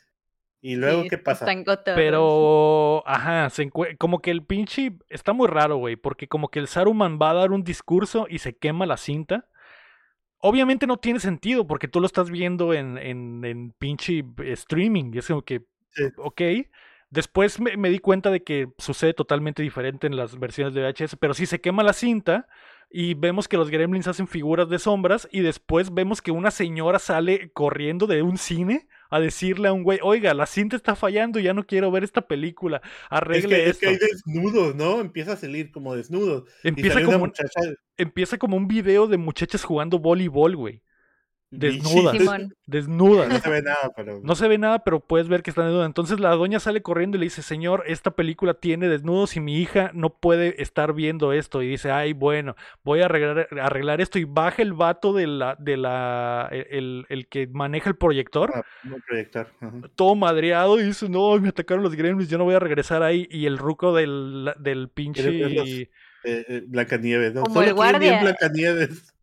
[0.60, 1.44] Y luego, Sí, ¿qué pasa?
[1.44, 1.96] están cotorros.
[1.96, 6.66] Pero, ajá, se como que el pinche está muy raro, güey, porque como que el
[6.68, 9.48] Saruman va a dar un discurso y se quema la cinta.
[10.38, 15.12] Obviamente no tiene sentido porque tú lo estás viendo en, en, en pinche streaming.
[15.14, 16.04] Y es como que, Sí.
[16.18, 16.42] ok.
[17.08, 21.16] Después me, me di cuenta de que sucede totalmente diferente en las versiones de VHS,
[21.16, 22.48] pero sí se quema la cinta
[22.90, 26.98] y vemos que los gremlins hacen figuras de sombras y después vemos que una señora
[26.98, 31.38] sale corriendo de un cine a decirle a un güey, oiga, la cinta está fallando,
[31.40, 33.80] ya no quiero ver esta película, Es arregle que, es esto.
[33.80, 35.00] que hay desnudos, ¿no?
[35.00, 36.48] Empieza a salir como desnudos.
[36.62, 37.60] Empieza como, muchacha
[37.96, 40.82] empieza como un video de muchachas jugando voleibol, güey.
[41.50, 42.16] Desnudas.
[42.16, 42.54] Simón.
[42.66, 43.28] Desnudas.
[43.28, 44.20] No se ve nada, pero.
[44.22, 45.86] No se ve nada, pero puedes ver que está desnuda.
[45.86, 49.58] Entonces la doña sale corriendo y le dice, señor, esta película tiene desnudos y mi
[49.58, 51.62] hija no puede estar viendo esto.
[51.62, 54.18] Y dice, ay, bueno, voy a arreglar, arreglar esto.
[54.18, 58.62] Y baja el vato de la, de la, el, el que maneja el proyector, Ah,
[58.82, 58.96] no
[59.94, 63.28] todo madreado, y dice, no, me atacaron los gremlins, yo no voy a regresar ahí.
[63.30, 65.22] Y el ruco del, del pinche...
[65.48, 67.42] los- Eh, eh, Blancanieves, ¿no?
[67.44, 68.20] Como el bien guardia.
[68.20, 69.14] Blancanieves.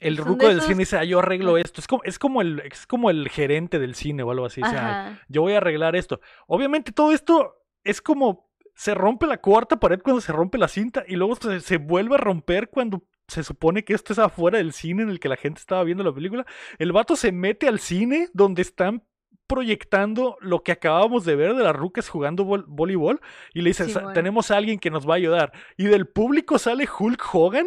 [0.00, 1.80] El ruco de del esos- cine dice, ah, yo arreglo esto.
[1.80, 4.60] Es como, es como el, es como el gerente del cine o algo así.
[4.64, 4.68] "Ah,
[5.10, 5.20] Ajá.
[5.28, 6.20] yo voy a arreglar esto.
[6.46, 11.04] Obviamente todo esto es como se rompe la cuarta pared cuando se rompe la cinta
[11.06, 14.72] y luego se, se vuelve a romper cuando se supone que esto es afuera del
[14.72, 16.46] cine en el que la gente estaba viendo la película.
[16.78, 19.04] El vato se mete al cine donde están
[19.46, 23.20] proyectando lo que acabamos de ver de las rucas jugando vol- voleibol
[23.52, 24.14] y le dice, "Sa- Simón.
[24.14, 25.52] tenemos a alguien que nos va a ayudar.
[25.76, 27.66] Y del público sale Hulk Hogan.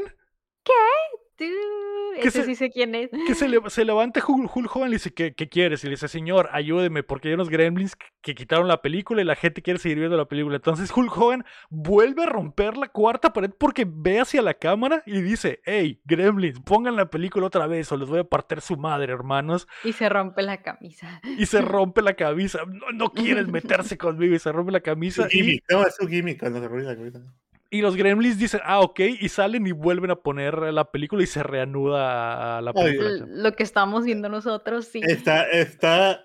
[0.64, 0.72] Tú-
[2.22, 3.10] Que ese se- sí sé quién es.
[3.28, 5.84] que se, le- se levanta Hulk, Hulk Hogan y le dice, ¿qué, qué quieres?
[5.84, 9.26] Y le dice, señor, ayúdeme, porque hay unos gremlins que, que quitaron la película y
[9.26, 10.56] la gente quiere seguir viendo la película.
[10.56, 15.22] Entonces Hulk Hogan vuelve a romper la cuarta pared porque ve hacia la cámara y
[15.22, 19.12] dice, hey, gremlins, pongan la película otra vez o les voy a partir su madre,
[19.14, 19.68] hermanos.
[19.84, 21.22] Y se rompe la camisa.
[21.38, 22.60] Y se rompe la camisa.
[22.68, 25.28] No, no quieren meterse conmigo y se rompe la Su camisa.
[25.32, 27.20] Y, gimmick, no, es su gimmick cuando se rompe la cabeza.
[27.74, 31.26] Y los gremlins dicen, ah, ok, y salen y vuelven a poner la película y
[31.26, 33.26] se reanuda la película.
[33.28, 35.02] Lo que estamos viendo nosotros, sí.
[35.02, 36.24] Está, está.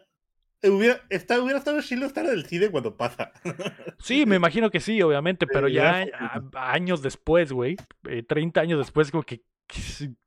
[0.62, 3.32] Hubiera, está, hubiera estado chido estar en el cine cuando pasa.
[4.00, 6.06] Sí, me imagino que sí, obviamente, pero ya
[6.54, 7.76] años después, güey,
[8.08, 9.42] eh, 30 años después, como que,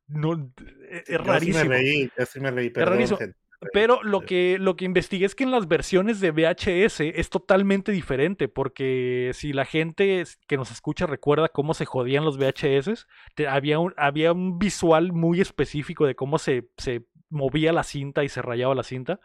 [0.08, 0.52] no,
[0.90, 1.70] es Yo sí rarísimo.
[1.70, 3.18] me reí, yo sí me reí, perdón, rarísimo.
[3.20, 3.38] gente.
[3.74, 7.92] Pero lo que, lo que investigué es que en las versiones de VHS es totalmente
[7.92, 13.06] diferente, porque si la gente que nos escucha recuerda cómo se jodían los VHS,
[13.36, 18.24] te- había, un, había un visual muy específico de cómo se, se movía la cinta
[18.24, 19.20] y se rayaba la cinta.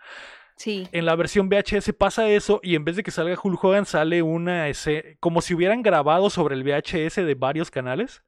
[0.59, 0.87] Sí.
[0.93, 4.23] En la versión VHS pasa eso y en vez de que salga Hulk Hogan sale
[4.23, 8.23] una ese como si hubieran grabado sobre el VHS de varios canales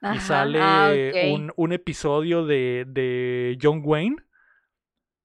[0.00, 0.92] y Ajá, sale ah,
[1.32, 4.16] un, un episodio de, de John Wayne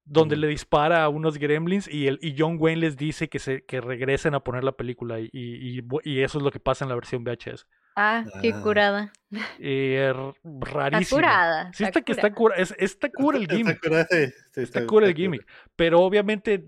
[0.10, 0.40] donde Mm.
[0.40, 3.82] le dispara a unos gremlins y, el, y John Wayne les dice que, se, que
[3.82, 6.96] regresen a poner la película y, y- y eso es lo que pasa en la
[6.96, 7.68] versión VHS.
[7.96, 8.62] Ah, qué Ah.
[8.62, 9.12] curada.
[9.60, 11.18] Eh, r- Está rarísimo.
[11.18, 11.74] curada.
[11.74, 12.64] Sí, está, que está curada.
[12.64, 13.80] cura, es, está cura el Está gimmick.
[13.82, 15.46] cura sí, Está cool el gimmick.
[15.76, 16.64] Pero obviamente,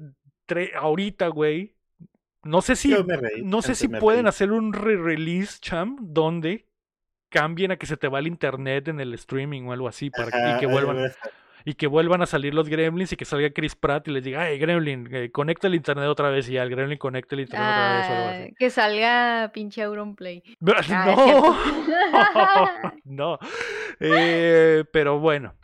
[0.47, 1.75] tre- ahorita, güey.
[2.43, 2.93] No sé si.
[2.95, 4.29] Reí, No sé si pueden reí.
[4.29, 6.65] hacer un re-release, cham, donde
[7.29, 10.09] cambien a que se te va el internet en el streaming o algo así.
[10.09, 11.11] Para, Ajá, y, que vuelvan.
[11.65, 14.41] Y que vuelvan a salir los gremlins y que salga Chris Pratt y les diga,
[14.43, 16.49] ay, gremlin, eh, conecta el internet otra vez.
[16.49, 18.53] Y ya el gremlin conecta el internet otra vez o algo Ah, así.
[18.57, 20.43] que salga pinche Auronplay.
[20.45, 20.83] Ah, no.
[20.83, 21.55] cierto.
[23.05, 23.39] no.
[23.99, 25.55] Eh, pero bueno.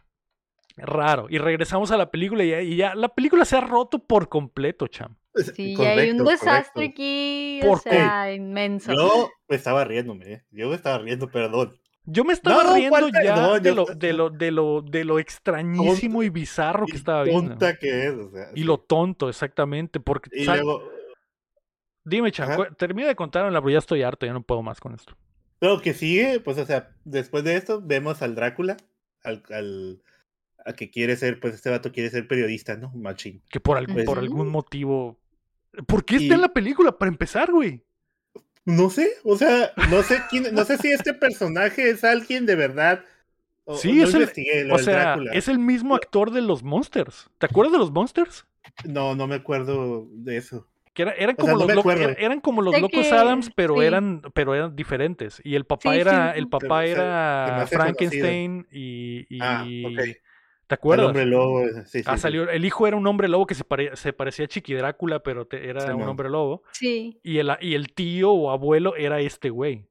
[0.77, 1.27] Raro.
[1.29, 4.27] Y regresamos a la película y ya, y ya la película se ha roto por
[4.27, 5.15] completo, cham.
[5.55, 6.93] Sí, ya hay un Correcto, desastre correcto.
[6.93, 8.93] aquí, ¿Por o sea, inmenso.
[8.93, 10.43] Yo estaba riéndome, ¿eh?
[10.51, 11.77] yo me estaba riendo, perdón.
[12.05, 15.19] Yo me estaba No, riendo ¿cuál ya de lo, de, lo, de, lo, de lo
[15.19, 17.49] extrañísimo y bizarro que estaba viendo.
[17.49, 18.49] tonta que es, o sea.
[18.53, 18.63] Y sí.
[18.63, 19.99] lo tonto, exactamente.
[19.99, 20.83] Porque, Y sal- luego,
[22.03, 25.15] Dime, Chan, termina de contar, pero ya estoy harto, ya no puedo más con esto.
[25.59, 28.77] lo que sigue, pues, o sea, después de esto, vemos al Drácula,
[29.23, 30.03] al, al
[30.63, 32.91] a que quiere ser, pues este vato quiere ser periodista, ¿no?
[32.95, 33.41] Machín.
[33.49, 35.19] Que por, algún, por algún motivo.
[35.87, 36.95] ¿Por qué está Y- en la película?
[36.97, 37.83] Para empezar, güey.
[38.65, 42.55] No sé, o sea, no sé quién, no sé si este personaje es alguien de
[42.55, 43.03] verdad.
[43.63, 45.31] O, Sí, no es el- O sea, Drácula.
[45.33, 47.29] es el mismo actor de los Monsters.
[47.37, 48.45] ¿Te acuerdas de los Monsters?
[48.83, 50.67] No, no me acuerdo de eso.
[50.93, 52.03] Que era- eran, O como sea, no los me lo- acuerdo.
[52.09, 53.85] er- eran como los Sé locos que- Adams, pero sí.
[53.85, 55.41] eran, pero eran diferentes.
[55.43, 56.39] Y el papá Sí, era, sí.
[56.39, 59.99] el papá era Frankenstein y, y- Ah, ok.
[60.67, 61.07] ¿Te El acuerdas?
[61.07, 62.03] hombre lobo, sí, sí.
[62.05, 64.73] Ah, salió, el hijo era un hombre lobo que se, pare- se parecía a Chiqui
[64.73, 66.63] Drácula, pero te- era un hombre lobo.
[66.71, 67.19] Sí.
[67.23, 69.85] Y el, y el tío o abuelo era este güey.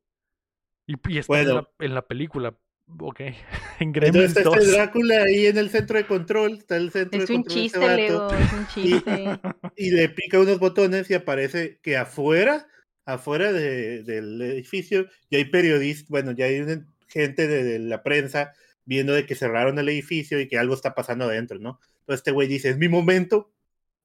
[0.87, 2.55] Y, y está en, la, en la película.
[3.01, 3.21] Ok.
[3.21, 3.35] en
[3.81, 4.57] Entonces Gremlins está 2.
[4.59, 7.61] este Drácula ahí en el centro de control, está el centro Es de un control
[7.61, 9.41] de este chiste, Lego, es un chiste.
[9.77, 12.67] y le pica unos botones y aparece que afuera,
[13.07, 16.63] afuera de- del edificio, ya hay periodistas, bueno, ya hay
[17.09, 18.53] gente de, de la prensa
[18.85, 21.81] viendo de que cerraron el edificio y que algo está pasando adentro, ¿no?
[22.01, 23.53] Entonces este güey dice, es mi momento,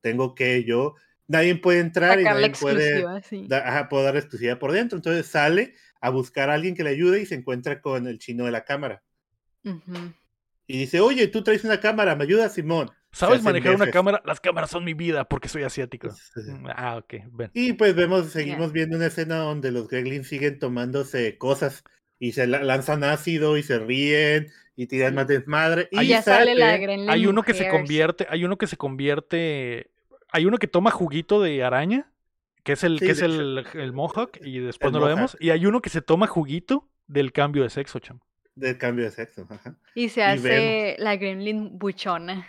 [0.01, 0.95] tengo que yo,
[1.27, 3.45] nadie puede entrar y nadie puede, exclusiva, sí.
[3.47, 6.91] da- ajá, puedo dar exclusividad por dentro, entonces sale a buscar a alguien que le
[6.91, 9.03] ayude y se encuentra con el chino de la cámara.
[9.65, 10.13] Ujú.
[10.67, 12.89] Y dice, oye, tú traes una cámara, ¿me ayudas, Simón?
[13.11, 14.21] ¿Sabes manejar una cámara?
[14.23, 16.11] Las cámaras son mi vida porque soy asiático.
[16.11, 16.41] Sí.
[16.51, 17.13] Mm, Ah, ok.
[17.31, 17.49] Ven.
[17.55, 21.83] Y pues vemos, seguimos viendo una escena donde los Gremlins siguen tomándose cosas
[22.19, 25.87] y se la- lanzan ácido y se ríen y tiran más desmadre.
[25.91, 28.77] Y ya sale la sale- Gremlin Hay uno que se convierte, hay uno que se
[28.77, 29.89] convierte,
[30.31, 32.11] hay uno que toma juguito de araña,
[32.63, 35.37] que es el, Sí, que es el, el Mohawk, y después El no lo vemos.
[35.39, 38.19] Y hay uno que se toma juguito del cambio de sexo, cham.
[38.55, 39.47] del cambio de sexo.
[39.49, 39.77] ajá.
[39.95, 42.45] Y se y hace la Gremlin buchona.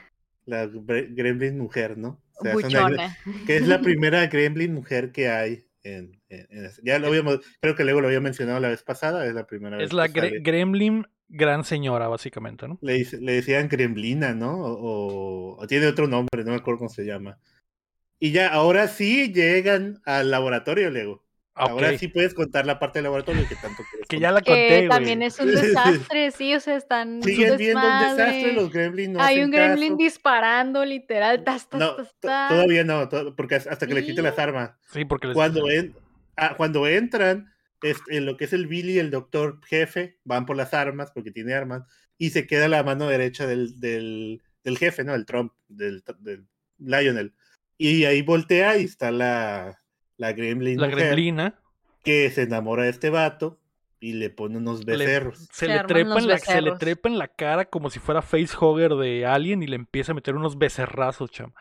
[0.46, 2.20] La Gre- Gremlin mujer, ¿no?
[2.38, 3.18] O sea, es una- Buchona.
[3.46, 5.64] que es la primera Gremlin mujer que hay.
[5.84, 6.19] En,
[6.82, 9.76] ya lo habíamos, creo que luego lo había mencionado la vez pasada, es la primera
[9.76, 9.86] vez.
[9.86, 10.42] Es la que gre-.
[10.42, 12.78] Gremlin gran señora, básicamente, ¿no?
[12.82, 14.52] le, le decían Gremlina, ¿no?
[14.64, 14.72] O,
[15.54, 17.38] o- o tiene otro nombre, no me acuerdo cómo se llama.
[18.18, 21.24] Y ya, ahora sí llegan al laboratorio, Lego.
[21.54, 21.96] Ahora Ok.
[21.98, 24.08] sí puedes contar la parte del laboratorio que tanto quieres.
[24.08, 24.88] Que ya la Que conté, güey.
[24.88, 25.46] también es un
[26.14, 27.22] desastre, sí, o sea, están.
[27.22, 30.02] Siguen viendo un desastre, los gremlins no Hay hacen un gremlin caso.
[30.04, 31.44] disparando, literal.
[31.44, 32.50] Tas, tas, No, tas, to- tas.
[32.50, 34.72] todavía no, to- porque hasta que le quiten las armas.
[34.92, 35.94] Sí, porque les- Cuando, en-
[36.36, 37.52] ah, cuando entran,
[37.82, 41.30] este, lo que es el Billy y el doctor jefe van por las armas, porque
[41.30, 41.84] tiene armas,
[42.18, 45.14] y se queda la mano derecha del, del, del jefe, ¿no?
[45.14, 46.46] El Trump, del, del,
[46.78, 47.34] Lionel.
[47.78, 49.78] Y ahí voltea y está la,
[50.16, 50.78] la Gremlin.
[50.80, 51.58] La Gremlina.
[52.04, 53.58] Que se enamora de este vato
[54.00, 55.48] y le pone unos becerros.
[55.52, 58.94] se, le trepa en la, se le trepa en la cara como si fuera facehugger
[58.94, 61.52] de Alien y le empieza a meter unos becerrazos, cham.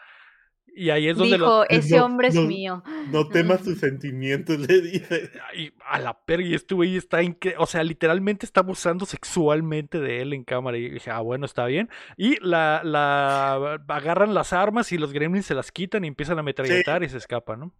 [0.80, 2.82] Y ahí es donde Dijo, ese hombre es mío.
[3.12, 5.30] No temas tus sentimientos, le dice.
[5.54, 7.62] Y a la perra, y este güey está increíble.
[7.62, 10.78] O sea, literalmente está abusando sexualmente de él en cámara.
[10.78, 11.90] Y dije, ah, bueno, está bien.
[12.16, 16.44] Y la, la agarran las armas y los gremlins se las quitan y empiezan a
[16.44, 17.74] metralletar y se escapan, ¿no?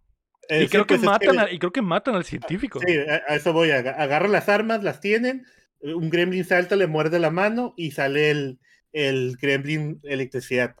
[0.50, 2.80] y, creo que matan y creo que matan al científico.
[2.86, 3.70] Sí, a, eso voy.
[3.70, 5.46] Agarran las armas, las tienen.
[5.80, 8.58] Un gremlin salta, le muerde la mano y sale el,
[8.92, 10.76] el gremlin electricidad.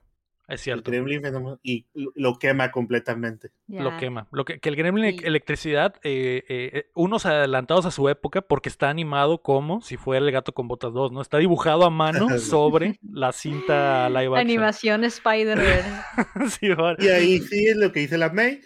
[0.50, 0.90] Es cierto.
[0.90, 1.22] El gremlin
[1.62, 3.50] y lo quema completamente.
[3.68, 4.26] Lo quema.
[4.32, 8.90] Lo que, que el gremlin electricidad, eh, eh, unos adelantados a su época, porque está
[8.90, 11.22] animado como si fuera el gato con botas 2, ¿no?
[11.22, 14.38] Está dibujado a mano sobre la cinta live action.
[14.38, 16.02] Animación Spider-Man.
[16.50, 16.68] sí,
[16.98, 18.60] y ahí sí es lo que dice la May.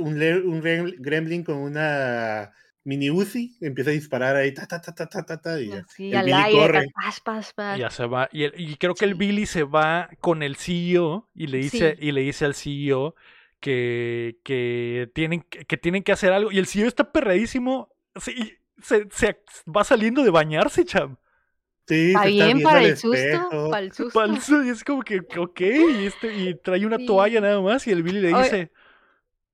[0.00, 0.60] Un, un
[0.98, 2.52] gremlin con una
[2.86, 5.84] mini Uzi, empieza a disparar ahí, ta, ta, ta, ta, ta, ta, y ya.
[5.88, 6.86] Sí, el al Billy corre.
[7.76, 8.28] Y ya se va.
[8.32, 12.12] Y, y creo que el Billy se va con el CEO y le dice, y
[12.12, 13.16] le dice al CEO
[13.58, 16.52] que, que, tienen, que tienen que hacer algo.
[16.52, 17.92] Y el CEO está perradísimo.
[18.20, 19.36] Sí, se, se
[19.66, 21.16] va saliendo de bañarse, cham.
[21.88, 23.92] Sí, está bien para el, susto, para el
[24.40, 24.64] susto.
[24.64, 28.04] Y es como que, ok, y, este, y trae una toalla nada más y el
[28.04, 28.70] Billy le dice,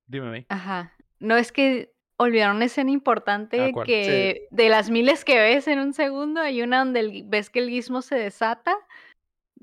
[0.06, 0.44] dime.
[0.50, 0.92] Ajá.
[1.18, 1.91] No, es que
[2.22, 6.78] olvidaron una escena importante que de las miles que ves en un segundo, hay una
[6.80, 8.76] donde ves que el guismo se desata,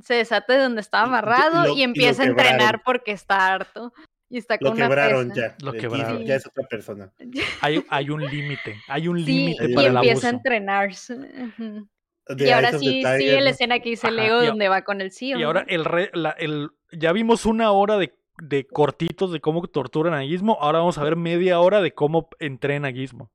[0.02, 3.94] se desata de donde estaba amarrado y, empieza a entrenar porque está harto.
[4.31, 5.56] Y está con lo quebraron ya.
[5.64, 6.23] Lo quebraron.
[6.23, 7.11] Ya es otra persona.
[7.61, 8.80] Hay, hay un límite.
[8.88, 10.06] Hay un límite para el abuso.
[10.06, 11.18] Y empieza a entrenarse.
[12.38, 15.40] y ahora sí, sí, la escena que dice Leo donde va con el CEO.
[15.40, 15.84] Y ahora el,
[16.38, 20.98] el ya vimos una hora de de cortitos de cómo torturan a Gizmo, ahora vamos
[20.98, 23.32] a ver media hora de cómo entrena a Gizmo.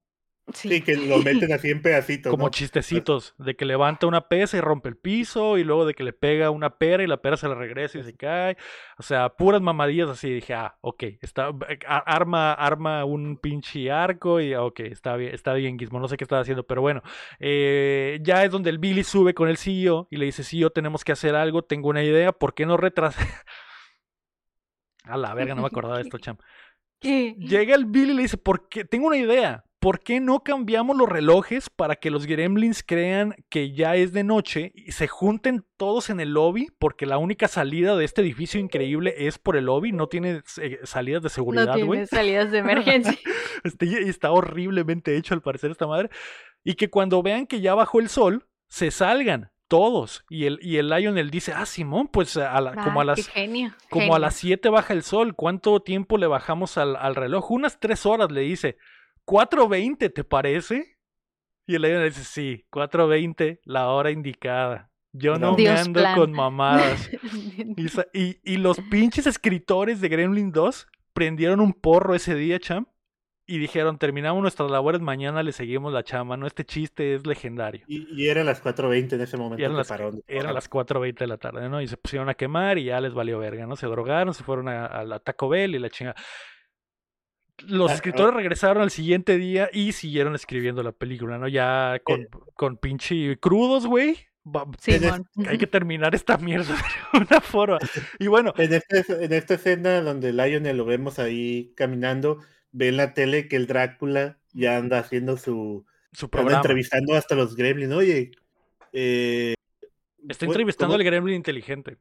[0.52, 0.82] Sí.
[0.82, 2.31] que lo meten así en pedacitos.
[2.31, 6.05] Como chistecitos, de que levanta una pesa y rompe el piso, y luego de que
[6.05, 8.56] le pega una pera y la pera se le regresa y se cae.
[8.98, 10.31] O sea, puras mamadillas así.
[10.31, 11.51] Dije, ah, ok, está,
[11.86, 16.24] arma, arma un pinche arco y ok, está bien, está bien, Gizmo, no sé qué
[16.24, 17.02] estaba haciendo, pero bueno.
[17.40, 21.05] Eh, ya es donde el Billy sube con el CEO y le dice, CEO, tenemos
[21.05, 23.26] que hacer algo, tengo una idea, ¿por qué no retrasar?
[25.05, 26.36] A la verga, no me acordaba de esto, cham.
[27.01, 28.85] Llega el Billy y le dice, ¿por qué?
[28.85, 29.64] Tengo una idea.
[29.78, 34.24] ¿Por qué no cambiamos los relojes para que los gremlins crean que ya es de
[34.24, 36.68] noche y se junten todos en el lobby?
[36.78, 40.81] Porque la única salida de este edificio increíble es por el lobby, no tiene eh,
[40.85, 41.85] salidas de seguridad, güey.
[41.85, 43.18] No tiene salidas de emergencia.
[43.62, 46.10] Este, está horriblemente hecho al parecer esta madre.
[46.64, 50.24] Y que cuando vean que ya bajó el sol, se salgan todos.
[50.28, 53.28] Y el, y el Lionel dice, ah, Simón, pues a como a las
[53.90, 55.34] como a las 7 baja el sol.
[55.34, 57.51] ¿Cuánto tiempo le bajamos al, al reloj?
[57.51, 58.76] Unas 3 horas, le dice.
[59.26, 60.96] 4.20, ¿te parece?
[61.66, 64.92] Y el Lionel dice, sí, 4.20, la hora indicada.
[65.10, 67.10] Yo no me ando con mamadas.
[68.12, 72.88] y, y, los pinches escritores de Gremlin 2 prendieron un porro ese día, champ
[73.47, 76.47] y dijeron, terminamos nuestras labores, mañana le seguimos la chama, ¿no?
[76.47, 77.85] Este chiste es legendario.
[77.87, 79.62] Y, eran las 4.20 en ese momento.
[79.62, 79.91] eran, las,
[80.27, 81.83] eran las 4.20 de la tarde, ¿no?
[81.83, 83.77] Y se pusieron a quemar y ya les valió verga, ¿no?
[83.77, 86.15] Se drogaron, se fueron a, la Taco Bell y la chinga.
[87.66, 91.47] Los ah, escritores regresaron al siguiente día y siguieron escribiendo la película, ¿no?
[91.47, 92.29] Ya con, eh.
[92.55, 94.16] con pinche crudos, güey.
[94.79, 94.93] Sí,
[95.49, 96.75] hay que terminar esta mierda
[97.12, 97.79] de una forma.
[98.19, 98.53] Y bueno.
[98.59, 102.41] En, este, en esta escena donde Lionel lo vemos ahí caminando,
[102.74, 106.59] ve en la tele que el Drácula ya anda haciendo su, su programa.
[106.59, 107.92] entrevistando hasta los gremlins.
[107.92, 108.32] Oye,
[108.92, 109.55] eh,
[110.28, 111.96] está entrevistando al gremlin inteligente.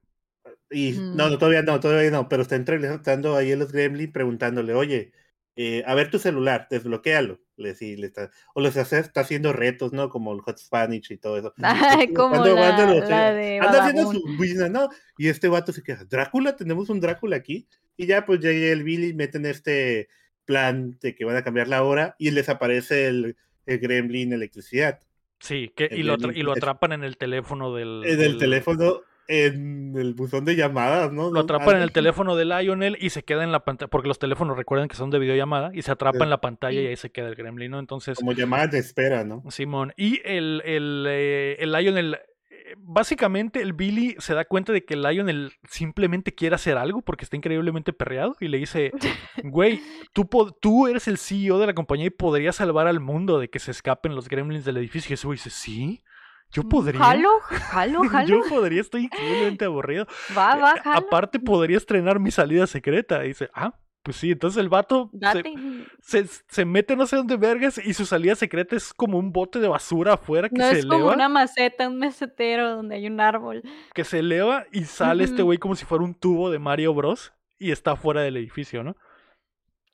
[0.72, 1.16] Y mm.
[1.16, 5.14] no, no, todavía no, todavía no, pero está entrevistando ahí a los gremlins preguntándole, oye,
[5.56, 7.40] eh, a ver tu celular, desbloquealo.
[7.56, 10.10] Le, sí, le está, o les hace, está haciendo retos, ¿no?
[10.10, 11.54] Como el Hot Spanish y todo eso.
[12.16, 14.90] como la, anda haciendo su business, ¿no?
[15.20, 17.68] Y este vato se queda, Drácula, tenemos un Drácula aquí.
[17.96, 20.10] Y ya pues llega el Billy, meten este
[20.46, 25.00] plan de que van a cambiar la hora y les aparece el, el gremlin electricidad.
[25.40, 28.04] Sí, que, y, lo y lo atrapan en el teléfono del...
[28.06, 31.32] En el teléfono, en el buzón de llamadas, ¿no?
[31.32, 34.20] Lo atrapan en el teléfono de Lionel y se queda en la pantalla, porque los
[34.20, 37.12] teléfonos recuerden que son de videollamada, y se atrapa en la pantalla y ahí se
[37.12, 37.80] queda el gremlin, ¿no?
[37.80, 38.18] Entonces...
[38.18, 39.44] Como llamadas de espera, ¿no?
[39.50, 39.92] Simón.
[39.98, 42.20] Y el, el, eh, el Lionel
[42.78, 47.36] básicamente el Billy se da cuenta de que Lionel simplemente quiere hacer algo porque está
[47.36, 48.92] increíblemente perreado y le dice,
[49.44, 49.82] güey,
[50.14, 50.28] tú,
[50.60, 53.72] tú eres el CEO de la compañía y podrías salvar al mundo de que se
[53.72, 55.12] escapen los gremlins del edificio.
[55.12, 56.04] Y ese güey dice, sí.
[56.52, 57.00] Yo mm, podría.
[57.00, 58.28] Jalo, jalo, jalo.
[58.28, 60.06] Yo podría, estoy increíblemente aburrido.
[60.38, 60.98] Va, va, jalo.
[60.98, 63.26] Aparte, podría estrenar mi salida secreta.
[63.26, 63.74] Y dice, ah,
[64.04, 65.10] pues sí, entonces el vato
[66.02, 69.60] se, se, mete no sé dónde vergas y su salida secreta es como un bote
[69.60, 73.22] de basura afuera que no, se es como una maceta, un mesetero donde hay un
[73.22, 73.64] árbol.
[73.94, 77.32] Que se eleva y sale este güey como si fuera un tubo de Mario Bros.
[77.58, 78.98] y está fuera del edificio, ¿no?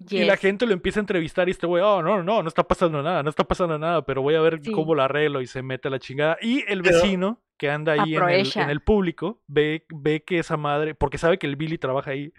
[0.09, 2.63] Y la gente lo empieza a entrevistar y este güey, oh, no, no, no está
[2.63, 5.61] pasando nada, no está pasando nada, pero voy a ver cómo lo arreglo y se
[5.61, 6.37] mete a la chingada.
[6.41, 10.57] Y el vecino que anda ahí en el, en el, público ve, ve que esa
[10.57, 12.33] madre, porque sabe que el Billy trabaja ahí,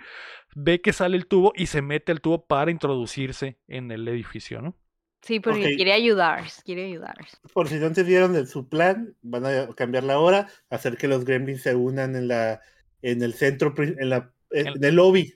[0.57, 4.63] ve que sale el tubo y se mete al tubo para introducirse en el edificio,
[4.63, 4.75] ¿no?
[5.21, 7.15] Sí, porque quiere ayudar, quiere ayudar.
[7.53, 11.27] Por si no entendieron de su plan, van a cambiar la hora, hacer que los
[11.27, 12.63] gremlins se unan en la
[13.03, 15.35] en el centro, en, la, en el lobby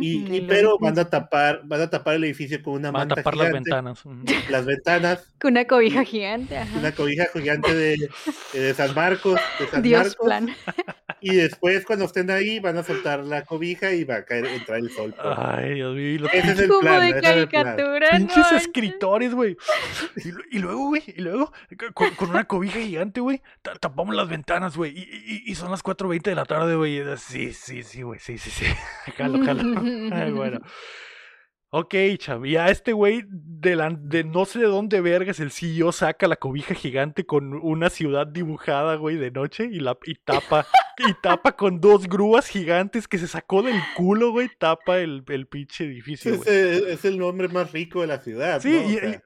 [0.00, 3.16] y, pero van a tapar, van a tapar el edificio con una van manta a
[3.16, 4.02] tapar las ventanas.
[4.48, 5.34] Las ventanas.
[5.40, 6.60] Con una cobija gigante.
[6.76, 8.08] Una cobija gigante de,
[8.52, 9.40] de San Marcos.
[9.58, 10.48] De San Dios Plan.
[11.20, 14.78] Y después, cuando estén ahí, van a soltar la cobija y va a caer, entrar
[14.78, 15.14] el sol.
[15.18, 16.26] Ay, Dios mío.
[16.32, 17.12] Ese es el plan.
[17.14, 18.10] de caricatura.
[18.10, 19.56] Pinches escritores, güey.
[20.50, 21.52] Y, luego, güey, y luego,
[21.94, 23.42] con, una cobija gigante, güey,
[23.80, 24.92] tapamos las ventanas, güey.
[24.96, 27.02] Y, y, son las 4.20 de la tarde, güey.
[27.16, 28.66] Sí, sí, sí, güey, sí, sí, sí.
[29.16, 29.38] Jalo,
[30.12, 30.60] Ay, bueno.
[31.70, 32.46] Ok, chav.
[32.46, 36.36] Y a este güey de, de no sé de dónde vergas el CEO saca la
[36.36, 40.66] cobija gigante con una ciudad dibujada, güey, de noche y, la, y tapa
[40.98, 45.46] y tapa con dos grúas gigantes que se sacó del culo, güey, tapa el, el
[45.46, 46.34] pinche edificio.
[46.34, 48.62] Es, el nombre más rico de la ciudad.
[48.62, 49.20] Sí, y, y,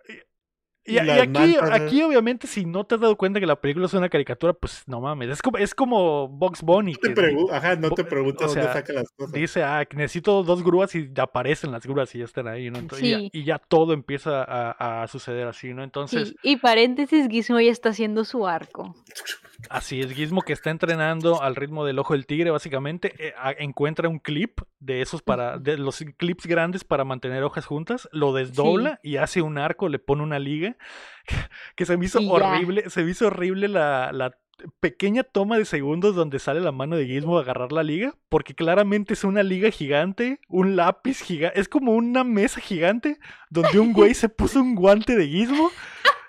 [0.86, 4.52] aquí, aquí, obviamente, si no te has dado cuenta que la película es una caricatura,
[4.52, 5.30] pues no mames.
[5.30, 6.94] Es como, es como Box Bunny.
[7.02, 9.32] No te, Ajá, no te preguntas dónde saca las cosas.
[9.32, 12.80] Dice, ah, necesito dos grúas y ya aparecen las grúas y ya están ahí, ¿no?
[13.00, 15.82] y, ya, todo empieza a, a, suceder así, ¿no?
[15.82, 16.28] Entonces.
[16.30, 16.36] Sí.
[16.42, 18.94] Y paréntesis, Gizmo ya está haciendo su arco.
[19.70, 23.14] Así es, Gizmo que está entrenando al ritmo del ojo del tigre, básicamente.
[23.18, 25.58] Eh, encuentra un clip de esos para.
[25.58, 29.98] de los clips grandes para mantener hojas juntas, lo desdobla y hace un arco, le
[29.98, 30.76] pone una liga
[31.76, 34.36] que se me hizo horrible, se me hizo horrible la,
[34.80, 38.54] pequeña toma de segundos donde sale la mano de Gizmo a agarrar la liga, porque
[38.54, 43.18] claramente es una liga gigante, un lápiz gigante, es como una mesa gigante
[43.50, 45.70] donde un güey se puso un guante de Gizmo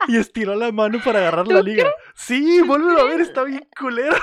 [0.08, 1.92] y estiró la mano para agarrar la liga.
[2.16, 4.16] Sí, vuelve a ver, está bien culero.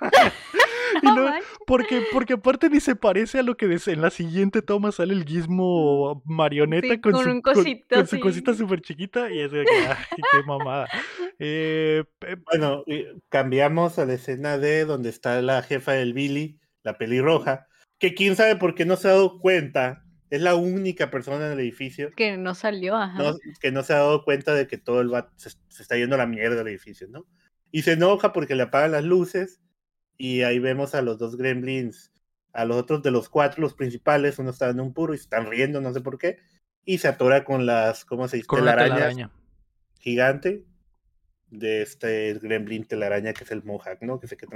[1.66, 5.24] porque, porque aparte ni se parece a lo que en la siguiente toma sale el
[5.24, 10.88] gizmo marioneta con, su, con, su cosita súper chiquita y es de que, qué mamada.
[11.38, 12.04] Eh,
[12.50, 12.84] bueno,
[13.28, 17.66] cambiamos a la escena de donde está la jefa del Billy, la pelirroja,
[17.98, 20.03] que quién sabe por qué no se ha dado cuenta
[20.34, 22.10] es la única persona en el edificio.
[22.16, 23.36] Que no salió, ajá.
[23.60, 26.18] que no se ha dado cuenta de que todo el se, se, está yendo a
[26.18, 27.26] la mierda del edificio, ¿no?
[27.70, 29.60] Y se enoja porque le apagan las luces
[30.16, 32.12] y ahí vemos a los dos gremlins,
[32.52, 35.24] a los otros de los cuatro, los principales, uno está en un puro y se
[35.24, 36.38] están riendo, no sé por qué,
[36.84, 38.46] y se atora con las, ¿cómo se dice?
[38.46, 39.30] Con la araña
[39.98, 40.66] gigante
[41.48, 44.20] de este gremlin telaraña que es el Mohawk, ¿no?
[44.20, 44.46] Que, se que,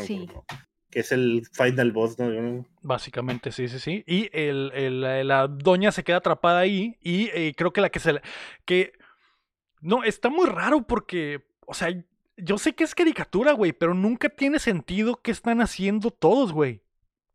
[0.90, 2.64] que es el final boss, ¿no?
[2.82, 4.04] Básicamente, sí, sí, sí.
[4.06, 8.00] Y el, el, la doña se queda atrapada ahí y eh, creo que la que
[8.00, 8.20] se...
[8.64, 8.92] que...
[9.80, 11.88] No, está muy raro porque, o sea,
[12.36, 16.82] yo sé que es caricatura, güey, pero nunca tiene sentido qué están haciendo todos, güey.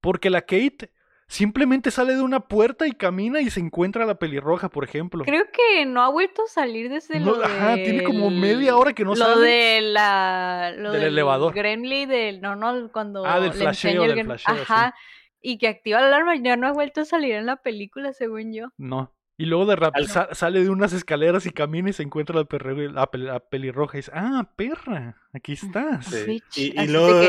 [0.02, 0.92] Porque la Kate
[1.28, 5.24] simplemente sale de una puerta y camina y se encuentra a la pelirroja, por ejemplo.
[5.24, 9.04] Creo que no ha vuelto a salir desde lo Ajá, tiene como media hora que
[9.04, 9.36] no sale.
[9.36, 10.74] Lo de la...
[10.78, 11.54] Lo del, elevador.
[11.54, 12.42] Gremlin, del...
[12.42, 13.26] No, no, cuando...
[13.26, 14.96] Ah, del flasheo, del flasheo, Ajá.
[15.42, 18.54] Y que activa la alarma, ya no ha vuelto a salir en la película, según
[18.54, 18.68] yo.
[18.78, 19.14] No.
[19.36, 19.96] Y luego de rap
[20.34, 24.52] sale de unas escaleras y camina y se encuentra la, la, pelirroja y dice, ah,
[24.56, 26.08] perra, aquí estás.
[26.56, 27.22] Y, luego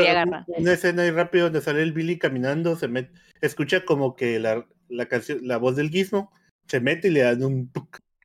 [0.47, 3.11] una escena ahí rápido donde sale el Billy caminando, se mete,
[3.41, 6.31] escucha como que la, la canción, la voz del guismo,
[6.67, 7.71] se mete y le dan un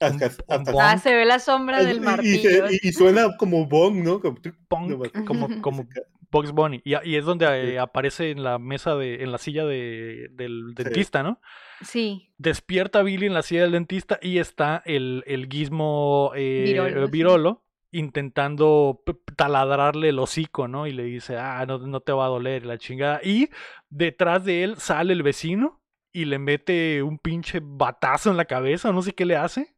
[0.01, 2.67] hasta, ah, se ve la sombra del martillo.
[2.71, 4.21] Y, suena como bong, ¿no?
[4.21, 4.39] Como,
[5.25, 5.87] como, como
[6.31, 6.81] Box Bunny.
[6.85, 10.75] Y, y es donde eh, aparece en la mesa de, en la silla de, del
[10.75, 11.41] dentista, ¿no?
[11.83, 12.33] Sí.
[12.39, 19.03] Despierta Billy en la silla del dentista y está el, el guismo eh, virolo, intentando
[19.37, 20.87] taladrarle el hocico, ¿no?
[20.87, 23.21] Y le dice, ah, no, no te va a doler la chingada.
[23.23, 23.49] Y
[23.89, 25.83] detrás de él sale el vecino
[26.13, 29.75] y le mete un pinche batazo en la cabeza, no sé qué le hace.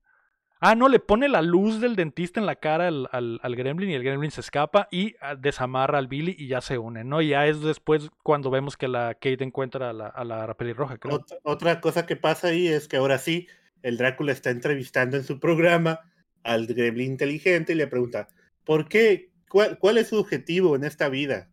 [0.64, 3.90] Ah, no, le pone la luz del dentista en la cara al, al, al gremlin
[3.90, 7.20] y el gremlin se escapa y ah, desamarra al Billy y ya se unen, ¿no?
[7.20, 10.98] Y ya es después cuando vemos que la Kate encuentra a la, a la pelirroja,
[10.98, 11.18] creo.
[11.18, 13.48] Ot- otra cosa que pasa ahí es que ahora sí,
[13.82, 15.98] el Drácula está entrevistando en su programa
[16.44, 18.28] al gremlin inteligente y le pregunta,
[18.64, 19.32] ¿por qué?
[19.48, 21.51] ¿Cuál, cuál es su objetivo en esta vida?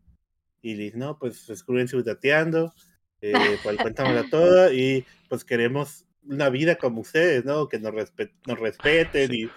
[0.61, 2.73] Y dice, no, pues descubren dateando,
[3.22, 7.68] eh, cuéntamela toda y pues queremos una vida como ustedes, ¿no?
[7.68, 9.50] Que nos, respe- nos respeten y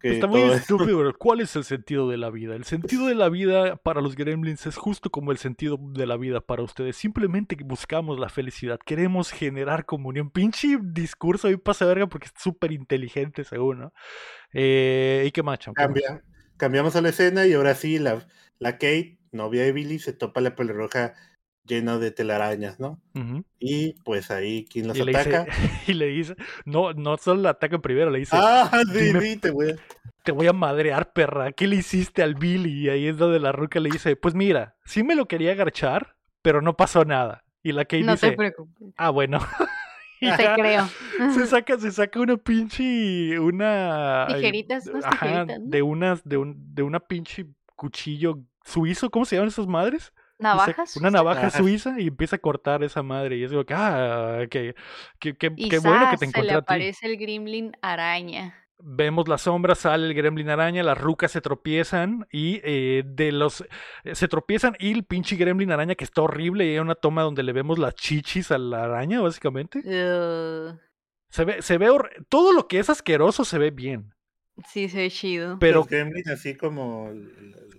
[0.00, 0.60] que Está muy todo eso".
[0.60, 2.54] estúpido, pero ¿cuál es el sentido de la vida?
[2.56, 6.18] El sentido de la vida para los gremlins es justo como el sentido de la
[6.18, 6.96] vida para ustedes.
[6.96, 10.30] Simplemente buscamos la felicidad, queremos generar comunión.
[10.30, 13.92] Pinche discurso ahí pasa verga porque es súper inteligente según, ¿no?
[14.52, 15.72] Eh, ¿Y qué macho?
[15.72, 16.22] Cambia,
[16.58, 20.40] cambiamos a la escena y ahora sí, la, la Kate, novia de Billy, se topa
[20.42, 21.14] la pelirroja
[21.66, 23.00] llena de telarañas, ¿no?
[23.58, 25.44] Y pues ahí, ¿quién los Y le, ataca?
[25.44, 29.50] dice, y le dice, no, no solo la ataca primero, le dice, Ah, sí, te
[29.50, 29.76] voy a-
[30.22, 32.84] te voy a madrear, perra, ¿qué le hiciste al Billy?
[32.84, 36.16] Y ahí es donde la ruca le dice, pues mira, sí me lo quería agarchar,
[36.42, 37.44] pero no pasó nada.
[37.62, 38.88] Y la Kate No dice, te preocupes.
[38.96, 39.38] ah, bueno.
[40.20, 40.88] Y Te ya creo.
[41.34, 44.26] se saca, se saca una pinche, una...
[44.28, 45.70] Tijeritas, unas ajá, tijeritas, ¿no?
[45.70, 47.46] de unas, de un, de una pinche
[47.76, 50.14] cuchillo suizo, ¿cómo se llaman esas madres?
[50.38, 50.96] Navajas.
[50.96, 51.60] Una navaja Navajas.
[51.60, 53.36] suiza y empieza a cortar esa madre.
[53.36, 54.74] Y es como que, ah, que-
[55.20, 56.64] Y qué bueno que te se le encontré a ti.
[56.64, 58.54] aparece el gremlin araña.
[58.86, 63.64] Vemos la sombra, sale el gremlin araña, las rucas se tropiezan y eh, de los
[64.02, 67.22] eh, se tropiezan y el pinche gremlin araña que está horrible y hay una toma
[67.22, 69.80] donde le vemos las chichis a la araña básicamente.
[71.30, 71.88] Se ve se ve
[72.28, 74.12] todo lo que es asqueroso se ve bien,
[74.68, 75.56] sí, se ve chido.
[75.60, 77.10] pero Los gremlins así como...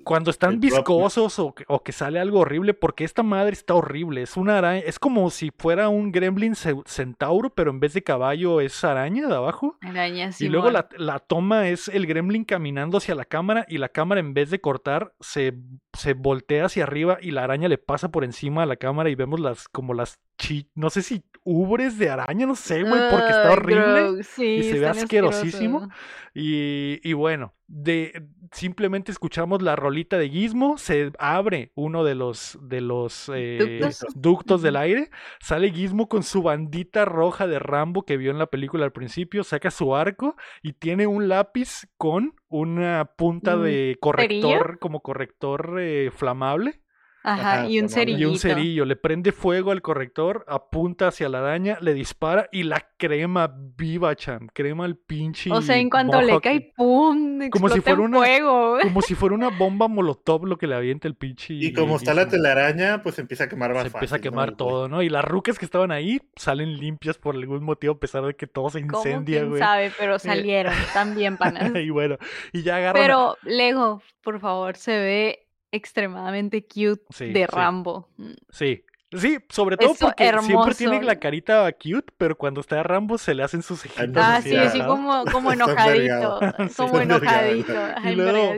[0.05, 4.21] cuando están viscosos o que, o que sale algo horrible porque esta madre está horrible,
[4.21, 8.03] es una araña, es como si fuera un gremlin ce- centauro, pero en vez de
[8.03, 9.77] caballo es araña de abajo.
[9.81, 13.89] Araña Y luego la, la toma es el gremlin caminando hacia la cámara y la
[13.89, 15.53] cámara en vez de cortar se,
[15.93, 19.15] se voltea hacia arriba y la araña le pasa por encima de la cámara y
[19.15, 23.29] vemos las como las chi no sé si ubres de araña, no sé, güey, porque
[23.29, 25.89] está horrible sí, y se ve asquerosísimo.
[26.33, 32.57] y, y bueno, de simplemente escuchamos la rolita de Gizmo, se abre uno de los
[32.63, 34.05] de los eh, Ductos.
[34.15, 34.61] ductos.
[34.63, 38.85] del aire, sale Gizmo con su bandita roja de Rambo que vio en la película
[38.85, 44.79] al principio, saca su arco y tiene un lápiz con una punta ¿Un de corrector,
[44.79, 46.81] como corrector eh, flamable
[47.27, 48.21] Ajá, Ajá, y un cerillito.
[48.21, 48.85] y un cerillo.
[48.85, 54.15] Le prende fuego al corrector, apunta hacia la araña, le dispara y la crema viva,
[54.15, 54.47] cham.
[54.53, 55.51] Crema al pinche.
[55.51, 57.49] O sea, en cuanto le cae, ¡pum!
[57.49, 58.77] Como si fuera una- fuego.
[58.83, 61.53] Como si fuera una bomba molotov lo que le avienta el pinche.
[61.55, 64.87] Y como está la telaraña, pues empieza a quemar más Se empieza a quemar todo,
[64.87, 65.01] ¿no?
[65.01, 68.45] Y las rucas que estaban ahí salen limpias por algún motivo, a pesar de que
[68.47, 69.59] todo se ¿Cómo incendia, quién güey.
[69.59, 69.91] sabe?
[69.97, 71.71] Pero salieron también, panas.
[71.75, 72.17] y bueno,
[72.53, 73.01] y ya agarran.
[73.01, 75.44] a- Pero Lego, por favor, se ve
[75.75, 77.45] extremadamente cute Sí, de sí.
[77.45, 78.09] Rambo.
[78.17, 78.83] Mm, Sí.
[79.17, 83.33] Sí, sobre todo Eso, porque siempre tiene la carita cute, pero cuando está Rambo se
[83.33, 84.09] le hacen sus cejitas.
[84.17, 86.39] Ah, Entonces, sí, sí, como, como enojadito.
[86.75, 87.73] Como enojadito.
[88.03, 88.55] Y luego-.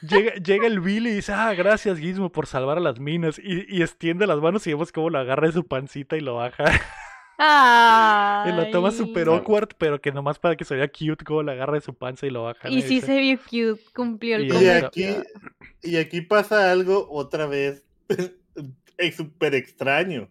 [0.00, 3.38] Llega, llega el Billy y dice, ah, gracias Gizmo por salvar a las minas.
[3.38, 6.36] Y, y extiende las manos y vemos cómo lo agarra de su pancita y lo
[6.36, 6.64] baja.
[7.38, 8.50] Ay.
[8.50, 11.52] en la toma super awkward, pero que nomás para que se vea cute, como lo
[11.52, 12.68] agarra de su panza y lo baja.
[12.68, 15.06] Y sí se vio cute, cumplió el Y Y aquí,
[15.82, 17.84] y aquí pasa algo otra vez
[18.98, 20.28] es súper extraño.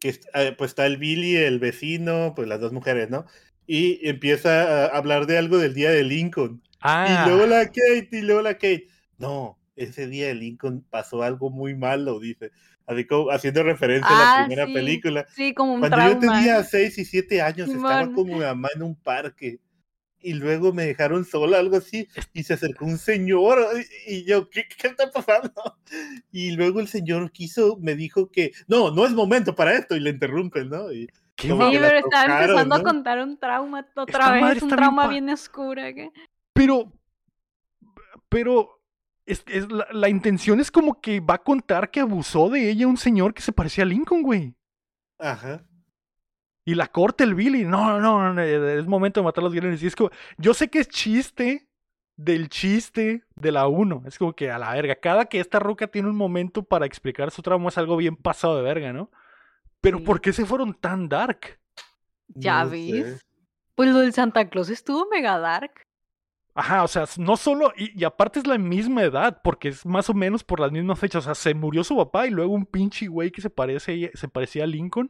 [0.00, 3.26] Que eh, pues está el Billy, el vecino, pues las dos mujeres, ¿no?
[3.66, 6.62] Y empieza a hablar de algo del día de Lincoln.
[6.80, 8.86] Ah, Y luego la Kate, y luego la Kate.
[9.18, 12.52] No, ese día de Lincoln pasó algo muy malo, dice.
[12.88, 14.72] Así como haciendo referencia a Ah, la primera sí.
[14.72, 15.26] película.
[15.36, 16.14] Sí, como un Cuando trauma.
[16.14, 18.14] yo tenía 6 y 7 años, estaba Simón.
[18.14, 19.60] con mi mamá en un parque.
[20.20, 22.08] Y luego me dejaron sola, algo así.
[22.32, 23.58] Y se acercó un señor.
[24.06, 25.52] Y yo, ¿qué, qué está pasando?
[26.32, 29.94] Y luego el señor quiso, me dijo que, no, no es momento para esto.
[29.94, 30.90] Y le interrumpen, ¿no?
[30.90, 31.08] Y,
[31.40, 32.84] Sí, pero estaba empezando a ¿no?
[32.84, 35.92] contar un trauma Esta otra madre vez, un bien trauma pa- bien oscura.
[35.94, 36.10] ¿qué?
[36.52, 36.92] Pero,
[38.28, 38.77] pero,
[39.28, 42.86] es, es la, la intención es como que va a contar que abusó de ella
[42.86, 44.54] un señor que se parecía a Lincoln, güey.
[45.18, 45.64] ajá.
[46.64, 47.64] Y la corta el Billy.
[47.64, 49.82] No, no, no, no, es momento de matar a los gremlins.
[49.82, 51.66] Y es como, yo sé que es chiste
[52.14, 54.02] del chiste de la 1.
[54.06, 54.94] Es como que a la verga.
[54.96, 58.58] Cada que esta roca tiene un momento para explicar su trauma es algo bien pasado
[58.58, 59.10] de verga, ¿no?
[59.80, 60.04] Pero Sí.
[60.04, 61.58] ¿por qué se fueron tan dark?
[62.28, 63.18] Ya No ves.
[63.18, 63.26] sé.
[63.74, 65.86] Pues lo del Santa Claus estuvo mega dark.
[66.58, 70.10] Ajá, o sea, no solo, y, y aparte es la misma edad, porque es más
[70.10, 71.22] o menos por las mismas fechas.
[71.22, 74.28] O sea, se murió su papá y luego un pinche güey que se parece, se
[74.28, 75.08] parecía a Lincoln.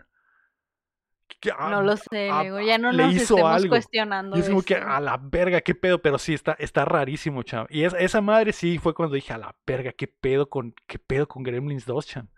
[1.40, 3.68] que, ah, No lo sé, ah, Lego, ya no le nos hizo estemos algo.
[3.70, 7.42] cuestionando Y es como que a la verga, qué pedo, pero sí está, está rarísimo,
[7.44, 7.66] cham.
[7.70, 10.98] Y es- esa madre sí fue cuando dije a la verga, qué pedo con, qué
[10.98, 12.28] pedo con Gremlins 2, cham.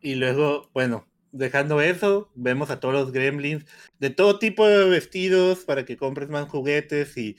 [0.00, 3.64] Y luego, bueno, dejando eso, vemos a todos los gremlins
[3.98, 7.36] de todo tipo de vestidos para que compres más juguetes y,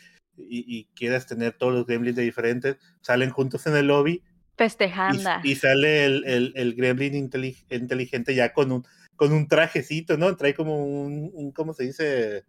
[0.49, 2.77] y, y quieras tener todos los gremlins de diferentes.
[3.01, 4.23] Salen juntos en el lobby y,
[4.57, 5.41] Festejanda.
[5.43, 8.85] y sale el, el, el gremlin inteli- inteligente ya con un,
[9.15, 10.35] con un trajecito, ¿no?
[10.35, 12.45] Trae como un, un ¿cómo se dice?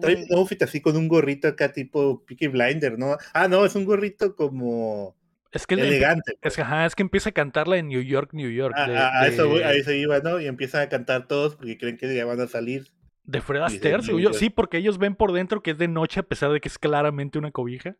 [0.00, 3.16] Trae un outfit así con un gorrito acá tipo Peaky Blinder, ¿no?
[3.32, 5.16] Ah, no, es un gorrito como
[5.50, 6.34] Es que, le- elegante.
[6.42, 8.74] es, que, ajá, es que empieza a cantarla en New York, New York.
[8.76, 10.40] A, de, a- a eso, voy- a de- eso iba, ¿no?
[10.40, 12.88] Y empiezan a cantar todos porque creen que ya van a salir.
[13.28, 14.02] ¿De Fred Astaire?
[14.02, 14.32] según yo.
[14.32, 16.78] Sí, porque ellos ven por dentro que es de noche a pesar de que es
[16.78, 17.96] claramente una cobija.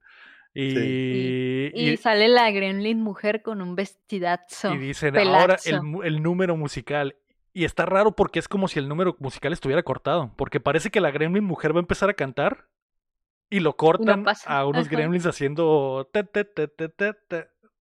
[0.55, 0.79] Y, sí.
[0.79, 4.73] y, y, y, sale la gremlin mujer con un vestidazo.
[4.73, 5.39] Y dicen, pelazo.
[5.39, 7.15] ahora el, el, número musical.
[7.53, 10.33] Y está raro porque es como si el número musical estuviera cortado.
[10.37, 12.67] Porque parece que la gremlin mujer va a empezar a cantar
[13.51, 14.97] y lo cortan no a unos Ajá.
[14.97, 16.09] gremlins haciendo...
[16.11, 16.69] Te, te, te,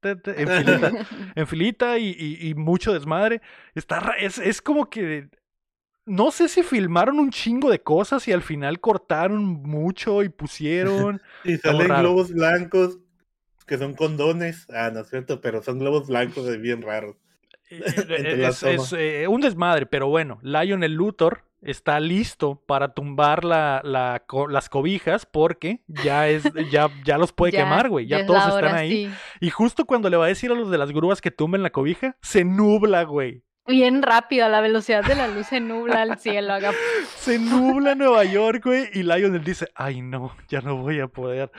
[0.02, 0.91] en filita,
[1.36, 3.41] en filita y, y, y, mucho desmadre.
[3.74, 5.30] Está, es, es como que
[6.07, 11.21] no sé si filmaron un chingo de cosas y al final cortaron mucho y pusieron.
[11.43, 12.97] Y salen globos blancos
[13.67, 14.65] que son condones.
[14.73, 17.15] Ah, no es cierto, pero son globos blancos de bien raros.
[17.69, 22.93] Eh, eh, las es, es, eh, un desmadre, pero bueno, Lionel Luthor está listo para
[22.93, 27.89] tumbar la, la co- las cobijas porque ya es ya, ya los puede Ya- quemar,
[27.89, 28.07] güey.
[28.07, 29.07] Ya, es todos están hora, ahí.
[29.07, 29.13] sí.
[29.41, 31.71] Y justo cuando le va a decir a los de las grúas que tumben la
[31.71, 33.43] cobija, se nubla, güey.
[33.68, 36.53] Bien rápido, a la velocidad de la luz se nubla el cielo.
[37.18, 38.89] Se nubla Nueva York, güey.
[38.94, 41.52] Y Lionel dice, ay no, ya no voy a poder.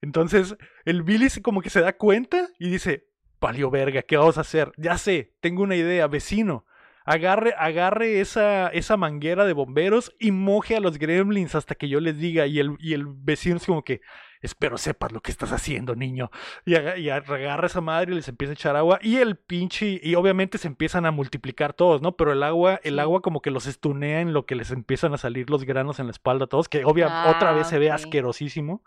[0.00, 3.08] Entonces, el Billy como que se da cuenta y dice,
[3.40, 4.70] valió verga, ¿qué vamos a hacer?
[4.76, 6.66] Ya sé, tengo una idea, vecino.
[7.04, 11.98] Agarre, agarre esa, esa manguera de bomberos y moje a los gremlins hasta que yo
[11.98, 12.46] les diga.
[12.46, 14.00] Y el, y el vecino es como que,
[14.46, 16.30] espero sepas lo que estás haciendo, niño.
[16.64, 18.98] Y, aga- y agarra esa madre y les empieza a echar agua.
[19.02, 22.16] Y el pinche, y obviamente se empiezan a multiplicar todos, ¿no?
[22.16, 25.18] Pero el agua, el agua como que los estunea en lo que les empiezan a
[25.18, 27.90] salir los granos en la espalda a todos, que obviamente otra vez Ah, se ve
[27.90, 28.82] asquerosísimo.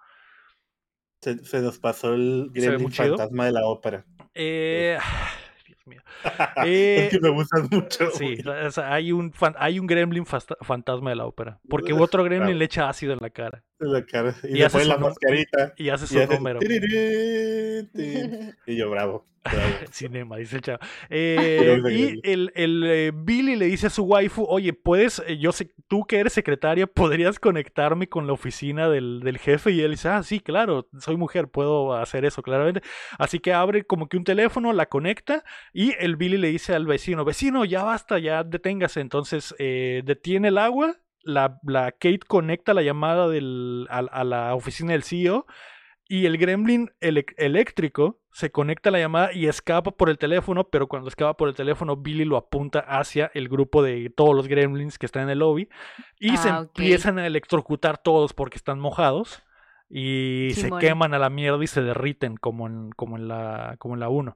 [1.22, 4.06] Se, se nos pasó el gremlin fantasma de la ópera.
[4.34, 4.98] Eh,
[5.68, 6.02] Dios mío.
[6.58, 8.10] es Eh, que me gustan mucho.
[8.12, 11.60] Sí, o sea, hay un fan- hay un gremlin fantasma de la ópera.
[11.70, 12.60] Porque otro gremlin Claro.
[12.60, 13.64] le echa ácido en la cara.
[13.80, 14.36] En la cara.
[14.44, 15.74] Y, Y le pone la mascarita.
[15.78, 16.60] Y hace Y su hace número.
[16.60, 18.56] tirirín.
[18.66, 19.26] Y yo, bravo.
[19.44, 19.60] bravo.
[19.92, 20.80] Cinema, dice el chavo.
[21.10, 25.52] Eh, y el, el, eh, Billy le dice a su waifu, oye, puedes, eh, yo
[25.54, 29.72] sé, tú que eres secretaria, ¿podrías conectarme con la oficina del, del jefe?
[29.72, 32.82] Y él dice, ah, sí, claro, soy mujer, puedo hacer eso, claramente.
[33.18, 36.86] Así que abre como que un teléfono, la conecta y el Billy le dice al
[36.86, 39.02] vecino, vecino, ya basta, ya deténgase.
[39.02, 44.56] Entonces eh, detiene el agua, la, la Kate conecta la llamada del, a, a la
[44.56, 45.46] oficina del CEO
[46.12, 50.88] y el gremlin eléctrico se conecta a la llamada y escapa por el teléfono, pero
[50.88, 54.98] cuando escapa por el teléfono, Billy lo apunta hacia el grupo de todos los gremlins
[54.98, 55.70] que están en el lobby
[56.20, 59.44] y se Ah, empiezan a electrocutar todos porque están mojados
[59.88, 63.94] y se queman a la mierda y se derriten como en, como en la como
[63.94, 64.36] en la 1.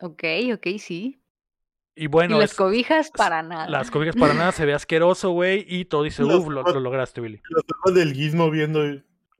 [0.00, 0.24] Ok,
[0.54, 1.20] ok, sí.
[1.94, 3.68] Y bueno, y las es- cobijas para nada.
[3.70, 7.40] las cobijas para nada se ve asqueroso, güey, y todo dice, uff, lo, lograste, Billy.
[7.48, 8.82] Los ojos del guismo viendo.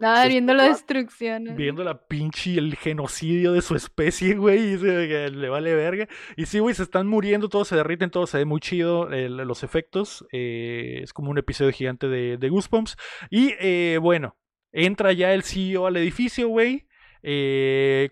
[0.01, 1.49] Ah, viendo la destrucción.
[1.49, 1.55] ¿eh?
[1.55, 6.07] viendo la pinche el genocidio de su especie, güey, y se- le vale verga.
[6.37, 9.63] Y sí, güey, se están muriendo, todos se derriten, todo se ve muy chido, los
[9.63, 10.27] efectos.
[10.33, 12.97] eh, es como un episodio gigante de, de Goosebumps.
[13.31, 14.37] Y eh, bueno,
[14.73, 16.87] entra ya el CEO al edificio, güey,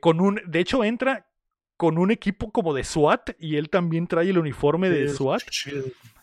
[0.00, 1.26] con un, de hecho entra
[1.76, 5.42] con un equipo como de SWAT y él también trae el uniforme de SWAT.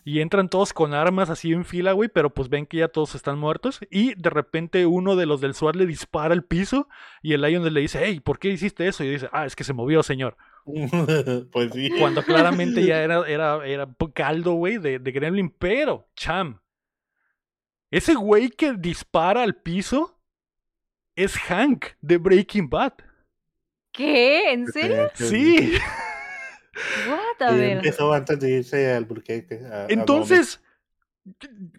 [0.04, 3.14] Y entran todos con armas así en fila, güey, pero pues ven que ya todos
[3.14, 3.78] están muertos.
[3.90, 6.88] Y de repente uno de los del SWAT le dispara al piso
[7.22, 9.04] y el Lion le dice, hey, ¿por qué hiciste eso?
[9.04, 10.36] Y dice, ah, es que se movió, señor.
[11.52, 11.90] pues sí.
[11.98, 15.50] Cuando claramente ya era, era, era caldo, güey, de, de Gremlin.
[15.50, 16.60] Pero, cham,
[17.92, 20.18] ese güey que dispara al piso
[21.14, 22.94] es Hank de Breaking Bad.
[23.92, 24.52] ¿Qué?
[24.52, 25.10] ¿En serio?
[25.14, 25.74] Sí.
[27.08, 27.46] What?
[27.48, 27.76] A ver.
[27.78, 29.60] empezó antes de irse al burquete.
[29.88, 30.60] Entonces,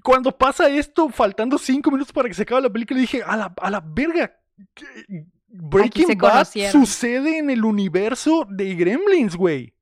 [0.03, 3.53] cuando pasa esto, faltando cinco minutos para que se acabe la película, dije, a la,
[3.57, 4.39] a la verga.
[4.73, 5.25] ¿qué-
[5.55, 6.71] Breaking Bad conocieron.
[6.71, 9.72] sucede en el universo de Gremlins, güey.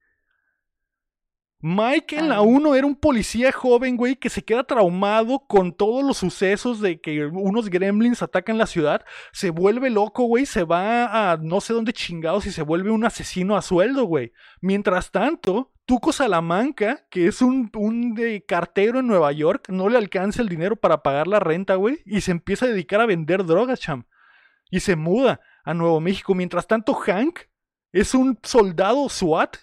[1.61, 2.41] Mike en la Ah.
[2.41, 6.99] 1 era un policía joven, güey, que se queda traumado con todos los sucesos de
[6.99, 9.05] que unos gremlins atacan la ciudad.
[9.31, 13.05] Se vuelve loco, güey, se va a no sé dónde chingados y se vuelve un
[13.05, 14.33] asesino a sueldo, güey.
[14.59, 19.97] Mientras tanto, Tuco Salamanca, que es un, un de cartero en Nueva York, no le
[19.97, 23.45] alcanza el dinero para pagar la renta, güey, y se empieza a dedicar a vender
[23.45, 24.05] drogas, cham.
[24.69, 26.33] Y se muda a Nuevo México.
[26.33, 27.39] Mientras tanto, Hank
[27.91, 29.57] es un soldado SWAT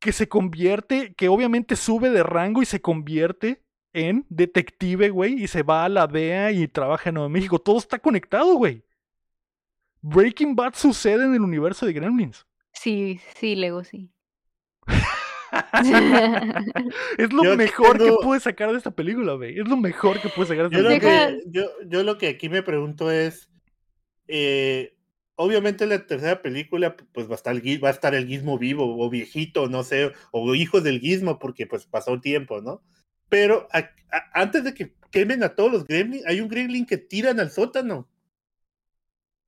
[0.00, 5.48] que se convierte, que obviamente sube de rango y se convierte en detective, güey, y
[5.48, 7.58] se va a la DEA y trabaja en Nuevo México.
[7.58, 8.84] Todo está conectado, güey.
[10.02, 12.46] Breaking Bad sucede en el universo de Gremlins.
[12.72, 14.10] Sí, sí, Lego, sí.
[17.18, 19.58] Es lo Yo mejor tengo- que pude sacar de esta película, güey.
[19.58, 21.26] Es lo mejor que pude sacar de Yo esta lo, película.
[21.26, 23.50] Deja- que, yo, yo lo que aquí me pregunto es,
[24.28, 24.94] eh,
[25.42, 28.58] obviamente en la tercera película pues va a estar el, va a estar el gizmo
[28.58, 32.82] vivo o viejito, no sé, o hijos del gizmo porque pues pasó el tiempo, ¿no?
[33.28, 33.78] Pero a-
[34.12, 37.50] a- antes de que quemen a todos los gremlins, hay un gremlin que tiran al
[37.50, 38.08] sótano.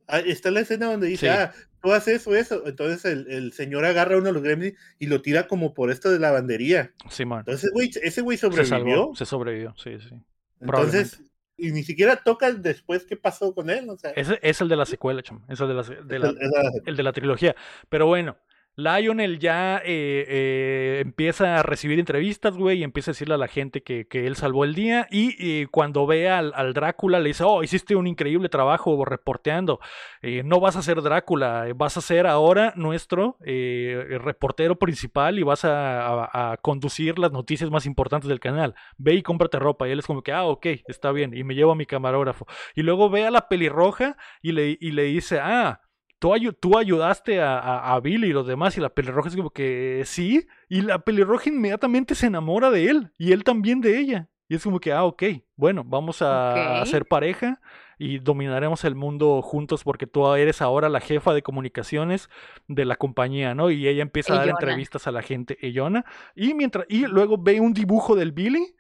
[0.09, 1.33] Está la escena donde dice, Sí.
[1.33, 2.67] ah, tú haces eso, eso.
[2.67, 5.91] Entonces el, el señor agarra a uno de los gremlins y lo tira como por
[5.91, 6.93] esto de lavandería.
[7.11, 7.41] Simón.
[7.41, 8.69] Entonces, güey, ese güey Se sobrevivió.
[8.97, 10.15] salvó, se sobrevivió, sí, sí.
[10.61, 11.21] Entonces,
[11.57, 13.89] y ni siquiera toca después qué pasó con él.
[13.91, 15.43] O sea, Ese es el de la secuela, cham.
[15.49, 17.55] Es el de la, de la- esa- el de la trilogía.
[17.89, 18.37] Pero bueno,
[18.75, 23.49] Lionel ya eh, eh, empieza a recibir entrevistas, güey, y empieza a decirle a la
[23.49, 25.07] gente que, que él salvó el día.
[25.11, 29.81] Y cuando ve al, al Drácula, le dice: Oh, hiciste un increíble trabajo reporteando.
[30.23, 35.65] Eh, no vas a ser Drácula, vas a ser ahora nuestro reportero principal y vas
[35.65, 38.75] a conducir las noticias más importantes del canal.
[38.97, 39.89] Ve y cómprate ropa.
[39.89, 41.37] Y él es como que, ah, ok, está bien.
[41.37, 42.47] Y me llevo a mi camarógrafo.
[42.75, 45.81] Y luego ve a la pelirroja y le, y le dice, ah,
[46.23, 48.79] tú, tú ayudaste a, a, a Billy y los demás.
[48.79, 50.47] Y la pelirroja es como que sí.
[50.69, 53.13] Y la pelirroja inmediatamente se enamora de él.
[53.19, 54.29] Y él también de ella.
[54.49, 55.23] Y es como que, ah, ok,
[55.57, 56.87] bueno, vamos a, a Ok.
[56.87, 57.61] ser pareja
[57.99, 62.29] y dominaremos el mundo juntos porque tú eres ahora la jefa de comunicaciones
[62.69, 63.71] de la compañía, ¿no?
[63.71, 66.05] Y ella empieza a dar entrevistas a la gente, Ellona.
[66.35, 68.75] Y mientras, y luego ve un dibujo del Billy.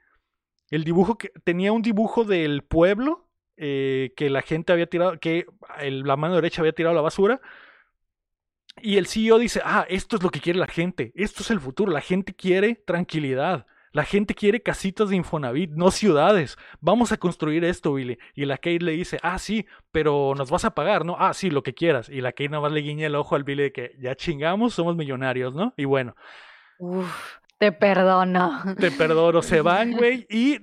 [0.70, 3.22] El dibujo que tenía un dibujo del pueblo
[3.57, 5.47] eh, que la gente había tirado, que
[5.81, 7.41] el- la mano derecha había tirado la basura.
[8.81, 11.61] Y el CEO dice, ah, esto es lo que quiere la gente, esto es el
[11.61, 17.19] futuro, la gente quiere tranquilidad, la gente quiere casitas de Infonavit, no ciudades, vamos a
[17.19, 18.16] construir esto, Billy.
[18.35, 21.16] Y la Kate le dice, ah, sí, pero nos vas a pagar, ¿no?
[21.19, 22.09] Ah, sí, lo que quieras.
[22.09, 24.73] Y la Kate nada más le guiña el ojo al Billy de que ya chingamos,
[24.73, 25.74] somos millonarios, ¿no?
[25.77, 26.15] Y bueno,
[26.79, 28.62] Uf, te perdono.
[28.79, 30.59] te perdono, se van, güey, y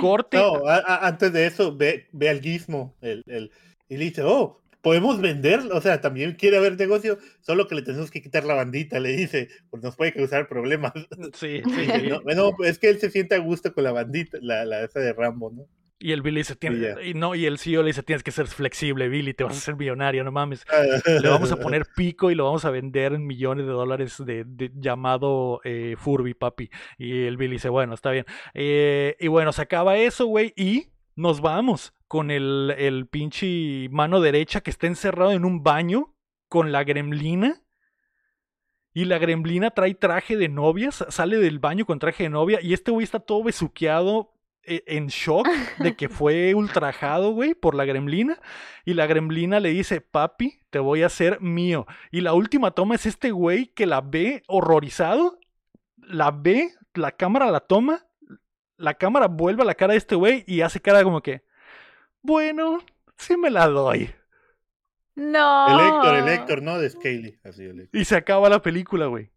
[0.00, 0.36] corte.
[0.36, 3.50] No, a- a- antes de eso, ve, ve al gizmo el, el-
[3.88, 7.82] y le dice, oh, podemos vender, o sea, también quiere haber negocio, solo que le
[7.82, 10.92] tenemos que quitar la bandita, le dice, pues nos puede causar problemas.
[11.34, 12.08] Sí, sí, sí.
[12.08, 15.00] No, bueno, es que él se siente a gusto con la bandita, la, la esa
[15.00, 15.66] de Rambo, ¿no?
[16.00, 17.02] Y el Billy dice, Y "Tienes- ya.
[17.02, 19.58] y no, y el CEO le dice, tienes que ser flexible, Billy, te vas a
[19.58, 20.64] hacer millonario, no mames.
[21.24, 24.44] Le vamos a poner pico y lo vamos a vender en millones de dólares de,
[24.44, 26.70] de- llamado eh, Furby, papi.
[26.98, 28.26] Y el Billy dice, bueno, está bien.
[28.54, 34.20] Eh, y bueno, se acaba eso, güey, y nos vamos con el, el pinche mano
[34.20, 36.14] derecha que está encerrado en un baño
[36.48, 37.60] con la gremlina.
[38.94, 42.60] Y la gremlina trae traje de novia, sa- sale del baño con traje de novia.
[42.62, 44.32] Y este güey está todo besuqueado,
[44.68, 48.38] en shock de que fue ultrajado, güey, por la gremlina.
[48.84, 51.86] Y la gremlina le dice, papi, te voy a hacer mío.
[52.10, 55.38] Y la última toma es este güey que la ve horrorizado,
[55.96, 58.06] la ve, la cámara la toma,
[58.76, 61.42] la cámara vuelve a la cara de este güey y hace cara como que,
[62.22, 62.78] bueno,
[63.16, 64.10] sí me la doy.
[65.14, 65.66] No.
[65.68, 66.78] El Héctor, el Héctor, ¿no?
[66.78, 68.00] De Scaly, así el Héctor.
[68.00, 69.30] Y se acaba la película, güey.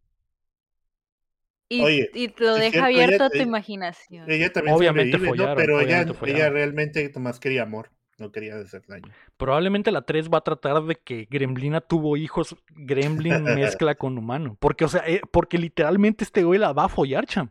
[1.74, 4.30] Y, Oye, y lo deja cierto, abierto ella- a tu ella- imaginación.
[4.30, 6.54] Ella también Obviamente follaron, Pero ella, obviamente ella follaron.
[6.54, 9.10] realmente más quería amor, no quería hacer daño.
[9.38, 13.44] Probablemente la 3 va a tratar de que Gremlina tuvo hijos, Gremlin
[13.80, 14.58] mezcla con humano.
[14.60, 17.50] Porque, o sea, eh, porque literalmente este güey la va a follar, cham.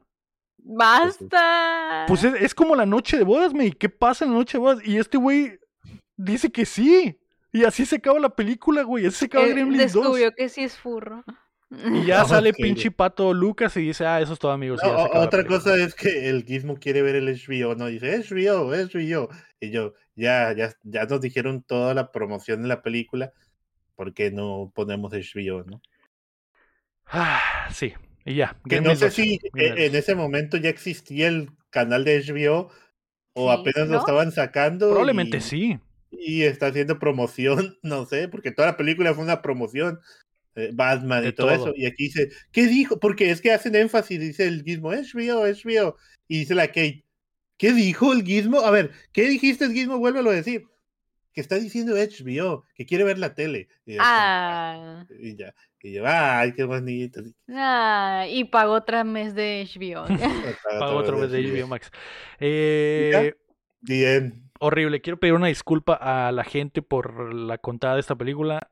[0.59, 2.05] ¡Basta!
[2.07, 3.73] Pues es, es como la noche de bodas, me.
[3.73, 4.79] ¿Qué pasa en la noche de bodas?
[4.87, 5.59] Y este güey
[6.17, 7.19] dice que sí.
[7.53, 9.07] Y así se acaba la película, güey.
[9.07, 10.03] Así se acaba Eh, Gremlins 2.
[10.05, 11.25] descubrió que sí es furro.
[11.71, 14.81] Y ya sale pinche pato Lucas y dice, ah, eso es todo, amigos.
[14.83, 17.87] No, otra cosa es que el Gizmo quiere ver el HBO, ¿no?
[17.87, 19.29] Dice, HBO, HBO.
[19.61, 23.33] Y yo, ya, ya, ya nos dijeron toda la promoción de la película,
[23.95, 25.81] ¿por qué no ponemos HBO, no?
[27.07, 27.93] Ah, sí.
[28.25, 28.57] Y ya.
[28.69, 32.71] Que no sé 2, si en ese momento ya existía el canal de HBO
[33.33, 34.91] o Sí, apenas lo estaban sacando.
[34.91, 35.79] Probablemente y- sí.
[36.13, 40.01] Y está haciendo promoción, no sé, porque toda la película fue una promoción.
[40.55, 41.67] Eh, Batman De y todo, todo.
[41.69, 41.73] eso.
[41.77, 42.99] Y aquí dice, ¿qué dijo?
[42.99, 45.63] Porque es que hacen énfasis, dice el gizmo, es Rio, es.
[46.29, 47.05] Y dice la Kate,
[47.57, 48.61] ¿qué dijo el gizmo?
[48.61, 49.99] A ver, ¿qué dijiste el gizmo?
[49.99, 50.65] Vuélvelo a decir.
[51.33, 53.69] Que está diciendo HBO, que quiere ver la tele.
[53.87, 55.55] Y, yo, Ah, y ya.
[55.81, 57.23] Y yo, ay, qué bonito.
[57.51, 60.07] ah, y pagó otro mes de HBO.
[60.81, 61.91] Pago otro vez de HBO Max.
[62.41, 63.37] Eh, ya?
[63.83, 64.51] Bien.
[64.59, 65.01] horrible.
[65.01, 68.69] Quiero pedir una disculpa a la gente por la contada de esta película.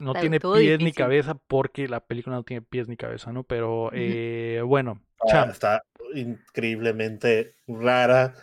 [0.00, 3.44] No Pero tiene pies ni cabeza porque la película no tiene pies ni cabeza, ¿no?
[3.44, 8.34] Pero eh, bueno, Ah, está increíblemente rara.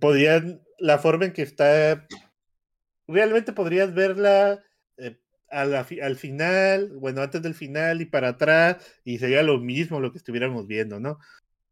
[0.00, 2.06] Podrían, la forma en que está,
[3.06, 4.62] realmente podrías verla
[4.96, 5.18] eh,
[5.50, 9.58] a la fi- al final, bueno, antes del final y para atrás, y sería lo
[9.58, 11.18] mismo lo que estuviéramos viendo, ¿no?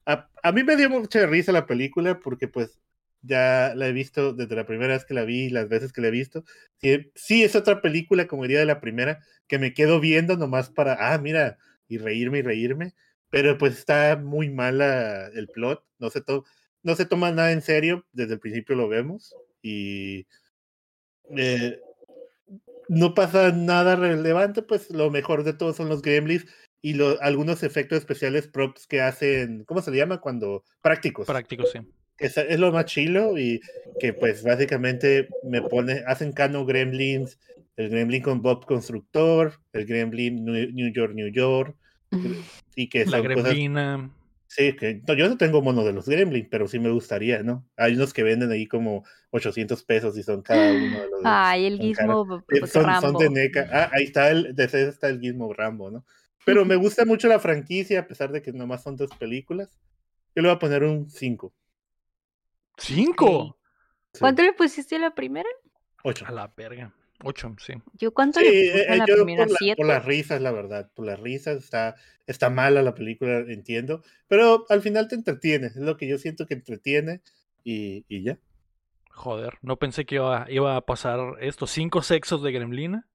[0.07, 2.79] A, a mí me dio mucha risa la película porque pues
[3.25, 6.01] ya la he visto desde la primera vez que la vi y las veces que
[6.01, 6.45] la he visto.
[6.79, 10.71] Sí, sí es otra película, como diría de la primera, que me quedo viendo nomás
[10.71, 12.95] para, ah, mira, y reírme y reírme
[13.35, 16.45] pero pues está muy mala el plot, no se, to
[16.85, 20.29] no se toma nada en serio, desde el principio lo vemos, y
[21.37, 21.81] eh,
[22.89, 26.47] no pasa nada relevante, pues lo mejor de todo son los gremlins
[26.81, 30.21] y lo, algunos efectos especiales props que hacen, ¿cómo se le llama?
[30.21, 31.27] Cuando prácticos.
[31.27, 31.81] práctico, sí.
[32.19, 33.61] Es, es lo más chilo y
[33.99, 37.39] que pues básicamente me pone, hacen cano gremlins,
[37.77, 41.77] el gremlin con Bob Constructor, el gremlin New, York, New York,
[42.77, 44.11] y que La son cosas gremlina.
[44.55, 47.67] Sí, que no, yo no tengo mono de los Gremlins, pero sí me gustaría, ¿no?
[47.77, 51.21] Hay unos que venden ahí como 800 pesos y son cada uno de los.
[51.25, 53.09] Ay, el gizmo Eh, pues, son, Rambo.
[53.09, 53.69] son de NECA.
[53.73, 56.05] Ah, ahí está el, de ese está el Gizmo Rambo, ¿no?
[56.45, 59.77] Pero me gusta mucho la franquicia, a pesar de que nomás son dos películas.
[60.37, 61.53] Yo le voy a poner un 5.
[62.77, 63.57] ¡Cinco!
[64.19, 65.49] ¿Cuánto le pusiste a la primera?
[66.05, 66.25] 8.
[66.29, 66.93] A la verga.
[67.25, 67.73] Ocho, sí.
[67.95, 69.47] ¿Yo cuánto Sí, le puse eh, a la yo primera?
[69.47, 69.83] por, la- ¿Siete?
[69.83, 71.95] por las risas, la verdad, por las risas está,
[72.27, 76.47] está mala la película, entiendo, pero al final te entretiene, es lo que yo siento
[76.47, 77.23] que entretiene
[77.65, 78.39] y, y ya.
[79.13, 81.67] Joder, no pensé que iba, iba a pasar esto.
[81.67, 83.07] Cinco sexos de gremlina.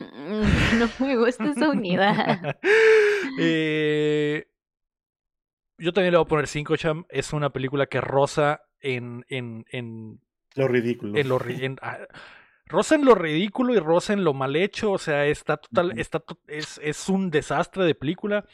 [0.00, 0.42] Mm,
[0.78, 2.48] No me gusta esa unidad.
[3.36, 4.46] Eh,
[5.80, 7.04] yo también le voy a poner 5, Cham.
[7.08, 10.20] Es una película que roza en, en, en,
[10.54, 11.16] Lo ridículo.
[11.18, 11.98] en lo en- ah,
[12.66, 14.92] roza en lo ridículo y roza en lo mal hecho.
[14.92, 18.44] O sea, está total, está es, es un desastre de película.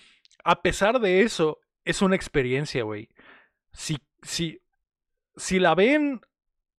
[0.44, 3.08] A pesar de eso, es una experiencia, güey.
[3.72, 4.60] Si, si,
[5.36, 6.20] si la ven,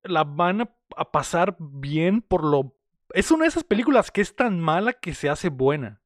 [0.03, 2.73] la van a, a pasar bien por lo.
[3.13, 6.01] Es una de esas películas que es tan mala que se hace buena.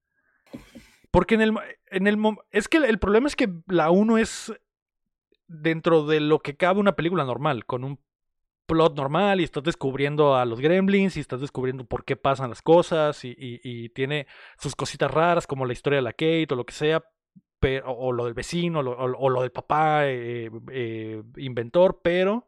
[1.11, 1.53] Porque en el,
[1.87, 2.17] en el
[2.51, 4.53] es que el, problema es que la 1 es
[5.47, 7.99] dentro de lo que cabe una película normal, con un
[8.65, 12.61] plot normal y estás descubriendo a los gremlins y estás descubriendo por qué pasan las
[12.61, 14.27] cosas y, tiene
[14.57, 17.03] sus cositas raras como la historia de la Kate o lo que sea,
[17.59, 22.47] pero, o lo del vecino o lo del papá eh, eh, inventor, pero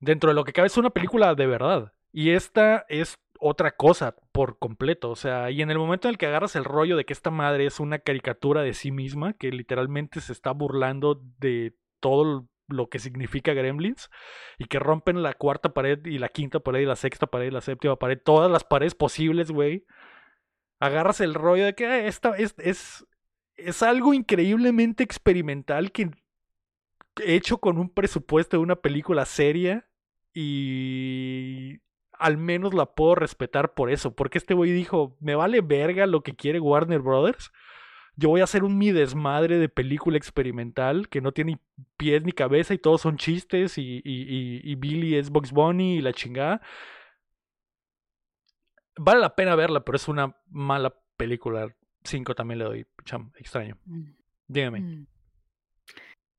[0.00, 1.92] dentro de lo que cabe es una película de verdad.
[2.12, 5.10] Y esta es otra cosa por completo.
[5.10, 7.30] O sea, y en el momento en el que agarras el rollo de que esta
[7.30, 12.88] madre es una caricatura de sí misma, que literalmente se está burlando de todo lo
[12.88, 14.10] que significa Gremlins,
[14.58, 17.50] y que rompen la cuarta pared y la quinta pared y la sexta pared y
[17.50, 19.86] la séptima pared, todas las paredes posibles, güey.
[20.80, 23.06] Agarras el rollo de que "Ah, esta es, es,
[23.56, 26.10] es algo increíblemente experimental que
[27.24, 29.88] hecho con un presupuesto de una película seria
[30.32, 31.80] y
[32.18, 36.22] al menos la puedo respetar por eso, porque este güey dijo, me vale verga lo
[36.22, 37.52] que quiere Warner Brothers,
[38.16, 41.58] yo voy a hacer un mi desmadre de película experimental que no tiene ni
[41.96, 45.98] pies ni cabeza y todos son chistes y, y, y, y Billy es Box Bunny
[45.98, 46.60] y la chingada.
[48.96, 51.72] Vale la pena verla, pero es una mala película.
[52.02, 53.76] 5 también le doy, cham, extraño.
[53.84, 54.02] Mm,
[54.48, 54.80] Dígame.
[54.80, 55.06] mm.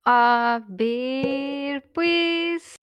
[0.06, 2.76] A ver, pues.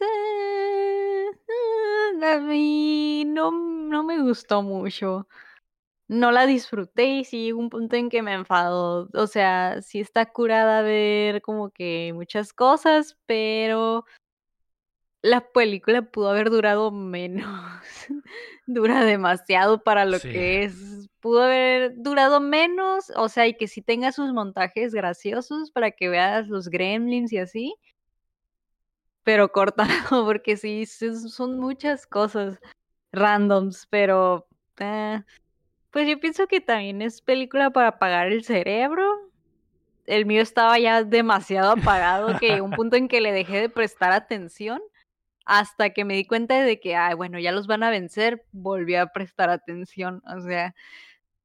[2.22, 5.26] A mí no, no me gustó mucho.
[6.08, 9.08] No la disfruté y sí llegó un punto en que me enfadó.
[9.14, 14.04] O sea, sí está curada ver como que muchas cosas, pero
[15.22, 17.50] la película pudo haber durado menos.
[18.66, 20.30] Dura demasiado para lo Sí.
[20.30, 21.08] que es.
[21.20, 26.08] Pudo haber durado menos, o sea, y que sí tenga sus montajes graciosos para que
[26.08, 27.74] veas los gremlins y así.
[29.26, 32.60] Pero cortado, porque sí, son muchas cosas
[33.12, 34.46] randoms, pero
[34.78, 35.20] eh,
[35.90, 39.04] pues yo pienso que también es película para apagar el cerebro.
[40.06, 44.12] El mío estaba ya demasiado apagado que un punto en que le dejé de prestar
[44.12, 44.80] atención.
[45.44, 48.94] hasta que me di cuenta de que, ay, bueno, ya los van a vencer, volví
[48.96, 50.22] a prestar atención.
[50.26, 50.74] O sea,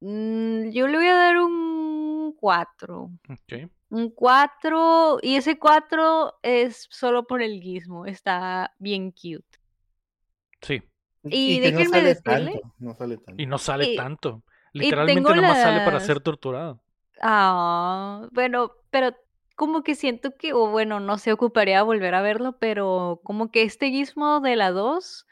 [0.00, 3.10] mm, yo le voy a dar un 4.
[3.28, 3.70] Ok.
[3.92, 9.58] Un 4, y ese 4 es solo por el guismo, está bien cute.
[10.62, 10.82] Sí.
[11.24, 13.42] Y no déjenme sale decirle- tanto, no sale tanto.
[13.42, 14.42] Y no sale Y- tanto.
[14.72, 16.80] y Literalmente nomás sale para las- ser torturado.
[17.20, 19.14] Ah, bueno, pero
[19.56, 23.62] como que siento que, o bueno, no se ocuparía volver a verlo, pero como que
[23.62, 25.26] este gizmo de la 2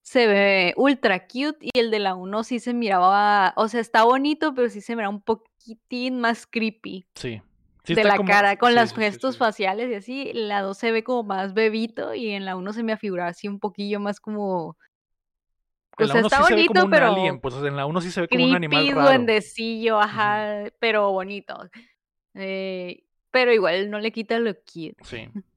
[0.00, 4.04] se ve ultra cute y el de la 1 sí se miraba, o sea, está
[4.04, 7.42] bonito, pero sí se mira un poquitín más creepy Sí.
[7.86, 9.38] Sí de la como- cara, con sí, los gestos sí.
[9.38, 10.30] faciales y así.
[10.34, 13.48] La 2 se ve como más bebito y en la 1 se me afiguraba así
[13.48, 14.76] un poquillo más como...
[15.98, 17.54] En O la sea, 1 está sí se ve bonito, como un pero alien, pues
[17.56, 19.08] en la 1 sí se ve como un animal creepy, raro.
[19.08, 21.56] duendecillo, ajá, pero bonito.
[22.34, 24.96] Eh, pero igual no le quita lo cute.
[25.04, 25.28] Sí.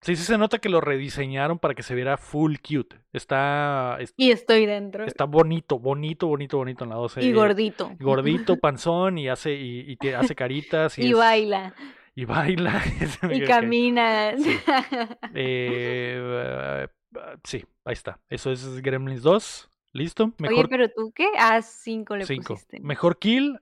[0.00, 2.96] Sí, sí se nota que lo rediseñaron para que se viera full cute.
[3.12, 5.04] Está, es- Y estoy dentro.
[5.04, 7.22] está bonito, bonito, bonito, bonito en la 12.
[7.24, 7.90] y gordito.
[7.98, 11.74] Gordito, panzón y hace y, y te hace caritas y, Y es- baila.
[12.14, 12.80] y baila.
[13.32, 14.34] Y camina.
[14.36, 14.56] Sí.
[15.34, 16.86] Eh,
[17.44, 18.20] sí, ahí está.
[18.28, 19.68] Eso es Gremlins 2.
[19.94, 20.24] ¿Listo?
[20.24, 21.26] Oye, Mejor pero tú qué?
[21.38, 22.54] A 5 le 5.
[22.54, 22.78] pusiste.
[22.80, 23.58] Mejor kill.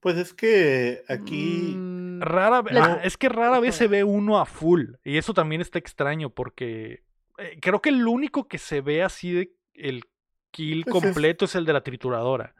[0.00, 4.38] Pues es que aquí Mm, Rara La- ah, es que rara vez se ve uno
[4.38, 4.92] a full.
[5.04, 7.02] Y eso también está extraño porque
[7.38, 10.04] eh, creo que el único que se ve así de el
[10.50, 12.54] kill Pues es- completo es el de la trituradora.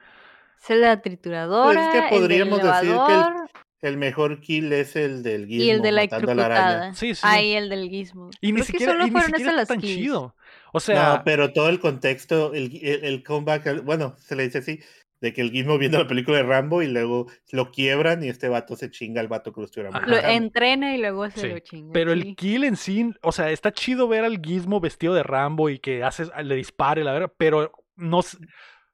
[0.62, 3.50] es el de la trituradora, el del Pues podríamos decir que el elevador
[3.82, 6.92] el mejor kill es el del guismo y el de la electrocutada.
[6.94, 7.22] Sí, sí.
[7.24, 8.28] Ahí el del gizmo.
[8.42, 9.94] Y ni Creo siquiera, que solo y ni siquiera tan kills.
[9.96, 10.36] chido.
[10.74, 14.58] O sea, no, pero todo el contexto, el, el, el comeback, bueno, se le dice
[14.58, 14.80] así,
[15.20, 18.48] de que el Gizmo viendo la película de Rambo y luego lo quiebran y este
[18.48, 21.92] vato se chinga al vato que lo entrena y luego se Sí, lo chinga.
[21.92, 25.68] pero el kill en sí, o sea, está chido ver al Gizmo vestido de Rambo
[25.68, 28.20] y que hace, le dispare, la verdad, pero no,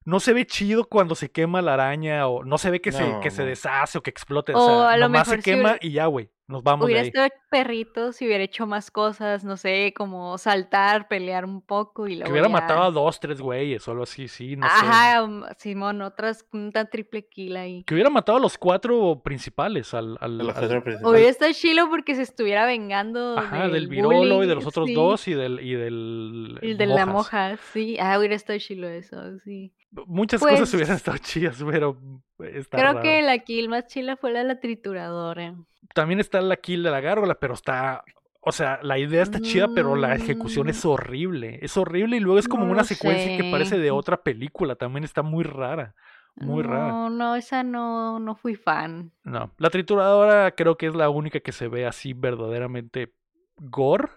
[0.07, 3.07] no se ve chido cuando se quema la araña o no se ve que, se,
[3.07, 4.55] No, que se deshace o que explote.
[4.55, 6.63] O o sea, a lo nomás se mejor si quema hubiera- y ya, güey, nos
[6.63, 7.09] vamos de Hubiera ahí.
[7.09, 12.15] estado perrito si hubiera hecho más cosas, no sé, como saltar, pelear un poco y
[12.15, 14.73] luego Que hubiera ya- matado a dos, tres güeyes o algo así, sí, no sé.
[14.77, 17.83] Ajá, um, Simón, otras, una triple kill ahí.
[17.83, 21.11] Que hubiera matado a los cuatro principales, al, al- De los al- cuatro principales.
[21.17, 24.87] Hubiera estado chilo porque se estuviera vengando ajá, del, del virolo y de los otros
[24.87, 27.97] sí, dos y del, y del Y de la moja, sí.
[28.01, 29.73] Ah, hubiera estado chilo eso, sí.
[30.07, 31.97] Muchas cosas Pues- hubieran estado chidas, pero
[32.39, 33.03] está Creo raro.
[33.03, 35.55] que la kill más chila fue la de la trituradora.
[35.95, 38.03] También está la kill de la gárgola, pero está.
[38.41, 40.89] O sea, la idea está chida, pero la ejecución es Mm.
[40.89, 41.59] horrible.
[41.63, 44.77] Es horrible y luego es como No una secuencia que parece de otra película.
[44.77, 45.95] También está muy rara.
[46.37, 46.89] Muy rara.
[46.89, 49.11] No, no, esa no, no fui fan.
[49.25, 49.51] No.
[49.57, 53.15] La trituradora creo que es la única que se ve así verdaderamente
[53.57, 54.09] gore.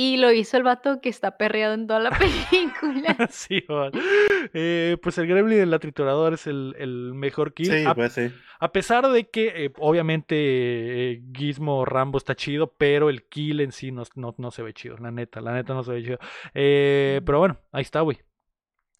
[0.00, 3.16] Y lo hizo el vato que está perreado en toda la película.
[3.30, 3.64] sí.
[4.54, 7.66] Eh, pues el Gremlin de la trituradora es el, el mejor kill.
[7.66, 8.30] Sí, a, pues sí.
[8.60, 13.72] a pesar de que, eh, obviamente, eh, Gizmo Rambo está chido, pero el kill en
[13.72, 14.96] sí no, no, no se ve chido.
[14.98, 16.18] La neta, la neta no se ve chido.
[16.54, 18.18] Eh, pero bueno, ahí está, güey.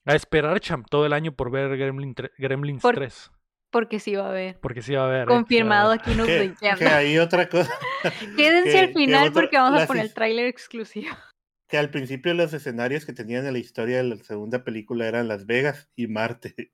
[0.05, 3.31] A esperar, cham, todo el año por ver Gremlin Gremlins Por- 3.
[3.70, 4.59] Porque sí va a haber.
[4.61, 5.27] Porque sí va a haber.
[5.27, 7.73] Confirmado aquí nos Que, que hay otra cosa.
[8.36, 11.09] Quédense que- al que final otra- porque vamos a poner el tráiler exclusivo.
[11.69, 15.28] Que al principio los escenarios que tenían en la historia de la segunda película eran
[15.28, 16.73] Las Vegas y Marte.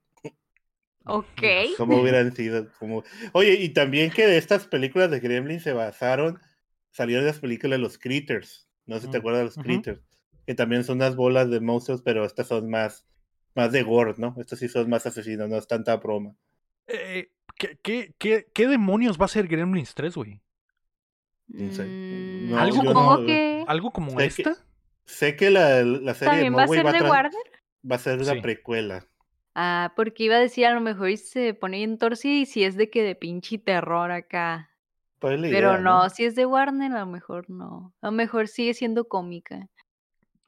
[1.05, 1.41] Ok.
[1.77, 2.67] ¿Cómo hubieran sido?
[2.79, 3.03] Como...
[3.33, 6.39] Oye, y también que de estas películas de Gremlin se basaron,
[6.91, 8.69] salieron las películas de los Critters.
[8.85, 9.57] No sé si te Mm, acuerdas de los.
[9.57, 10.01] Critters.
[10.47, 13.05] Que también son unas bolas de monstruos, pero estas son más,
[13.53, 14.33] más de gore, ¿no?
[14.39, 16.35] Estos sí son más asesinos, no es tanta broma.
[16.87, 20.41] Eh, ¿qué, qué, qué, qué demonios va a ser Gremlins 3, güey?
[21.47, 21.83] No sé.
[21.85, 24.55] Mm, No, Algo no- que ¿Algo como Sé que- esta?
[25.05, 27.41] Sé que la, la serie también de va a ser va, de Warner.
[27.89, 28.41] va a ser Sí.
[28.41, 29.05] precuela.
[29.53, 32.63] Ah, porque iba a decir a lo mejor y se pone bien torcida y si
[32.63, 34.71] es de que de pinche terror acá.
[35.19, 37.93] Pues es la Pero no, si es de Warner, a lo mejor no.
[38.01, 39.69] A lo mejor sigue siendo cómica.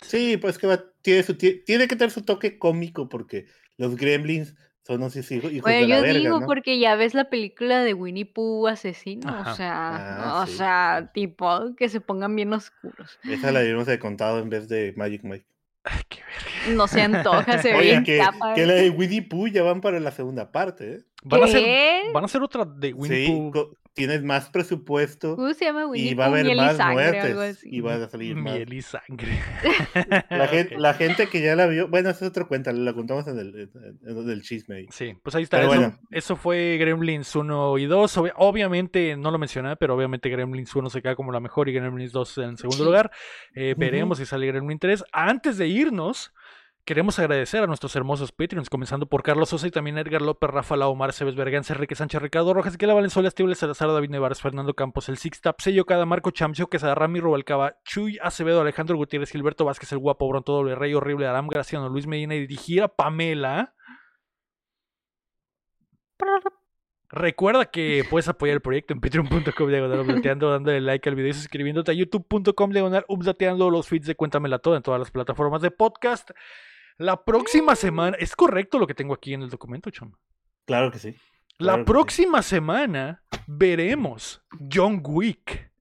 [0.02, 3.46] Sí, pues que va, tiene, su, tie- tiene que tener su toque cómico porque
[3.78, 4.56] los gremlins
[4.88, 6.46] son unos hijos, hijos Bueno, de la yo verga, digo ¿no?
[6.48, 9.52] porque ya ves la película de Winnie Pooh asesino, Ajá.
[9.52, 10.54] o sea, Ah, o sí.
[10.58, 13.20] sea, tipo que se pongan bien oscuros.
[13.24, 15.46] Esa la debimos de contado en vez de Magic Mike.
[15.84, 16.76] Ay, qué verga.
[16.76, 18.54] No se antoja, se ve Oye, bien que, capa.
[18.54, 21.00] que la de Winnie Pooh ya van para la segunda parte, ¿eh?
[21.24, 22.02] Van a, ser, ¿Qué?
[22.14, 23.78] van a ser otra de Winnie sí, Pooh.
[23.98, 27.82] Tienes más presupuesto ¿Cómo se llama Winnie y va a haber Miel más muertes y
[27.82, 28.54] va a salir más.
[28.54, 29.40] Miel y sangre.
[30.30, 30.82] La gente, Ok.
[30.82, 33.70] la gente que ya la vio, bueno, esa es otra cuenta, la contamos en el,
[33.74, 34.76] en- en el chisme.
[34.78, 34.86] ahí.
[34.92, 35.60] Sí, pues ahí está.
[35.60, 35.98] Eso, bueno.
[36.12, 38.18] eso fue Gremlins 1 y 2.
[38.18, 41.74] Obvi- obviamente, no lo mencioné, pero obviamente Gremlins 1 se queda como la mejor y
[41.74, 42.84] Gremlins 2 en segundo Sí.
[42.86, 43.12] lugar.
[43.56, 45.04] Eh, veremos si sale Gremlin 3.
[45.12, 46.32] Antes de irnos,
[46.88, 50.78] queremos agradecer a nuestros hermosos Patreons, comenzando por Carlos Sosa y también Edgar López, Rafa
[50.78, 54.74] La Omar, Cebes Berganza, Enrique Sánchez, Ricardo Rojas, Kela Valenzuela, Estible, Salazar, David Nevares, Fernando
[54.74, 59.32] Campos, el Six Tap, Sello Cada, Marco Chamcho, Quesada, Rami Rubalcaba, Chuy Acevedo, Alejandro Gutiérrez,
[59.32, 63.76] Gilberto Vázquez, el Guapo, Bronto, Doble Rey, Horrible, Aram, Graciano, Luis Medina y Dirigir Pamela.
[67.10, 71.34] Recuerda que puedes apoyar el proyecto en patreon.com diagonal updateando, dándole like al video y
[71.34, 75.72] suscribiéndote a youtube.com diagonal updateando los feeds de Cuéntamela Toda en todas las plataformas de
[75.72, 76.32] podcast.
[76.98, 80.16] La próxima semana, ¿es correcto lo que tengo aquí en el documento, Chon?
[80.66, 81.16] Claro que sí.
[81.60, 81.84] La sí.
[81.84, 84.42] próxima semana veremos
[84.72, 85.72] John Wick,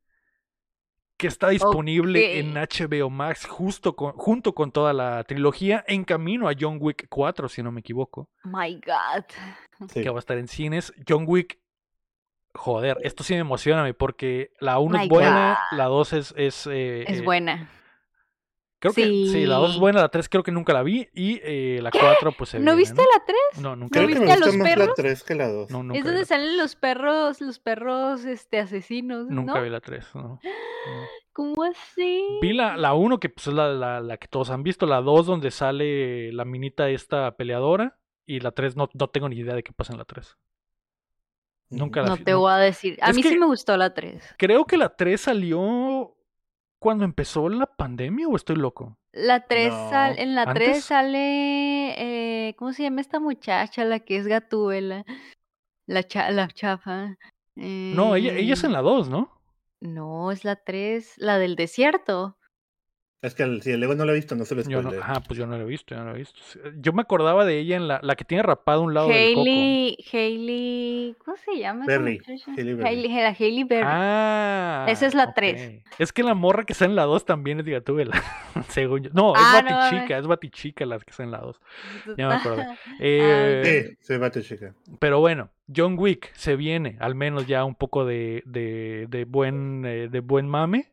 [1.17, 6.49] que está disponible en HBO Max justo con- junto con toda la trilogía, en camino
[6.49, 9.25] a John Wick 4, si no me equivoco My God.
[9.89, 10.03] Sí.
[10.03, 10.93] que va a estar en cines.
[11.09, 11.59] John Wick,
[12.55, 15.79] joder, esto sí me emociona a mí, porque la 1 es buena, God.
[15.79, 16.35] la 2 es...
[16.37, 17.71] Es, eh, Es eh, buena.
[18.93, 19.81] Creo que sí, la 2 es Sí.
[19.81, 22.65] buena, la 3 creo que nunca la vi y eh, la 4 pues se ¿No
[22.77, 23.63] viene, viste la 3?
[23.63, 24.21] No, nunca Creo la que vi.
[24.21, 24.95] me viste a los más la perros?
[24.97, 25.71] 3 que la 2.
[25.71, 29.63] No, nunca Es donde la- salen los perros, los perros este asesinos, Nunca ¿no?
[29.63, 30.23] vi la 3, no.
[30.23, 30.41] no.
[31.33, 32.25] ¿Cómo así?
[32.41, 35.01] Vi la, la 1, que pues es la, la, la que todos han visto, la
[35.03, 39.55] 2 donde sale la minita esta peleadora, y la 3 no, no tengo ni idea
[39.55, 40.37] de qué pasa en la 3.
[41.69, 42.97] Nunca la No te no- voy a decir.
[43.03, 44.35] A Es mí que- sí me gustó la 3.
[44.39, 46.16] Creo que la 3 salió
[46.87, 48.97] cuando empezó la pandemia o estoy loco.
[49.11, 49.91] La 3 No.
[49.91, 50.85] sal- en la 3 ¿Antes?
[50.85, 55.05] sale eh, ¿cómo se llama esta muchacha la que es Gatúbela?
[55.89, 57.17] La cha- la chafa.
[57.57, 59.33] No, ella, ella es en Eh, la 2, ¿no?
[59.81, 62.39] No, es la 3, la del desierto.
[63.23, 64.91] Es que el- si el Lego no lo he visto, no se lo Yo no,
[64.91, 66.39] ajá, pues yo no la he visto, yo no la he visto.
[66.45, 69.35] Sí, Yo me acordaba de ella en la, la que tiene rapado un lado del
[69.35, 69.41] coco.
[69.43, 72.21] Hailey, Hailey, ¿cómo se llama Berry?
[72.57, 72.89] Hailey Berry.
[72.89, 73.87] Hailey, la Hailey Berry.
[73.91, 75.35] Ah, Esa es la ok.
[75.35, 75.83] tres.
[75.99, 78.23] Es que la morra que está en la 2 también es de Gatúbela,
[78.69, 79.11] según yo.
[79.15, 80.21] No, es Ah, no Batichica, mames.
[80.21, 81.61] es Batichica la que está en la 2.
[82.19, 82.67] ya me acordé.
[83.01, 84.75] Eh, Sí, soy Bate Chica.
[84.99, 89.85] Pero bueno, John Wick se viene, al menos ya un poco de, de, de buen,
[89.87, 90.93] eh, de buen mame.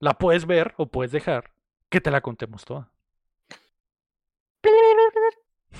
[0.00, 1.52] La puedes ver o puedes dejar
[1.88, 2.90] que te la contemos toda.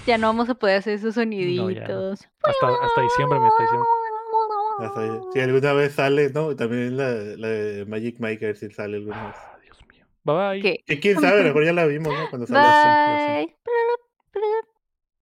[0.06, 1.42] Ya no vamos a poder hacer esos No, ya no.
[1.66, 2.28] soniditos.
[2.42, 3.86] Hasta, hasta diciembre, me está diciendo.
[4.78, 5.32] Hasta.
[5.32, 6.54] Si alguna vez sale, ¿no?
[6.56, 9.36] También la, la de Magic Maker, si sale alguna vez.
[9.38, 10.06] Ah, Dios mío.
[10.24, 10.62] Bye bye.
[10.62, 10.84] ¿Qué?
[10.86, 12.30] Que quién sabe, a lo mejor ya la vimos, ¿no?
[12.30, 13.44] Cuando sale.
[13.46, 13.56] Bye.